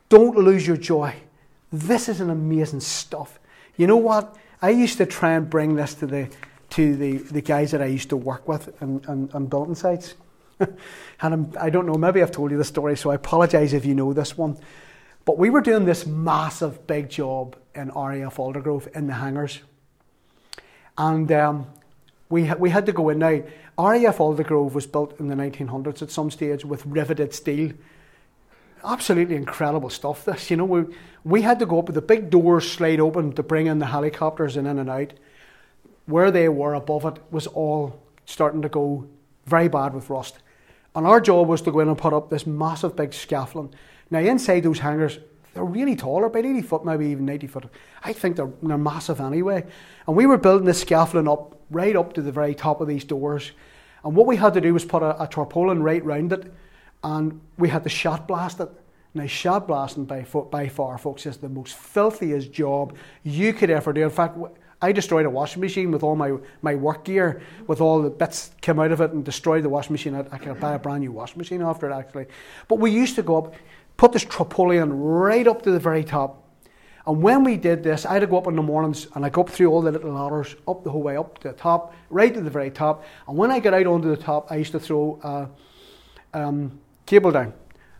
Don't 0.09 0.35
lose 0.35 0.65
your 0.65 0.77
joy. 0.77 1.15
This 1.71 2.09
is 2.09 2.21
an 2.21 2.29
amazing 2.29 2.81
stuff. 2.81 3.39
You 3.77 3.87
know 3.87 3.97
what? 3.97 4.35
I 4.63 4.69
used 4.69 4.97
to 4.99 5.05
try 5.05 5.33
and 5.33 5.49
bring 5.49 5.75
this 5.75 5.93
to 5.95 6.07
the 6.07 6.29
to 6.69 6.95
the, 6.95 7.17
the 7.17 7.41
guys 7.41 7.69
that 7.71 7.83
I 7.83 7.85
used 7.85 8.09
to 8.09 8.17
work 8.17 8.47
with 8.47 8.73
on 8.81 9.45
building 9.45 9.75
sites. 9.75 10.15
and 10.59 10.73
I'm, 11.21 11.53
I 11.59 11.69
do 11.69 11.79
not 11.79 11.85
know, 11.85 11.93
maybe 11.95 12.23
I've 12.23 12.31
told 12.31 12.49
you 12.49 12.57
the 12.57 12.63
story, 12.63 12.97
so 12.97 13.11
I 13.11 13.15
apologise 13.15 13.73
if 13.73 13.85
you 13.85 13.93
know 13.93 14.11
this 14.11 14.35
one. 14.35 14.57
But 15.23 15.37
we 15.37 15.51
were 15.51 15.61
doing 15.61 15.85
this 15.85 16.07
massive 16.07 16.87
big 16.87 17.09
job 17.09 17.57
in 17.75 17.89
RAF 17.89 18.37
Aldergrove 18.37 18.87
in 18.95 19.05
the 19.05 19.13
hangars. 19.13 19.59
And 20.97 21.31
um, 21.31 21.67
we, 22.29 22.47
ha- 22.47 22.55
we 22.57 22.71
had 22.71 22.87
to 22.87 22.91
go 22.91 23.09
in 23.09 23.19
now. 23.19 23.43
RAF 23.77 24.17
Aldergrove 24.17 24.73
was 24.73 24.87
built 24.87 25.19
in 25.19 25.27
the 25.27 25.35
1900s 25.35 26.01
at 26.01 26.09
some 26.09 26.31
stage 26.31 26.65
with 26.65 26.83
riveted 26.87 27.35
steel. 27.35 27.73
Absolutely 28.83 29.35
incredible 29.35 29.89
stuff, 29.89 30.25
this. 30.25 30.51
You 30.51 30.57
know, 30.57 30.65
we, 30.65 30.83
we 31.23 31.41
had 31.41 31.59
to 31.59 31.65
go 31.65 31.79
up 31.79 31.85
with 31.85 31.95
the 31.95 32.01
big 32.01 32.29
doors 32.29 32.69
slide 32.69 32.99
open 32.99 33.31
to 33.33 33.43
bring 33.43 33.67
in 33.67 33.79
the 33.79 33.85
helicopters 33.85 34.57
and 34.57 34.67
in 34.67 34.79
and 34.79 34.89
out. 34.89 35.13
Where 36.05 36.31
they 36.31 36.49
were 36.49 36.73
above 36.73 37.05
it 37.05 37.23
was 37.31 37.47
all 37.47 38.03
starting 38.25 38.61
to 38.61 38.69
go 38.69 39.07
very 39.45 39.69
bad 39.69 39.93
with 39.93 40.09
rust. 40.09 40.39
And 40.95 41.07
our 41.07 41.21
job 41.21 41.47
was 41.47 41.61
to 41.61 41.71
go 41.71 41.79
in 41.79 41.87
and 41.87 41.97
put 41.97 42.13
up 42.13 42.29
this 42.29 42.45
massive 42.45 42.95
big 42.95 43.13
scaffolding. 43.13 43.73
Now, 44.11 44.19
inside 44.19 44.61
those 44.61 44.79
hangars, 44.79 45.17
they're 45.53 45.63
really 45.63 45.95
tall, 45.95 46.17
they're 46.17 46.25
about 46.25 46.45
80 46.45 46.61
foot, 46.61 46.85
maybe 46.85 47.07
even 47.07 47.25
90 47.25 47.47
foot. 47.47 47.65
I 48.03 48.11
think 48.11 48.35
they're, 48.35 48.51
they're 48.61 48.77
massive 48.77 49.21
anyway. 49.21 49.65
And 50.07 50.15
we 50.15 50.25
were 50.25 50.37
building 50.37 50.65
this 50.65 50.81
scaffolding 50.81 51.31
up 51.31 51.59
right 51.69 51.95
up 51.95 52.13
to 52.13 52.21
the 52.21 52.31
very 52.31 52.53
top 52.53 52.81
of 52.81 52.87
these 52.87 53.03
doors. 53.03 53.51
And 54.03 54.15
what 54.15 54.27
we 54.27 54.35
had 54.35 54.53
to 54.55 54.61
do 54.61 54.73
was 54.73 54.83
put 54.83 55.03
a, 55.03 55.21
a 55.23 55.27
tarpaulin 55.27 55.81
right 55.81 56.03
round 56.03 56.33
it, 56.33 56.51
and 57.03 57.39
we 57.57 57.69
had 57.69 57.83
to 57.83 57.89
shot 57.89 58.27
blast 58.27 58.59
it. 58.59 58.69
Now, 59.13 59.27
shot 59.27 59.67
blasting 59.67 60.05
by, 60.05 60.25
by 60.49 60.67
far, 60.67 60.97
folks, 60.97 61.25
is 61.27 61.37
the 61.37 61.49
most 61.49 61.75
filthiest 61.75 62.51
job 62.51 62.97
you 63.23 63.53
could 63.53 63.69
ever 63.69 63.93
do. 63.93 64.01
In 64.01 64.09
fact, 64.09 64.37
I 64.81 64.91
destroyed 64.91 65.25
a 65.25 65.29
washing 65.29 65.61
machine 65.61 65.91
with 65.91 66.01
all 66.01 66.15
my, 66.15 66.33
my 66.61 66.75
work 66.75 67.05
gear, 67.05 67.41
with 67.67 67.79
all 67.79 68.01
the 68.01 68.09
bits 68.09 68.51
came 68.61 68.79
out 68.79 68.91
of 68.91 69.01
it 69.01 69.11
and 69.11 69.23
destroyed 69.23 69.63
the 69.63 69.69
washing 69.69 69.93
machine. 69.93 70.15
I, 70.15 70.25
I 70.31 70.37
could 70.37 70.59
buy 70.59 70.73
a 70.73 70.79
brand 70.79 71.01
new 71.01 71.11
washing 71.11 71.37
machine 71.37 71.61
after 71.61 71.89
it 71.89 71.93
actually. 71.93 72.25
But 72.67 72.79
we 72.79 72.89
used 72.89 73.15
to 73.15 73.23
go 73.23 73.37
up, 73.37 73.53
put 73.97 74.11
this 74.11 74.25
tarpaulin 74.25 74.91
right 74.91 75.47
up 75.47 75.61
to 75.61 75.71
the 75.71 75.79
very 75.79 76.03
top. 76.03 76.39
And 77.05 77.21
when 77.21 77.43
we 77.43 77.55
did 77.55 77.83
this, 77.83 78.05
I 78.05 78.13
had 78.13 78.19
to 78.19 78.27
go 78.27 78.37
up 78.37 78.47
in 78.47 78.55
the 78.55 78.61
mornings 78.61 79.07
and 79.13 79.23
I 79.23 79.29
go 79.29 79.41
up 79.41 79.49
through 79.49 79.67
all 79.67 79.81
the 79.81 79.91
little 79.91 80.11
ladders, 80.11 80.55
up 80.67 80.83
the 80.83 80.89
whole 80.89 81.03
way 81.03 81.17
up 81.17 81.37
to 81.39 81.49
the 81.49 81.53
top, 81.53 81.93
right 82.09 82.33
to 82.33 82.41
the 82.41 82.49
very 82.49 82.71
top. 82.71 83.05
And 83.27 83.37
when 83.37 83.51
I 83.51 83.59
got 83.59 83.73
out 83.73 83.85
onto 83.85 84.09
the 84.09 84.21
top, 84.21 84.51
I 84.51 84.55
used 84.55 84.71
to 84.71 84.79
throw 84.79 85.19
a 85.23 85.49
um, 86.37 86.79
cable 87.05 87.31
down 87.31 87.53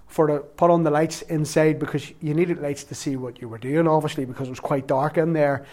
for 0.08 0.28
to 0.28 0.40
put 0.40 0.70
on 0.70 0.84
the 0.84 0.92
lights 0.92 1.24
inside 1.24 1.80
because 1.80 2.12
you 2.22 2.34
needed 2.34 2.62
lights 2.62 2.84
to 2.84 2.96
see 2.96 3.16
what 3.16 3.42
you 3.42 3.50
were 3.50 3.58
doing, 3.58 3.88
obviously, 3.88 4.26
because 4.26 4.48
it 4.48 4.52
was 4.52 4.60
quite 4.60 4.86
dark 4.86 5.18
in 5.18 5.34
there. 5.34 5.66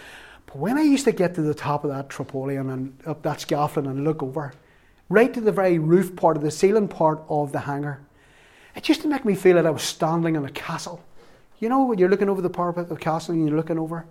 But 0.47 0.57
when 0.57 0.79
I 0.79 0.83
used 0.83 1.05
to 1.05 1.13
get 1.13 1.35
to 1.35 1.43
the 1.43 1.55
top 1.55 1.85
of 1.85 1.91
that 1.91 2.11
tarpaulin 2.11 2.71
and 2.71 2.99
up 3.07 3.23
that 3.23 3.41
scaffolding 3.41 3.91
and 3.91 4.03
look 4.03 4.23
over, 4.23 4.55
right 5.11 5.33
to 5.35 5.41
the 5.41 5.53
very 5.53 5.79
roof 5.79 6.17
part 6.17 6.37
of 6.37 6.43
the 6.43 6.51
ceiling 6.51 6.89
part 6.89 7.23
of 7.29 7.53
the 7.53 7.61
hangar, 7.61 8.01
it 8.75 8.89
used 8.89 9.03
to 9.03 9.09
make 9.09 9.25
me 9.25 9.35
feel 9.35 9.57
that 9.57 9.67
I 9.67 9.71
was 9.71 9.83
standing 9.83 10.37
in 10.37 10.45
a 10.45 10.51
castle. 10.51 11.05
You 11.59 11.69
know, 11.69 11.85
when 11.85 11.99
you're 11.99 12.09
looking 12.09 12.31
over 12.31 12.41
the 12.41 12.49
parapet 12.49 12.85
of 12.85 12.89
the 12.89 12.97
castle 12.97 13.35
and 13.35 13.47
you're 13.47 13.57
looking 13.57 13.79
over. 13.79 14.07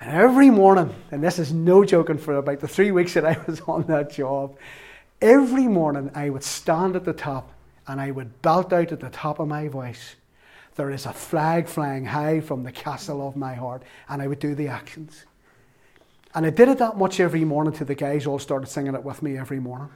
And 0.00 0.10
every 0.10 0.50
morning, 0.50 0.94
and 1.10 1.22
this 1.22 1.38
is 1.38 1.52
no 1.52 1.84
joking 1.84 2.18
for 2.18 2.36
about 2.36 2.60
the 2.60 2.68
three 2.68 2.92
weeks 2.92 3.14
that 3.14 3.24
I 3.24 3.38
was 3.46 3.60
on 3.66 3.82
that 3.84 4.12
job, 4.12 4.56
every 5.20 5.66
morning 5.66 6.12
I 6.14 6.30
would 6.30 6.44
stand 6.44 6.94
at 6.94 7.04
the 7.04 7.12
top 7.12 7.52
and 7.86 8.00
I 8.00 8.10
would 8.10 8.42
belt 8.42 8.72
out 8.72 8.92
at 8.92 9.00
the 9.00 9.10
top 9.10 9.38
of 9.38 9.48
my 9.48 9.68
voice, 9.68 10.16
There 10.76 10.90
is 10.90 11.06
a 11.06 11.12
flag 11.12 11.66
flying 11.66 12.06
high 12.06 12.40
from 12.40 12.62
the 12.62 12.72
castle 12.72 13.26
of 13.26 13.36
my 13.36 13.54
heart. 13.54 13.82
And 14.08 14.22
I 14.22 14.26
would 14.26 14.38
do 14.38 14.54
the 14.54 14.68
actions. 14.68 15.24
And 16.34 16.46
I 16.46 16.50
did 16.50 16.68
it 16.68 16.78
that 16.78 16.96
much 16.96 17.20
every 17.20 17.44
morning 17.44 17.74
till 17.74 17.86
the 17.86 17.94
guys 17.94 18.26
all 18.26 18.38
started 18.38 18.68
singing 18.68 18.94
it 18.94 19.04
with 19.04 19.22
me 19.22 19.36
every 19.36 19.60
morning. 19.60 19.90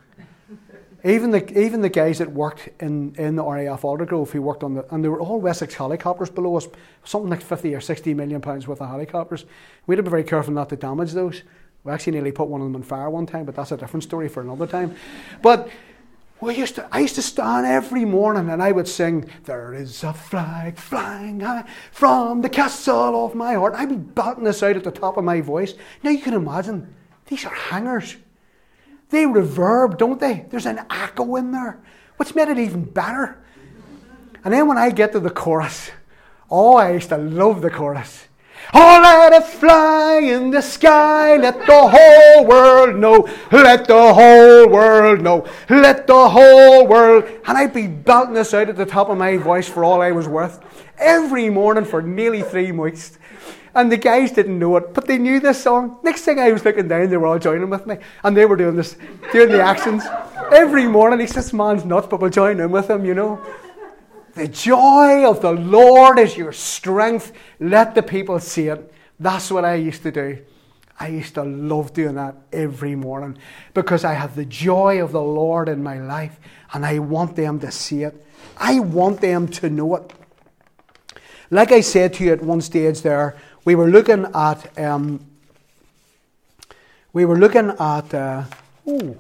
even 1.05 1.31
the 1.31 1.59
even 1.59 1.81
the 1.81 1.89
guys 1.89 2.19
that 2.19 2.31
worked 2.31 2.69
in, 2.81 3.15
in 3.17 3.37
the 3.37 3.45
RAF 3.45 3.83
Aldergrove 3.83 4.31
who 4.31 4.43
worked 4.43 4.63
on 4.63 4.75
the 4.75 4.95
and 4.95 5.03
they 5.03 5.09
were 5.09 5.21
all 5.21 5.41
Wessex 5.41 5.75
helicopters 5.75 6.29
below 6.29 6.57
us, 6.57 6.69
something 7.05 7.31
like 7.31 7.41
fifty 7.41 7.75
or 7.75 7.81
sixty 7.81 8.13
million 8.13 8.43
pounds 8.43 8.69
worth 8.69 8.83
of 8.83 8.89
helicopters. 8.89 9.47
We 9.87 9.95
had 9.95 9.99
to 9.99 10.03
be 10.03 10.11
very 10.11 10.25
careful 10.25 10.53
not 10.53 10.69
to 10.71 10.77
damage 10.77 11.13
those. 11.13 11.43
We 11.85 11.93
actually 11.93 12.15
nearly 12.15 12.33
put 12.33 12.49
one 12.49 12.61
of 12.61 12.67
them 12.67 12.77
on 12.77 12.83
fire 12.83 13.09
one 13.09 13.27
time, 13.27 13.45
but 13.45 13.55
that's 13.55 13.73
a 13.73 13.77
different 13.77 14.03
story 14.03 14.29
for 14.29 14.43
another 14.43 14.67
time. 14.67 14.97
But 15.41 15.71
we 16.41 16.55
used 16.55 16.75
to, 16.75 16.87
I 16.93 17.01
used 17.01 17.15
to 17.15 17.23
stand 17.23 17.67
every 17.67 18.05
morning 18.05 18.51
and 18.51 18.63
I 18.63 18.73
would 18.73 18.89
sing, 18.89 19.31
There 19.45 19.73
is 19.73 20.05
a 20.05 20.13
flag 20.13 20.77
flying 20.77 21.41
high 21.41 21.65
from 21.93 22.43
the 22.43 22.49
castle 22.49 23.25
of 23.25 23.35
my 23.35 23.55
heart. 23.55 23.75
I'd 23.75 23.89
be 23.89 23.97
belting 23.97 24.45
this 24.45 24.63
out 24.63 24.77
at 24.77 24.85
the 24.85 24.91
top 24.91 25.17
of 25.17 25.25
my 25.25 25.41
voice. 25.41 25.75
Now 26.03 26.11
you 26.11 26.19
can 26.19 26.35
imagine, 26.35 26.95
these 27.27 27.45
are 27.47 27.55
hangers. 27.55 28.17
They 29.09 29.25
reverb, 29.25 29.99
don't 29.99 30.21
they? 30.21 30.47
There's 30.51 30.67
an 30.67 30.81
echo 30.91 31.37
in 31.37 31.53
there, 31.53 31.81
which 32.17 32.35
made 32.35 32.49
it 32.49 32.59
even 32.59 32.85
better. 32.85 33.43
And 34.45 34.53
then 34.53 34.67
when 34.69 34.79
I 34.79 34.91
get 34.91 35.13
to 35.13 35.21
the 35.21 35.31
chorus, 35.31 35.91
oh, 36.51 36.77
I 36.77 36.93
used 36.93 37.09
to 37.09 37.17
love 37.17 37.63
the 37.63 37.71
chorus. 37.71 38.29
Oh, 38.75 39.01
let 39.03 39.33
it 39.33 39.47
fly 39.47 40.21
in 40.23 40.51
the 40.51 40.61
sky. 40.61 41.37
Let 41.37 41.67
the 41.67 41.89
whole 41.89 42.45
world 42.45 42.97
know. 42.97 43.29
Let 43.53 43.87
the 43.87 44.15
whole 44.15 44.69
world 44.69 45.23
know. 45.23 45.47
Let 45.71 46.07
the 46.07 46.29
whole 46.29 46.87
world. 46.87 47.25
And 47.47 47.57
I'd 47.57 47.73
be 47.73 47.87
belting 47.87 48.35
this 48.35 48.53
out 48.55 48.69
at 48.69 48.77
the 48.77 48.87
top 48.87 49.09
of 49.09 49.19
my 49.19 49.37
voice 49.37 49.69
for 49.69 49.85
all 49.85 50.03
I 50.03 50.13
was 50.13 50.29
worth 50.29 50.61
every 50.99 51.51
morning 51.51 51.85
for 51.85 52.03
nearly 52.03 52.43
three 52.43 52.73
weeks. 52.73 53.19
And 53.75 53.93
the 53.93 53.99
guys 53.99 54.33
didn't 54.33 54.59
know 54.59 54.77
it, 54.79 54.95
but 54.95 55.07
they 55.07 55.19
knew 55.19 55.39
this 55.39 55.63
song. 55.63 55.99
Next 56.03 56.23
thing 56.23 56.39
I 56.39 56.51
was 56.51 56.65
looking 56.65 56.89
down, 56.89 57.11
they 57.11 57.17
were 57.19 57.27
all 57.27 57.39
joining 57.39 57.69
with 57.69 57.87
me. 57.87 57.99
And 58.25 58.35
they 58.35 58.47
were 58.47 58.57
doing 58.57 58.75
this, 58.75 58.97
doing 59.33 59.51
the 59.51 59.61
actions. 59.61 60.03
Every 60.51 60.87
morning, 60.87 61.21
he 61.21 61.27
says, 61.27 61.53
man's 61.53 61.85
nuts, 61.85 62.07
but 62.09 62.21
we'll 62.21 62.31
join 62.31 62.59
in 62.59 62.71
with 62.71 62.89
him, 62.89 63.05
you 63.05 63.13
know. 63.13 63.39
The 64.37 64.49
joy 64.49 65.27
of 65.27 65.41
the 65.41 65.53
Lord 65.53 66.19
is 66.19 66.37
your 66.37 66.53
strength. 66.53 67.33
Let 67.59 67.95
the 67.95 68.03
people 68.03 68.39
see 68.39 68.69
it. 68.69 68.93
That's 69.19 69.51
what 69.51 69.65
I 69.65 69.77
used 69.77 70.03
to 70.03 70.13
do. 70.13 70.45
I 71.01 71.09
used 71.09 71.35
to 71.35 71.43
love 71.43 71.95
doing 71.95 72.17
that 72.17 72.37
every 72.53 72.95
morning 72.97 73.39
because 73.73 74.05
I 74.05 74.13
have 74.13 74.37
the 74.37 74.45
joy 74.45 75.03
of 75.03 75.13
the 75.13 75.23
Lord 75.23 75.71
in 75.71 75.83
my 75.83 75.99
life 75.99 76.39
and 76.75 76.85
I 76.85 76.99
want 76.99 77.35
them 77.35 77.61
to 77.61 77.71
see 77.71 78.03
it. 78.03 78.27
I 78.59 78.79
want 78.81 79.23
them 79.23 79.49
to 79.49 79.71
know 79.71 79.97
it. 79.97 80.13
Like 81.51 81.73
I 81.73 81.81
said 81.81 82.13
to 82.15 82.25
you 82.25 82.33
at 82.33 82.43
one 82.43 82.61
stage 82.61 83.01
there, 83.01 83.37
we 83.65 83.75
were 83.75 83.89
looking 83.89 84.27
at 84.35 84.79
um, 84.79 85.25
we 87.15 87.25
were 87.25 87.39
looking 87.39 87.71
at 87.71 88.13
uh, 88.13 88.45
oh 88.87 89.17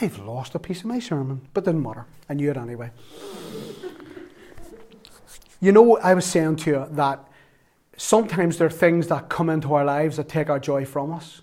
I've 0.00 0.18
lost 0.20 0.54
a 0.54 0.58
piece 0.58 0.80
of 0.80 0.86
my 0.86 1.00
sermon, 1.00 1.42
but 1.52 1.66
didn't 1.66 1.82
matter. 1.82 2.06
I 2.28 2.34
knew 2.34 2.50
it 2.50 2.56
anyway. 2.56 2.90
You 5.60 5.72
know, 5.72 5.96
I 5.98 6.14
was 6.14 6.24
saying 6.24 6.56
to 6.56 6.70
you 6.70 6.86
that 6.90 7.26
sometimes 7.96 8.58
there 8.58 8.66
are 8.66 8.70
things 8.70 9.06
that 9.08 9.28
come 9.28 9.48
into 9.48 9.72
our 9.74 9.84
lives 9.84 10.16
that 10.16 10.28
take 10.28 10.50
our 10.50 10.58
joy 10.58 10.84
from 10.84 11.12
us. 11.12 11.42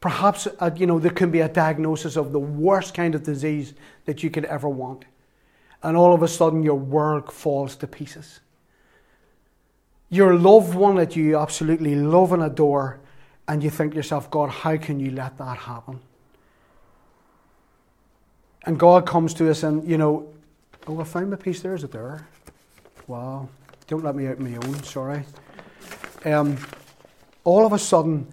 Perhaps, 0.00 0.46
uh, 0.58 0.70
you 0.76 0.86
know, 0.86 0.98
there 0.98 1.10
can 1.10 1.30
be 1.30 1.40
a 1.40 1.48
diagnosis 1.48 2.16
of 2.16 2.32
the 2.32 2.38
worst 2.38 2.94
kind 2.94 3.14
of 3.14 3.22
disease 3.22 3.74
that 4.04 4.22
you 4.22 4.30
could 4.30 4.44
ever 4.44 4.68
want. 4.68 5.04
And 5.82 5.96
all 5.96 6.14
of 6.14 6.22
a 6.22 6.28
sudden, 6.28 6.62
your 6.62 6.78
world 6.78 7.32
falls 7.32 7.76
to 7.76 7.86
pieces. 7.86 8.40
Your 10.08 10.34
loved 10.36 10.74
one 10.74 10.96
that 10.96 11.16
you 11.16 11.36
absolutely 11.36 11.94
love 11.94 12.32
and 12.32 12.42
adore, 12.42 13.00
and 13.48 13.62
you 13.62 13.70
think 13.70 13.92
to 13.92 13.96
yourself, 13.96 14.30
God, 14.30 14.50
how 14.50 14.76
can 14.76 15.00
you 15.00 15.10
let 15.10 15.38
that 15.38 15.58
happen? 15.58 16.00
And 18.66 18.78
God 18.78 19.06
comes 19.06 19.32
to 19.34 19.48
us 19.48 19.62
and, 19.62 19.88
you 19.88 19.96
know, 19.96 20.28
oh, 20.88 21.00
I 21.00 21.04
found 21.04 21.30
my 21.30 21.36
piece 21.36 21.62
there. 21.62 21.74
Is 21.74 21.84
it 21.84 21.92
there? 21.92 22.26
Wow. 23.06 23.48
Don't 23.86 24.02
let 24.02 24.16
me 24.16 24.26
out 24.26 24.40
my 24.40 24.56
own, 24.56 24.82
sorry. 24.82 25.22
Um, 26.24 26.58
all 27.44 27.64
of 27.64 27.72
a 27.72 27.78
sudden, 27.78 28.26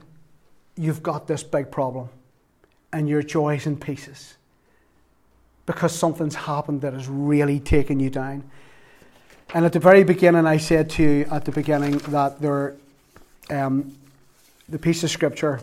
you've 0.75 1.03
got 1.03 1.27
this 1.27 1.43
big 1.43 1.69
problem 1.69 2.09
and 2.91 3.07
your 3.07 3.21
joy's 3.21 3.67
in 3.67 3.77
pieces 3.77 4.35
because 5.67 5.95
something's 5.95 6.35
happened 6.35 6.81
that 6.81 6.93
has 6.93 7.07
really 7.07 7.59
taken 7.59 7.99
you 7.99 8.09
down. 8.09 8.43
And 9.53 9.65
at 9.65 9.73
the 9.73 9.79
very 9.79 10.03
beginning, 10.03 10.47
I 10.47 10.57
said 10.57 10.89
to 10.91 11.03
you 11.03 11.27
at 11.29 11.45
the 11.45 11.51
beginning 11.51 11.99
that 12.09 12.41
there, 12.41 12.75
um, 13.51 13.95
the 14.67 14.79
piece 14.79 15.03
of 15.03 15.11
scripture, 15.11 15.61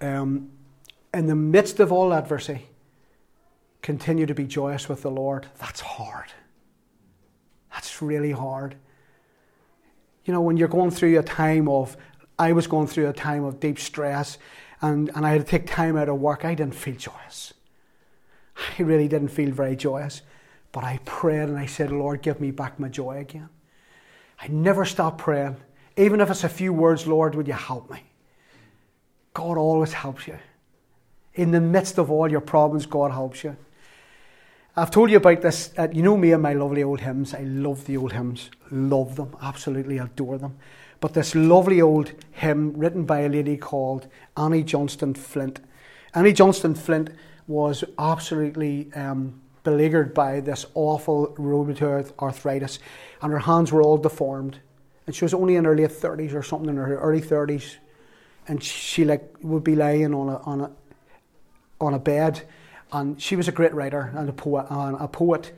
um, 0.00 0.50
in 1.18 1.26
the 1.26 1.34
midst 1.34 1.80
of 1.80 1.90
all 1.90 2.14
adversity, 2.14 2.68
continue 3.82 4.24
to 4.24 4.34
be 4.34 4.46
joyous 4.46 4.88
with 4.88 5.02
the 5.02 5.10
Lord. 5.10 5.48
That's 5.58 5.80
hard. 5.80 6.32
That's 7.72 8.00
really 8.00 8.30
hard. 8.30 8.76
You 10.24 10.32
know, 10.32 10.40
when 10.40 10.56
you're 10.56 10.68
going 10.68 10.92
through 10.92 11.18
a 11.18 11.24
time 11.24 11.68
of, 11.68 11.96
I 12.38 12.52
was 12.52 12.68
going 12.68 12.86
through 12.86 13.08
a 13.08 13.12
time 13.12 13.42
of 13.42 13.58
deep 13.58 13.80
stress 13.80 14.38
and, 14.80 15.10
and 15.16 15.26
I 15.26 15.30
had 15.30 15.40
to 15.40 15.46
take 15.46 15.66
time 15.66 15.96
out 15.96 16.08
of 16.08 16.20
work, 16.20 16.44
I 16.44 16.54
didn't 16.54 16.76
feel 16.76 16.94
joyous. 16.94 17.52
I 18.78 18.82
really 18.82 19.08
didn't 19.08 19.28
feel 19.28 19.50
very 19.50 19.74
joyous. 19.74 20.22
But 20.70 20.84
I 20.84 21.00
prayed 21.04 21.48
and 21.48 21.58
I 21.58 21.66
said, 21.66 21.90
Lord, 21.90 22.22
give 22.22 22.40
me 22.40 22.52
back 22.52 22.78
my 22.78 22.88
joy 22.88 23.18
again. 23.18 23.48
I 24.40 24.46
never 24.46 24.84
stopped 24.84 25.18
praying. 25.18 25.56
Even 25.96 26.20
if 26.20 26.30
it's 26.30 26.44
a 26.44 26.48
few 26.48 26.72
words, 26.72 27.08
Lord, 27.08 27.34
would 27.34 27.48
you 27.48 27.54
help 27.54 27.90
me? 27.90 28.04
God 29.34 29.58
always 29.58 29.92
helps 29.92 30.28
you. 30.28 30.38
In 31.38 31.52
the 31.52 31.60
midst 31.60 31.98
of 31.98 32.10
all 32.10 32.28
your 32.28 32.40
problems, 32.40 32.84
God 32.84 33.12
helps 33.12 33.44
you. 33.44 33.56
I've 34.76 34.90
told 34.90 35.08
you 35.08 35.18
about 35.18 35.40
this. 35.40 35.72
Uh, 35.78 35.86
you 35.92 36.02
know 36.02 36.16
me 36.16 36.32
and 36.32 36.42
my 36.42 36.52
lovely 36.52 36.82
old 36.82 37.00
hymns. 37.00 37.32
I 37.32 37.42
love 37.42 37.84
the 37.84 37.96
old 37.96 38.12
hymns. 38.12 38.50
Love 38.72 39.14
them. 39.14 39.36
Absolutely 39.40 39.98
adore 39.98 40.36
them. 40.36 40.56
But 40.98 41.14
this 41.14 41.36
lovely 41.36 41.80
old 41.80 42.10
hymn 42.32 42.72
written 42.76 43.04
by 43.04 43.20
a 43.20 43.28
lady 43.28 43.56
called 43.56 44.08
Annie 44.36 44.64
Johnston 44.64 45.14
Flint. 45.14 45.60
Annie 46.12 46.32
Johnston 46.32 46.74
Flint 46.74 47.10
was 47.46 47.84
absolutely 48.00 48.92
um, 48.94 49.40
beleaguered 49.62 50.14
by 50.14 50.40
this 50.40 50.66
awful 50.74 51.36
rheumatoid 51.38 52.10
arthritis, 52.18 52.80
and 53.22 53.30
her 53.30 53.38
hands 53.38 53.70
were 53.70 53.82
all 53.82 53.96
deformed. 53.96 54.58
And 55.06 55.14
she 55.14 55.24
was 55.24 55.34
only 55.34 55.54
in 55.54 55.66
her 55.66 55.76
late 55.76 55.90
30s 55.90 56.34
or 56.34 56.42
something, 56.42 56.70
in 56.70 56.76
her 56.76 56.98
early 56.98 57.22
30s. 57.22 57.76
And 58.48 58.60
she 58.60 59.04
like 59.04 59.36
would 59.42 59.62
be 59.62 59.76
lying 59.76 60.12
on 60.14 60.30
a, 60.30 60.38
on 60.38 60.60
a, 60.62 60.70
on 61.80 61.94
a 61.94 61.98
bed 61.98 62.42
and 62.92 63.20
she 63.20 63.36
was 63.36 63.48
a 63.48 63.52
great 63.52 63.74
writer 63.74 64.12
and 64.14 64.28
a 64.28 64.32
poet. 64.32 64.66
And 64.70 64.96
a 64.98 65.08
poet. 65.08 65.52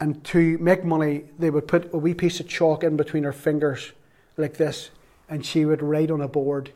And 0.00 0.22
to 0.24 0.58
make 0.58 0.84
money, 0.84 1.24
they 1.38 1.50
would 1.50 1.68
put 1.68 1.92
a 1.92 1.98
wee 1.98 2.14
piece 2.14 2.40
of 2.40 2.48
chalk 2.48 2.82
in 2.82 2.96
between 2.96 3.24
her 3.24 3.32
fingers, 3.32 3.92
like 4.36 4.56
this, 4.56 4.90
and 5.28 5.44
she 5.44 5.64
would 5.64 5.82
write 5.82 6.10
on 6.10 6.20
a 6.20 6.28
board 6.28 6.72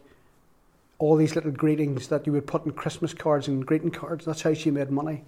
all 0.99 1.17
these 1.17 1.35
little 1.35 1.51
greetings 1.51 2.09
that 2.09 2.27
you 2.27 2.33
would 2.33 2.47
put 2.47 2.65
in 2.65 2.73
Christmas 2.73 3.13
cards 3.13 3.49
and 3.49 3.67
greeting 3.67 3.91
cards. 3.91 4.25
That's 4.25 4.43
how 4.43 4.55
she 4.55 4.71
made 4.71 4.91
money. 4.91 5.25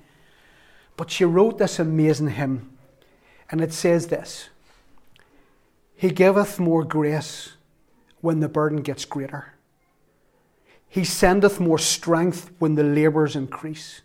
But 0.96 1.10
she 1.10 1.24
wrote 1.24 1.58
this 1.58 1.78
amazing 1.78 2.30
hymn, 2.30 2.70
and 3.50 3.60
it 3.60 3.72
says 3.72 4.08
this 4.08 4.48
He 5.96 6.10
giveth 6.10 6.60
more 6.60 6.84
grace 6.84 7.54
when 8.20 8.40
the 8.40 8.48
burden 8.48 8.82
gets 8.82 9.04
greater. 9.04 9.54
He 10.88 11.04
sendeth 11.04 11.60
more 11.60 11.78
strength 11.78 12.50
when 12.58 12.74
the 12.74 12.82
labours 12.82 13.36
increase. 13.36 14.00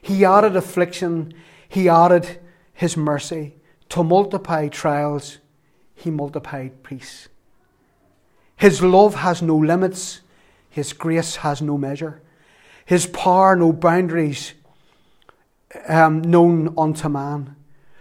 He 0.00 0.24
added 0.24 0.56
affliction, 0.56 1.34
He 1.68 1.88
added 1.88 2.40
His 2.72 2.96
mercy. 2.96 3.56
To 3.90 4.02
multiply 4.02 4.68
trials, 4.68 5.38
He 5.94 6.10
multiplied 6.10 6.82
peace. 6.82 7.28
His 8.56 8.82
love 8.82 9.16
has 9.16 9.42
no 9.42 9.56
limits, 9.56 10.20
His 10.70 10.92
grace 10.92 11.36
has 11.36 11.60
no 11.60 11.76
measure, 11.76 12.22
His 12.84 13.06
power 13.06 13.56
no 13.56 13.72
boundaries 13.72 14.54
um, 15.86 16.22
known 16.22 16.74
unto 16.78 17.08
man. 17.08 17.56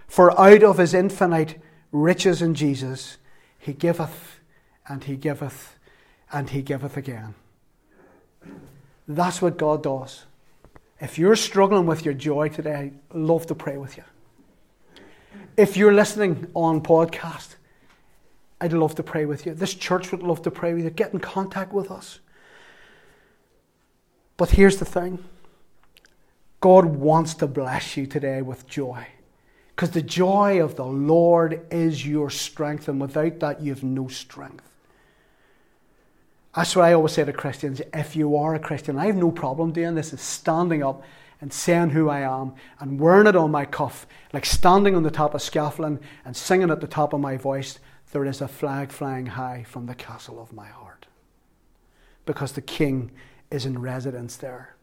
For 0.08 0.40
out 0.40 0.64
of 0.64 0.78
His 0.78 0.94
infinite 0.94 1.62
riches 1.92 2.42
in 2.42 2.56
Jesus, 2.56 3.18
He 3.58 3.74
giveth 3.74 4.40
and 4.88 5.04
He 5.04 5.18
giveth 5.18 5.78
and 6.32 6.50
He 6.50 6.62
giveth 6.62 6.96
again. 6.96 7.36
That's 9.10 9.42
what 9.42 9.58
God 9.58 9.82
does. 9.82 10.26
If 11.02 11.18
you're 11.18 11.36
struggling 11.36 11.88
with 11.88 12.06
your 12.06 12.14
joy 12.14 12.50
today, 12.50 12.76
I'd 12.76 13.00
love 13.12 13.48
to 13.48 13.56
pray 13.56 13.78
with 13.78 13.98
you. 13.98 14.04
If 15.58 15.76
you're 15.76 15.94
listening 15.94 16.48
on 16.54 16.82
podcast, 16.82 17.56
I'd 18.62 18.72
love 18.72 18.94
to 18.96 19.04
pray 19.04 19.26
with 19.26 19.48
you. 19.48 19.56
This 19.56 19.74
church 19.74 20.12
would 20.12 20.22
love 20.22 20.44
to 20.44 20.52
pray 20.52 20.76
with 20.76 20.84
you. 20.84 20.92
Get 20.92 21.12
in 21.12 21.20
contact 21.20 21.74
with 21.74 21.90
us. 21.90 22.20
But 24.38 24.52
here's 24.52 24.78
the 24.78 24.86
thing 24.86 25.24
God 26.62 26.86
wants 26.86 27.34
to 27.36 27.48
bless 27.48 27.98
you 27.98 28.06
today 28.06 28.44
with 28.44 28.68
joy. 28.68 29.08
Because 29.76 29.92
the 29.92 30.02
joy 30.02 30.62
of 30.64 30.76
the 30.76 30.86
Lord 30.86 31.66
is 31.72 32.06
your 32.06 32.30
strength, 32.30 32.88
and 32.88 33.02
without 33.02 33.40
that, 33.40 33.62
you 33.62 33.74
have 33.74 33.84
no 33.84 34.08
strength. 34.08 34.69
That's 36.60 36.76
what 36.76 36.84
I 36.84 36.92
always 36.92 37.14
say 37.14 37.24
to 37.24 37.32
Christians. 37.32 37.82
If 37.94 38.18
you 38.18 38.36
are 38.36 38.54
a 38.54 38.60
Christian, 38.60 38.98
I 38.98 39.06
have 39.06 39.16
no 39.16 39.32
problem 39.32 39.72
doing 39.72 39.96
this, 39.96 40.12
is 40.12 40.20
standing 40.20 40.84
up 40.84 41.04
and 41.40 41.54
saying 41.54 41.92
who 41.92 42.10
I 42.10 42.20
am 42.20 42.52
and 42.82 43.00
wearing 43.00 43.28
it 43.28 43.36
on 43.38 43.50
my 43.50 43.64
cuff, 43.64 44.06
like 44.34 44.46
standing 44.46 44.94
on 44.94 45.04
the 45.04 45.10
top 45.10 45.34
of 45.34 45.42
scaffolding 45.42 46.02
and 46.26 46.36
singing 46.36 46.70
at 46.70 46.82
the 46.82 46.86
top 46.86 47.14
of 47.14 47.22
my 47.22 47.38
voice, 47.38 47.80
there 48.12 48.26
is 48.26 48.42
a 48.42 48.48
flag 48.50 48.92
flying 48.92 49.26
high 49.28 49.64
from 49.70 49.86
the 49.86 49.96
castle 49.96 50.38
of 50.38 50.52
my 50.52 50.68
heart. 50.68 51.06
Because 52.26 52.52
the 52.52 52.62
King 52.62 53.12
is 53.50 53.66
in 53.66 53.80
residence 53.80 54.36
there. 54.36 54.76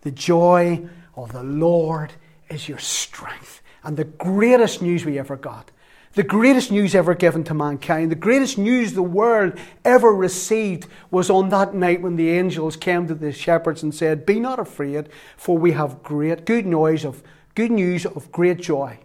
The 0.00 0.10
joy 0.10 0.88
of 1.14 1.30
the 1.30 1.44
Lord 1.44 2.14
is 2.50 2.68
your 2.68 2.80
strength. 2.80 3.62
And 3.84 3.96
the 3.96 4.02
greatest 4.02 4.82
news 4.82 5.04
we 5.04 5.16
ever 5.16 5.36
got 5.36 5.70
the 6.14 6.22
greatest 6.22 6.70
news 6.70 6.94
ever 6.94 7.14
given 7.14 7.42
to 7.44 7.54
mankind, 7.54 8.10
the 8.10 8.16
greatest 8.16 8.58
news 8.58 8.92
the 8.92 9.02
world 9.02 9.54
ever 9.84 10.12
received 10.12 10.86
was 11.10 11.30
on 11.30 11.48
that 11.48 11.74
night 11.74 12.02
when 12.02 12.16
the 12.16 12.30
angels 12.30 12.76
came 12.76 13.08
to 13.08 13.14
the 13.14 13.32
shepherds 13.32 13.82
and 13.82 13.94
said, 13.94 14.26
Be 14.26 14.38
not 14.38 14.58
afraid, 14.58 15.08
for 15.36 15.56
we 15.56 15.72
have 15.72 16.02
great 16.02 16.44
good 16.44 16.66
news 16.66 17.04
of 17.04 17.22
good 17.54 17.70
news 17.70 18.04
of 18.04 18.30
great 18.30 18.60
joy. 18.60 18.98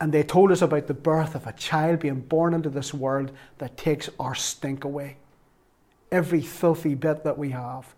And 0.00 0.12
they 0.12 0.22
told 0.22 0.50
us 0.50 0.62
about 0.62 0.86
the 0.88 0.94
birth 0.94 1.34
of 1.34 1.46
a 1.46 1.52
child 1.52 2.00
being 2.00 2.22
born 2.22 2.54
into 2.54 2.70
this 2.70 2.92
world 2.92 3.30
that 3.58 3.76
takes 3.76 4.08
our 4.18 4.34
stink 4.34 4.82
away. 4.82 5.18
Every 6.10 6.40
filthy 6.40 6.94
bit 6.94 7.22
that 7.22 7.38
we 7.38 7.50
have 7.50 7.94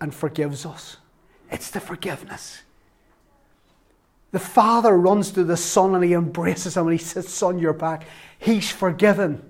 and 0.00 0.12
forgives 0.12 0.66
us. 0.66 0.96
It's 1.50 1.70
the 1.70 1.80
forgiveness. 1.80 2.63
The 4.34 4.40
father 4.40 4.98
runs 4.98 5.30
to 5.30 5.44
the 5.44 5.56
son 5.56 5.94
and 5.94 6.02
he 6.02 6.12
embraces 6.12 6.76
him 6.76 6.88
and 6.88 6.98
he 6.98 7.04
says, 7.04 7.28
Son, 7.28 7.56
you're 7.56 7.72
back. 7.72 8.04
He's 8.40 8.68
forgiven. 8.68 9.48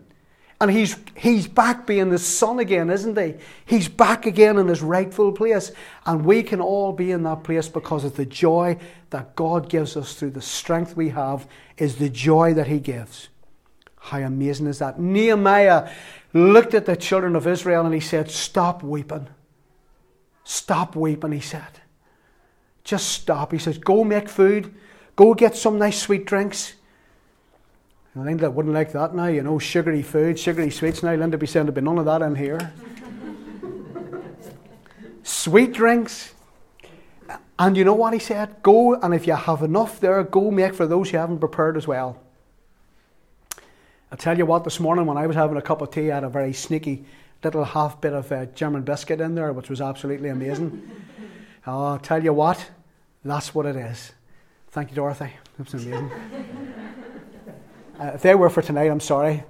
And 0.61 0.71
he's, 0.71 0.99
he's 1.17 1.49
back 1.49 1.87
being 1.87 2.11
the 2.11 2.19
son 2.19 2.59
again, 2.59 2.91
isn't 2.91 3.17
he? 3.17 3.37
He's 3.65 3.89
back 3.89 4.27
again 4.27 4.59
in 4.59 4.69
his 4.69 4.83
rightful 4.83 5.33
place. 5.33 5.73
And 6.05 6.27
we 6.27 6.43
can 6.43 6.61
all 6.61 6.93
be 6.93 7.13
in 7.13 7.23
that 7.23 7.45
place 7.45 7.67
because 7.67 8.05
of 8.05 8.17
the 8.17 8.27
joy 8.27 8.79
that 9.09 9.35
God 9.37 9.71
gives 9.71 9.97
us 9.97 10.17
through 10.17 10.33
the 10.33 10.43
strength 10.43 10.95
we 10.95 11.09
have, 11.09 11.49
is 11.79 11.97
the 11.97 12.11
joy 12.11 12.53
that 12.53 12.67
he 12.67 12.79
gives. 12.79 13.31
How 13.99 14.19
amazing 14.19 14.67
is 14.67 14.81
that? 14.81 15.01
Nehemiah 15.01 15.91
looked 16.35 16.75
at 16.75 16.85
the 16.85 16.95
children 16.95 17.37
of 17.37 17.47
Israel 17.47 17.87
and 17.87 17.95
he 17.95 18.01
said, 18.01 18.31
Stop 18.31 18.83
weeping. 18.83 19.29
Stop 20.45 20.95
weeping, 20.95 21.33
he 21.33 21.41
said. 21.41 21.81
Just 22.85 23.09
stop. 23.09 23.53
He 23.53 23.59
says, 23.59 23.79
Go 23.79 24.05
make 24.05 24.29
food. 24.29 24.75
Go 25.17 25.35
get 25.35 25.57
some 25.57 25.79
nice 25.79 26.01
sweet 26.01 26.27
drinks. 26.27 26.75
Linda 28.17 28.51
wouldn't 28.51 28.75
like 28.75 28.93
that 28.93 29.15
now, 29.15 29.27
you 29.27 29.43
know, 29.43 29.59
sugary 29.59 30.03
food, 30.03 30.39
sugary 30.39 30.71
sweets 30.71 31.03
now. 31.03 31.15
Linda 31.15 31.37
be 31.37 31.47
saying 31.47 31.67
there'd 31.67 31.75
be 31.75 31.81
none 31.81 31.99
of 31.99 32.05
that 32.05 32.23
in 32.23 32.37
here. 32.37 32.73
Sweet 35.25 35.73
drinks. 35.73 36.33
And 37.59 37.77
you 37.77 37.85
know 37.85 37.95
what 37.95 38.13
he 38.13 38.21
said? 38.21 38.63
Go, 38.63 38.95
and 38.95 39.15
if 39.15 39.27
you 39.27 39.35
have 39.35 39.63
enough 39.63 39.99
there, 39.99 40.23
go 40.23 40.51
make 40.51 40.75
for 40.75 40.87
those 40.87 41.11
who 41.11 41.17
haven't 41.17 41.41
prepared 41.41 41.77
as 41.77 41.89
well. 41.89 42.21
I 44.13 44.17
tell 44.17 44.39
you 44.39 44.47
what, 44.47 44.63
this 44.63 44.79
morning 44.79 45.07
when 45.07 45.17
I 45.17 45.27
was 45.27 45.35
having 45.35 45.57
a 45.57 45.63
cup 45.63 45.81
of 45.81 45.91
tea, 45.91 46.13
I 46.13 46.17
had 46.17 46.25
a 46.25 46.29
very 46.29 46.53
sneaky 46.53 47.05
little 47.43 47.65
half 47.65 48.01
bit 48.01 48.13
of 48.13 48.31
uh, 48.31 48.47
German 48.47 48.83
biscuit 48.83 49.21
in 49.21 49.35
there, 49.35 49.53
which 49.53 49.69
was 49.69 49.81
absolutely 49.81 50.29
amazing. 50.29 50.89
oh, 51.67 51.85
I'll 51.85 51.99
tell 51.99 52.23
you 52.23 52.33
what, 52.33 52.71
that's 53.25 53.55
what 53.55 53.67
it 53.67 53.77
is. 53.77 54.13
Thank 54.71 54.91
you, 54.91 54.97
Dorothy. 54.97 55.33
That's 55.59 55.75
amazing. 55.75 56.11
Uh, 57.97 58.11
if 58.13 58.23
they 58.23 58.35
were 58.35 58.51
for 58.51 58.61
tonight, 58.61 58.91
I'm 58.91 58.99
sorry. 58.99 59.45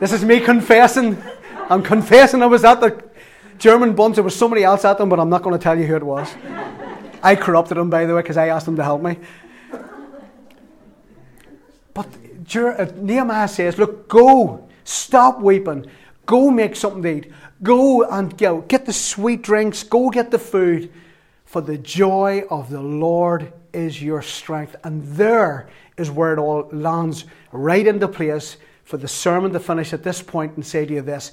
this 0.00 0.14
is 0.14 0.24
me 0.24 0.40
confessing. 0.40 1.22
I'm 1.68 1.82
confessing 1.82 2.42
I 2.42 2.46
was 2.46 2.64
at 2.64 2.80
the 2.80 3.04
German 3.58 3.94
bunch. 3.94 4.14
There 4.14 4.24
was 4.24 4.34
somebody 4.34 4.64
else 4.64 4.82
at 4.86 4.96
them, 4.96 5.10
but 5.10 5.20
I'm 5.20 5.28
not 5.28 5.42
going 5.42 5.52
to 5.52 5.62
tell 5.62 5.78
you 5.78 5.86
who 5.86 5.96
it 5.96 6.02
was. 6.02 6.34
I 7.22 7.36
corrupted 7.36 7.76
them, 7.76 7.90
by 7.90 8.06
the 8.06 8.14
way, 8.14 8.22
because 8.22 8.38
I 8.38 8.48
asked 8.48 8.64
them 8.64 8.76
to 8.76 8.82
help 8.82 9.02
me. 9.02 9.18
But 11.92 12.08
uh, 12.56 12.86
Nehemiah 12.96 13.48
says, 13.48 13.78
Look, 13.78 14.08
go, 14.08 14.68
stop 14.84 15.40
weeping, 15.40 15.86
go 16.26 16.50
make 16.50 16.76
something 16.76 17.02
to 17.02 17.08
eat, 17.08 17.32
go 17.62 18.04
and 18.04 18.36
go, 18.36 18.62
get 18.62 18.86
the 18.86 18.92
sweet 18.92 19.42
drinks, 19.42 19.82
go 19.82 20.10
get 20.10 20.30
the 20.30 20.38
food, 20.38 20.92
for 21.44 21.60
the 21.60 21.78
joy 21.78 22.42
of 22.50 22.70
the 22.70 22.80
Lord 22.80 23.52
is 23.72 24.02
your 24.02 24.22
strength. 24.22 24.76
And 24.84 25.04
there 25.04 25.68
is 25.96 26.10
where 26.10 26.32
it 26.32 26.38
all 26.38 26.68
lands 26.72 27.24
right 27.52 27.86
into 27.86 28.08
place 28.08 28.56
for 28.82 28.96
the 28.96 29.08
sermon 29.08 29.52
to 29.52 29.60
finish 29.60 29.92
at 29.92 30.02
this 30.02 30.20
point 30.20 30.56
and 30.56 30.66
say 30.66 30.84
to 30.84 30.94
you 30.94 31.02
this 31.02 31.32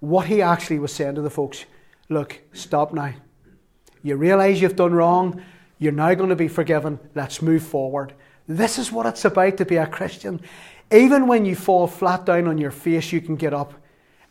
what 0.00 0.26
he 0.26 0.42
actually 0.42 0.78
was 0.78 0.92
saying 0.92 1.14
to 1.14 1.20
the 1.20 1.30
folks 1.30 1.66
look, 2.08 2.40
stop 2.52 2.92
now. 2.92 3.14
You 4.02 4.16
realize 4.16 4.60
you've 4.60 4.76
done 4.76 4.92
wrong. 4.92 5.42
You're 5.78 5.92
now 5.92 6.14
going 6.14 6.30
to 6.30 6.36
be 6.36 6.48
forgiven. 6.48 6.98
Let's 7.14 7.40
move 7.40 7.62
forward. 7.62 8.14
This 8.48 8.78
is 8.78 8.90
what 8.90 9.06
it's 9.06 9.24
about 9.24 9.58
to 9.58 9.64
be 9.64 9.76
a 9.76 9.86
Christian. 9.86 10.40
Even 10.90 11.28
when 11.28 11.44
you 11.44 11.54
fall 11.54 11.86
flat 11.86 12.26
down 12.26 12.48
on 12.48 12.58
your 12.58 12.72
face, 12.72 13.12
you 13.12 13.20
can 13.20 13.36
get 13.36 13.54
up 13.54 13.74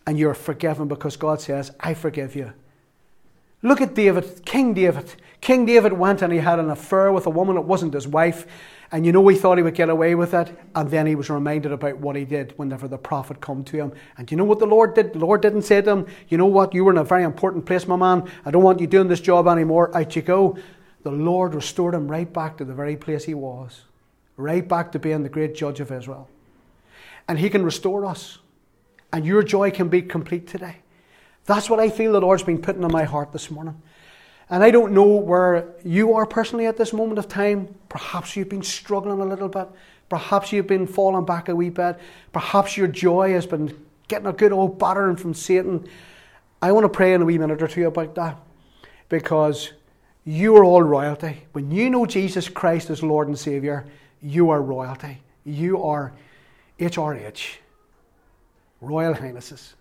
and 0.09 0.17
you're 0.17 0.33
forgiven 0.33 0.87
because 0.87 1.17
God 1.17 1.39
says, 1.39 1.69
I 1.79 1.93
forgive 1.93 2.35
you. 2.35 2.51
Look 3.61 3.79
at 3.79 3.93
David, 3.93 4.43
King 4.43 4.73
David. 4.73 5.13
King 5.39 5.67
David 5.67 5.93
went 5.93 6.23
and 6.23 6.33
he 6.33 6.39
had 6.39 6.57
an 6.57 6.71
affair 6.71 7.11
with 7.11 7.27
a 7.27 7.29
woman 7.29 7.57
that 7.57 7.61
wasn't 7.61 7.93
his 7.93 8.07
wife. 8.07 8.47
And 8.91 9.05
you 9.05 9.11
know, 9.11 9.27
he 9.27 9.37
thought 9.37 9.59
he 9.59 9.63
would 9.63 9.75
get 9.75 9.87
away 9.87 10.15
with 10.15 10.33
it. 10.33 10.51
And 10.73 10.89
then 10.89 11.05
he 11.05 11.13
was 11.13 11.29
reminded 11.29 11.71
about 11.71 11.99
what 11.99 12.15
he 12.15 12.25
did 12.25 12.55
whenever 12.57 12.87
the 12.87 12.97
prophet 12.97 13.39
come 13.39 13.63
to 13.65 13.77
him. 13.77 13.91
And 14.17 14.31
you 14.31 14.35
know 14.35 14.45
what 14.45 14.57
the 14.57 14.65
Lord 14.65 14.95
did? 14.95 15.13
The 15.13 15.19
Lord 15.19 15.43
didn't 15.43 15.61
say 15.61 15.79
to 15.79 15.91
him, 15.91 16.07
You 16.27 16.39
know 16.39 16.47
what? 16.47 16.73
You 16.73 16.85
were 16.85 16.91
in 16.91 16.97
a 16.97 17.03
very 17.03 17.21
important 17.21 17.67
place, 17.67 17.87
my 17.87 17.95
man. 17.95 18.27
I 18.45 18.49
don't 18.49 18.63
want 18.63 18.79
you 18.79 18.87
doing 18.87 19.09
this 19.09 19.21
job 19.21 19.47
anymore. 19.47 19.95
Out 19.95 20.15
you 20.15 20.23
go. 20.23 20.57
The 21.03 21.11
Lord 21.11 21.53
restored 21.53 21.93
him 21.93 22.09
right 22.09 22.33
back 22.33 22.57
to 22.57 22.65
the 22.65 22.73
very 22.73 22.97
place 22.97 23.25
he 23.25 23.35
was, 23.35 23.81
right 24.37 24.67
back 24.67 24.91
to 24.93 24.97
being 24.97 25.21
the 25.21 25.29
great 25.29 25.53
judge 25.53 25.79
of 25.79 25.91
Israel. 25.91 26.27
And 27.27 27.37
he 27.37 27.51
can 27.51 27.63
restore 27.63 28.07
us. 28.07 28.39
And 29.11 29.25
your 29.25 29.43
joy 29.43 29.71
can 29.71 29.89
be 29.89 30.01
complete 30.01 30.47
today. 30.47 30.77
That's 31.45 31.69
what 31.69 31.79
I 31.79 31.89
feel 31.89 32.11
the 32.11 32.21
Lord's 32.21 32.43
been 32.43 32.61
putting 32.61 32.83
in 32.83 32.91
my 32.91 33.03
heart 33.03 33.31
this 33.31 33.49
morning. 33.49 33.81
And 34.49 34.63
I 34.63 34.71
don't 34.71 34.93
know 34.93 35.05
where 35.05 35.75
you 35.83 36.13
are 36.13 36.25
personally 36.25 36.65
at 36.65 36.77
this 36.77 36.93
moment 36.93 37.19
of 37.19 37.27
time. 37.27 37.75
Perhaps 37.87 38.35
you've 38.35 38.49
been 38.49 38.63
struggling 38.63 39.19
a 39.19 39.25
little 39.25 39.47
bit. 39.47 39.67
Perhaps 40.09 40.51
you've 40.51 40.67
been 40.67 40.87
falling 40.87 41.25
back 41.25 41.49
a 41.49 41.55
wee 41.55 41.69
bit. 41.69 41.99
Perhaps 42.33 42.75
your 42.75 42.87
joy 42.87 43.31
has 43.33 43.45
been 43.45 43.75
getting 44.07 44.27
a 44.27 44.33
good 44.33 44.51
old 44.51 44.79
battering 44.79 45.15
from 45.15 45.33
Satan. 45.33 45.87
I 46.61 46.71
want 46.71 46.83
to 46.83 46.89
pray 46.89 47.13
in 47.13 47.21
a 47.21 47.25
wee 47.25 47.37
minute 47.37 47.61
or 47.61 47.67
two 47.67 47.87
about 47.87 48.15
that 48.15 48.37
because 49.07 49.71
you 50.25 50.55
are 50.57 50.63
all 50.63 50.81
royalty. 50.81 51.43
When 51.53 51.71
you 51.71 51.89
know 51.89 52.05
Jesus 52.05 52.49
Christ 52.49 52.89
as 52.89 53.03
Lord 53.03 53.27
and 53.27 53.37
Saviour, 53.37 53.85
you 54.21 54.49
are 54.49 54.61
royalty. 54.61 55.21
You 55.45 55.83
are 55.83 56.11
HRH, 56.79 57.57
Royal 58.81 59.13
Highnesses. 59.13 59.75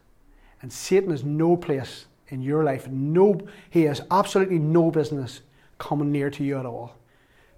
And 0.63 0.73
Satan 0.73 1.11
has 1.11 1.25
no 1.25 1.57
place 1.57 2.07
in 2.29 2.43
your 2.43 2.65
life. 2.65 2.89
No, 2.89 3.41
he 3.71 3.83
has 3.83 4.03
absolutely 4.11 4.59
no 4.59 4.91
business 4.91 5.41
coming 5.79 6.11
near 6.11 6.31
to 6.31 6.45
you 6.45 6.59
at 6.59 6.67
all 6.67 6.97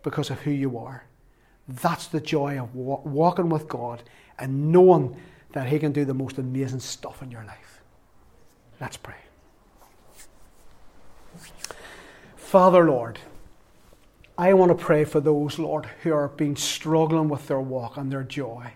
because 0.02 0.30
of 0.30 0.40
who 0.40 0.50
you 0.50 0.78
are. 0.78 1.04
That's 1.68 2.06
the 2.06 2.20
joy 2.20 2.58
of 2.60 2.74
walking 2.74 3.48
with 3.48 3.68
God 3.68 4.02
and 4.38 4.72
knowing 4.72 5.16
that 5.52 5.68
He 5.68 5.78
can 5.78 5.92
do 5.92 6.04
the 6.04 6.14
most 6.14 6.38
amazing 6.38 6.80
stuff 6.80 7.22
in 7.22 7.30
your 7.30 7.44
life. 7.44 7.82
Let's 8.80 8.96
pray. 8.96 9.14
Father, 12.36 12.84
Lord, 12.84 13.18
I 14.36 14.54
want 14.54 14.76
to 14.76 14.84
pray 14.84 15.04
for 15.04 15.20
those, 15.20 15.58
Lord, 15.58 15.86
who 16.02 16.12
are 16.12 16.28
being 16.28 16.56
struggling 16.56 17.28
with 17.28 17.46
their 17.46 17.60
walk 17.60 17.96
and 17.96 18.10
their 18.10 18.24
joy. 18.24 18.72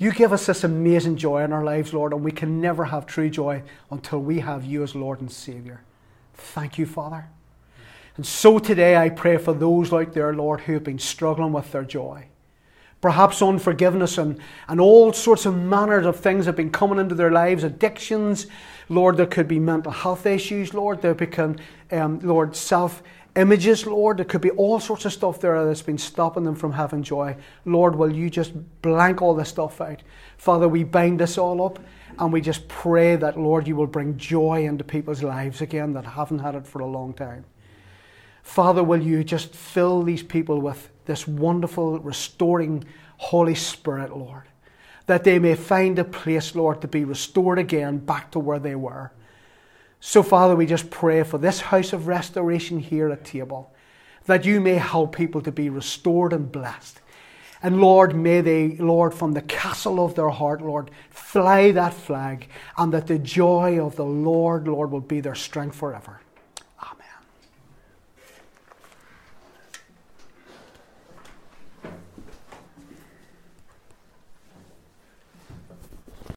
You 0.00 0.12
give 0.12 0.32
us 0.32 0.46
this 0.46 0.64
amazing 0.64 1.18
joy 1.18 1.44
in 1.44 1.52
our 1.52 1.62
lives, 1.62 1.92
Lord, 1.92 2.14
and 2.14 2.24
we 2.24 2.32
can 2.32 2.58
never 2.58 2.86
have 2.86 3.04
true 3.04 3.28
joy 3.28 3.62
until 3.90 4.18
we 4.18 4.40
have 4.40 4.64
you 4.64 4.82
as 4.82 4.94
Lord 4.94 5.20
and 5.20 5.30
Saviour. 5.30 5.82
Thank 6.32 6.78
you, 6.78 6.86
Father. 6.86 7.26
And 8.16 8.24
so 8.24 8.58
today 8.58 8.96
I 8.96 9.10
pray 9.10 9.36
for 9.36 9.52
those 9.52 9.92
out 9.92 10.14
there, 10.14 10.32
Lord, 10.32 10.62
who 10.62 10.72
have 10.72 10.84
been 10.84 10.98
struggling 10.98 11.52
with 11.52 11.70
their 11.70 11.84
joy. 11.84 12.28
Perhaps 13.02 13.42
unforgiveness 13.42 14.16
and, 14.16 14.38
and 14.68 14.80
all 14.80 15.12
sorts 15.12 15.44
of 15.44 15.54
manners 15.54 16.06
of 16.06 16.18
things 16.18 16.46
have 16.46 16.56
been 16.56 16.70
coming 16.70 16.98
into 16.98 17.14
their 17.14 17.30
lives, 17.30 17.62
addictions. 17.62 18.46
Lord, 18.88 19.18
there 19.18 19.26
could 19.26 19.48
be 19.48 19.58
mental 19.58 19.92
health 19.92 20.24
issues, 20.24 20.72
Lord. 20.72 21.02
There 21.02 21.14
become, 21.14 21.56
um, 21.92 22.20
Lord, 22.20 22.56
self 22.56 23.02
images, 23.36 23.86
Lord. 23.86 24.18
There 24.18 24.24
could 24.24 24.40
be 24.40 24.50
all 24.50 24.80
sorts 24.80 25.04
of 25.04 25.12
stuff 25.12 25.40
there 25.40 25.64
that's 25.64 25.82
been 25.82 25.98
stopping 25.98 26.44
them 26.44 26.54
from 26.54 26.72
having 26.72 27.02
joy. 27.02 27.36
Lord, 27.64 27.94
will 27.94 28.12
you 28.12 28.30
just 28.30 28.52
blank 28.82 29.22
all 29.22 29.34
this 29.34 29.48
stuff 29.48 29.80
out? 29.80 30.02
Father, 30.36 30.68
we 30.68 30.84
bind 30.84 31.20
this 31.20 31.38
all 31.38 31.64
up 31.64 31.78
and 32.18 32.32
we 32.32 32.40
just 32.40 32.68
pray 32.68 33.16
that, 33.16 33.38
Lord, 33.38 33.66
you 33.66 33.76
will 33.76 33.86
bring 33.86 34.16
joy 34.16 34.64
into 34.64 34.84
people's 34.84 35.22
lives 35.22 35.60
again 35.60 35.92
that 35.94 36.04
haven't 36.04 36.40
had 36.40 36.54
it 36.54 36.66
for 36.66 36.80
a 36.80 36.86
long 36.86 37.14
time. 37.14 37.44
Father, 38.42 38.82
will 38.82 39.02
you 39.02 39.22
just 39.22 39.54
fill 39.54 40.02
these 40.02 40.22
people 40.22 40.60
with 40.60 40.90
this 41.06 41.26
wonderful, 41.26 41.98
restoring 42.00 42.84
Holy 43.16 43.54
Spirit, 43.54 44.16
Lord, 44.16 44.44
that 45.06 45.24
they 45.24 45.38
may 45.38 45.54
find 45.54 45.98
a 45.98 46.04
place, 46.04 46.54
Lord, 46.54 46.80
to 46.80 46.88
be 46.88 47.04
restored 47.04 47.58
again 47.58 47.98
back 47.98 48.30
to 48.32 48.38
where 48.38 48.58
they 48.58 48.74
were. 48.74 49.12
So, 50.00 50.22
Father, 50.22 50.56
we 50.56 50.64
just 50.64 50.90
pray 50.90 51.22
for 51.22 51.36
this 51.36 51.60
house 51.60 51.92
of 51.92 52.06
restoration 52.06 52.78
here 52.78 53.10
at 53.10 53.24
Table, 53.24 53.72
that 54.24 54.46
you 54.46 54.60
may 54.60 54.74
help 54.74 55.14
people 55.14 55.42
to 55.42 55.52
be 55.52 55.68
restored 55.68 56.32
and 56.32 56.50
blessed. 56.50 57.00
And 57.62 57.82
Lord, 57.82 58.16
may 58.16 58.40
they, 58.40 58.76
Lord, 58.76 59.12
from 59.12 59.32
the 59.32 59.42
castle 59.42 60.02
of 60.02 60.14
their 60.14 60.30
heart, 60.30 60.62
Lord, 60.62 60.90
fly 61.10 61.72
that 61.72 61.92
flag, 61.92 62.48
and 62.78 62.92
that 62.94 63.06
the 63.06 63.18
joy 63.18 63.78
of 63.78 63.96
the 63.96 64.04
Lord, 64.04 64.66
Lord, 64.66 64.90
will 64.90 65.00
be 65.00 65.20
their 65.20 65.34
strength 65.34 65.76
forever. 65.76 66.20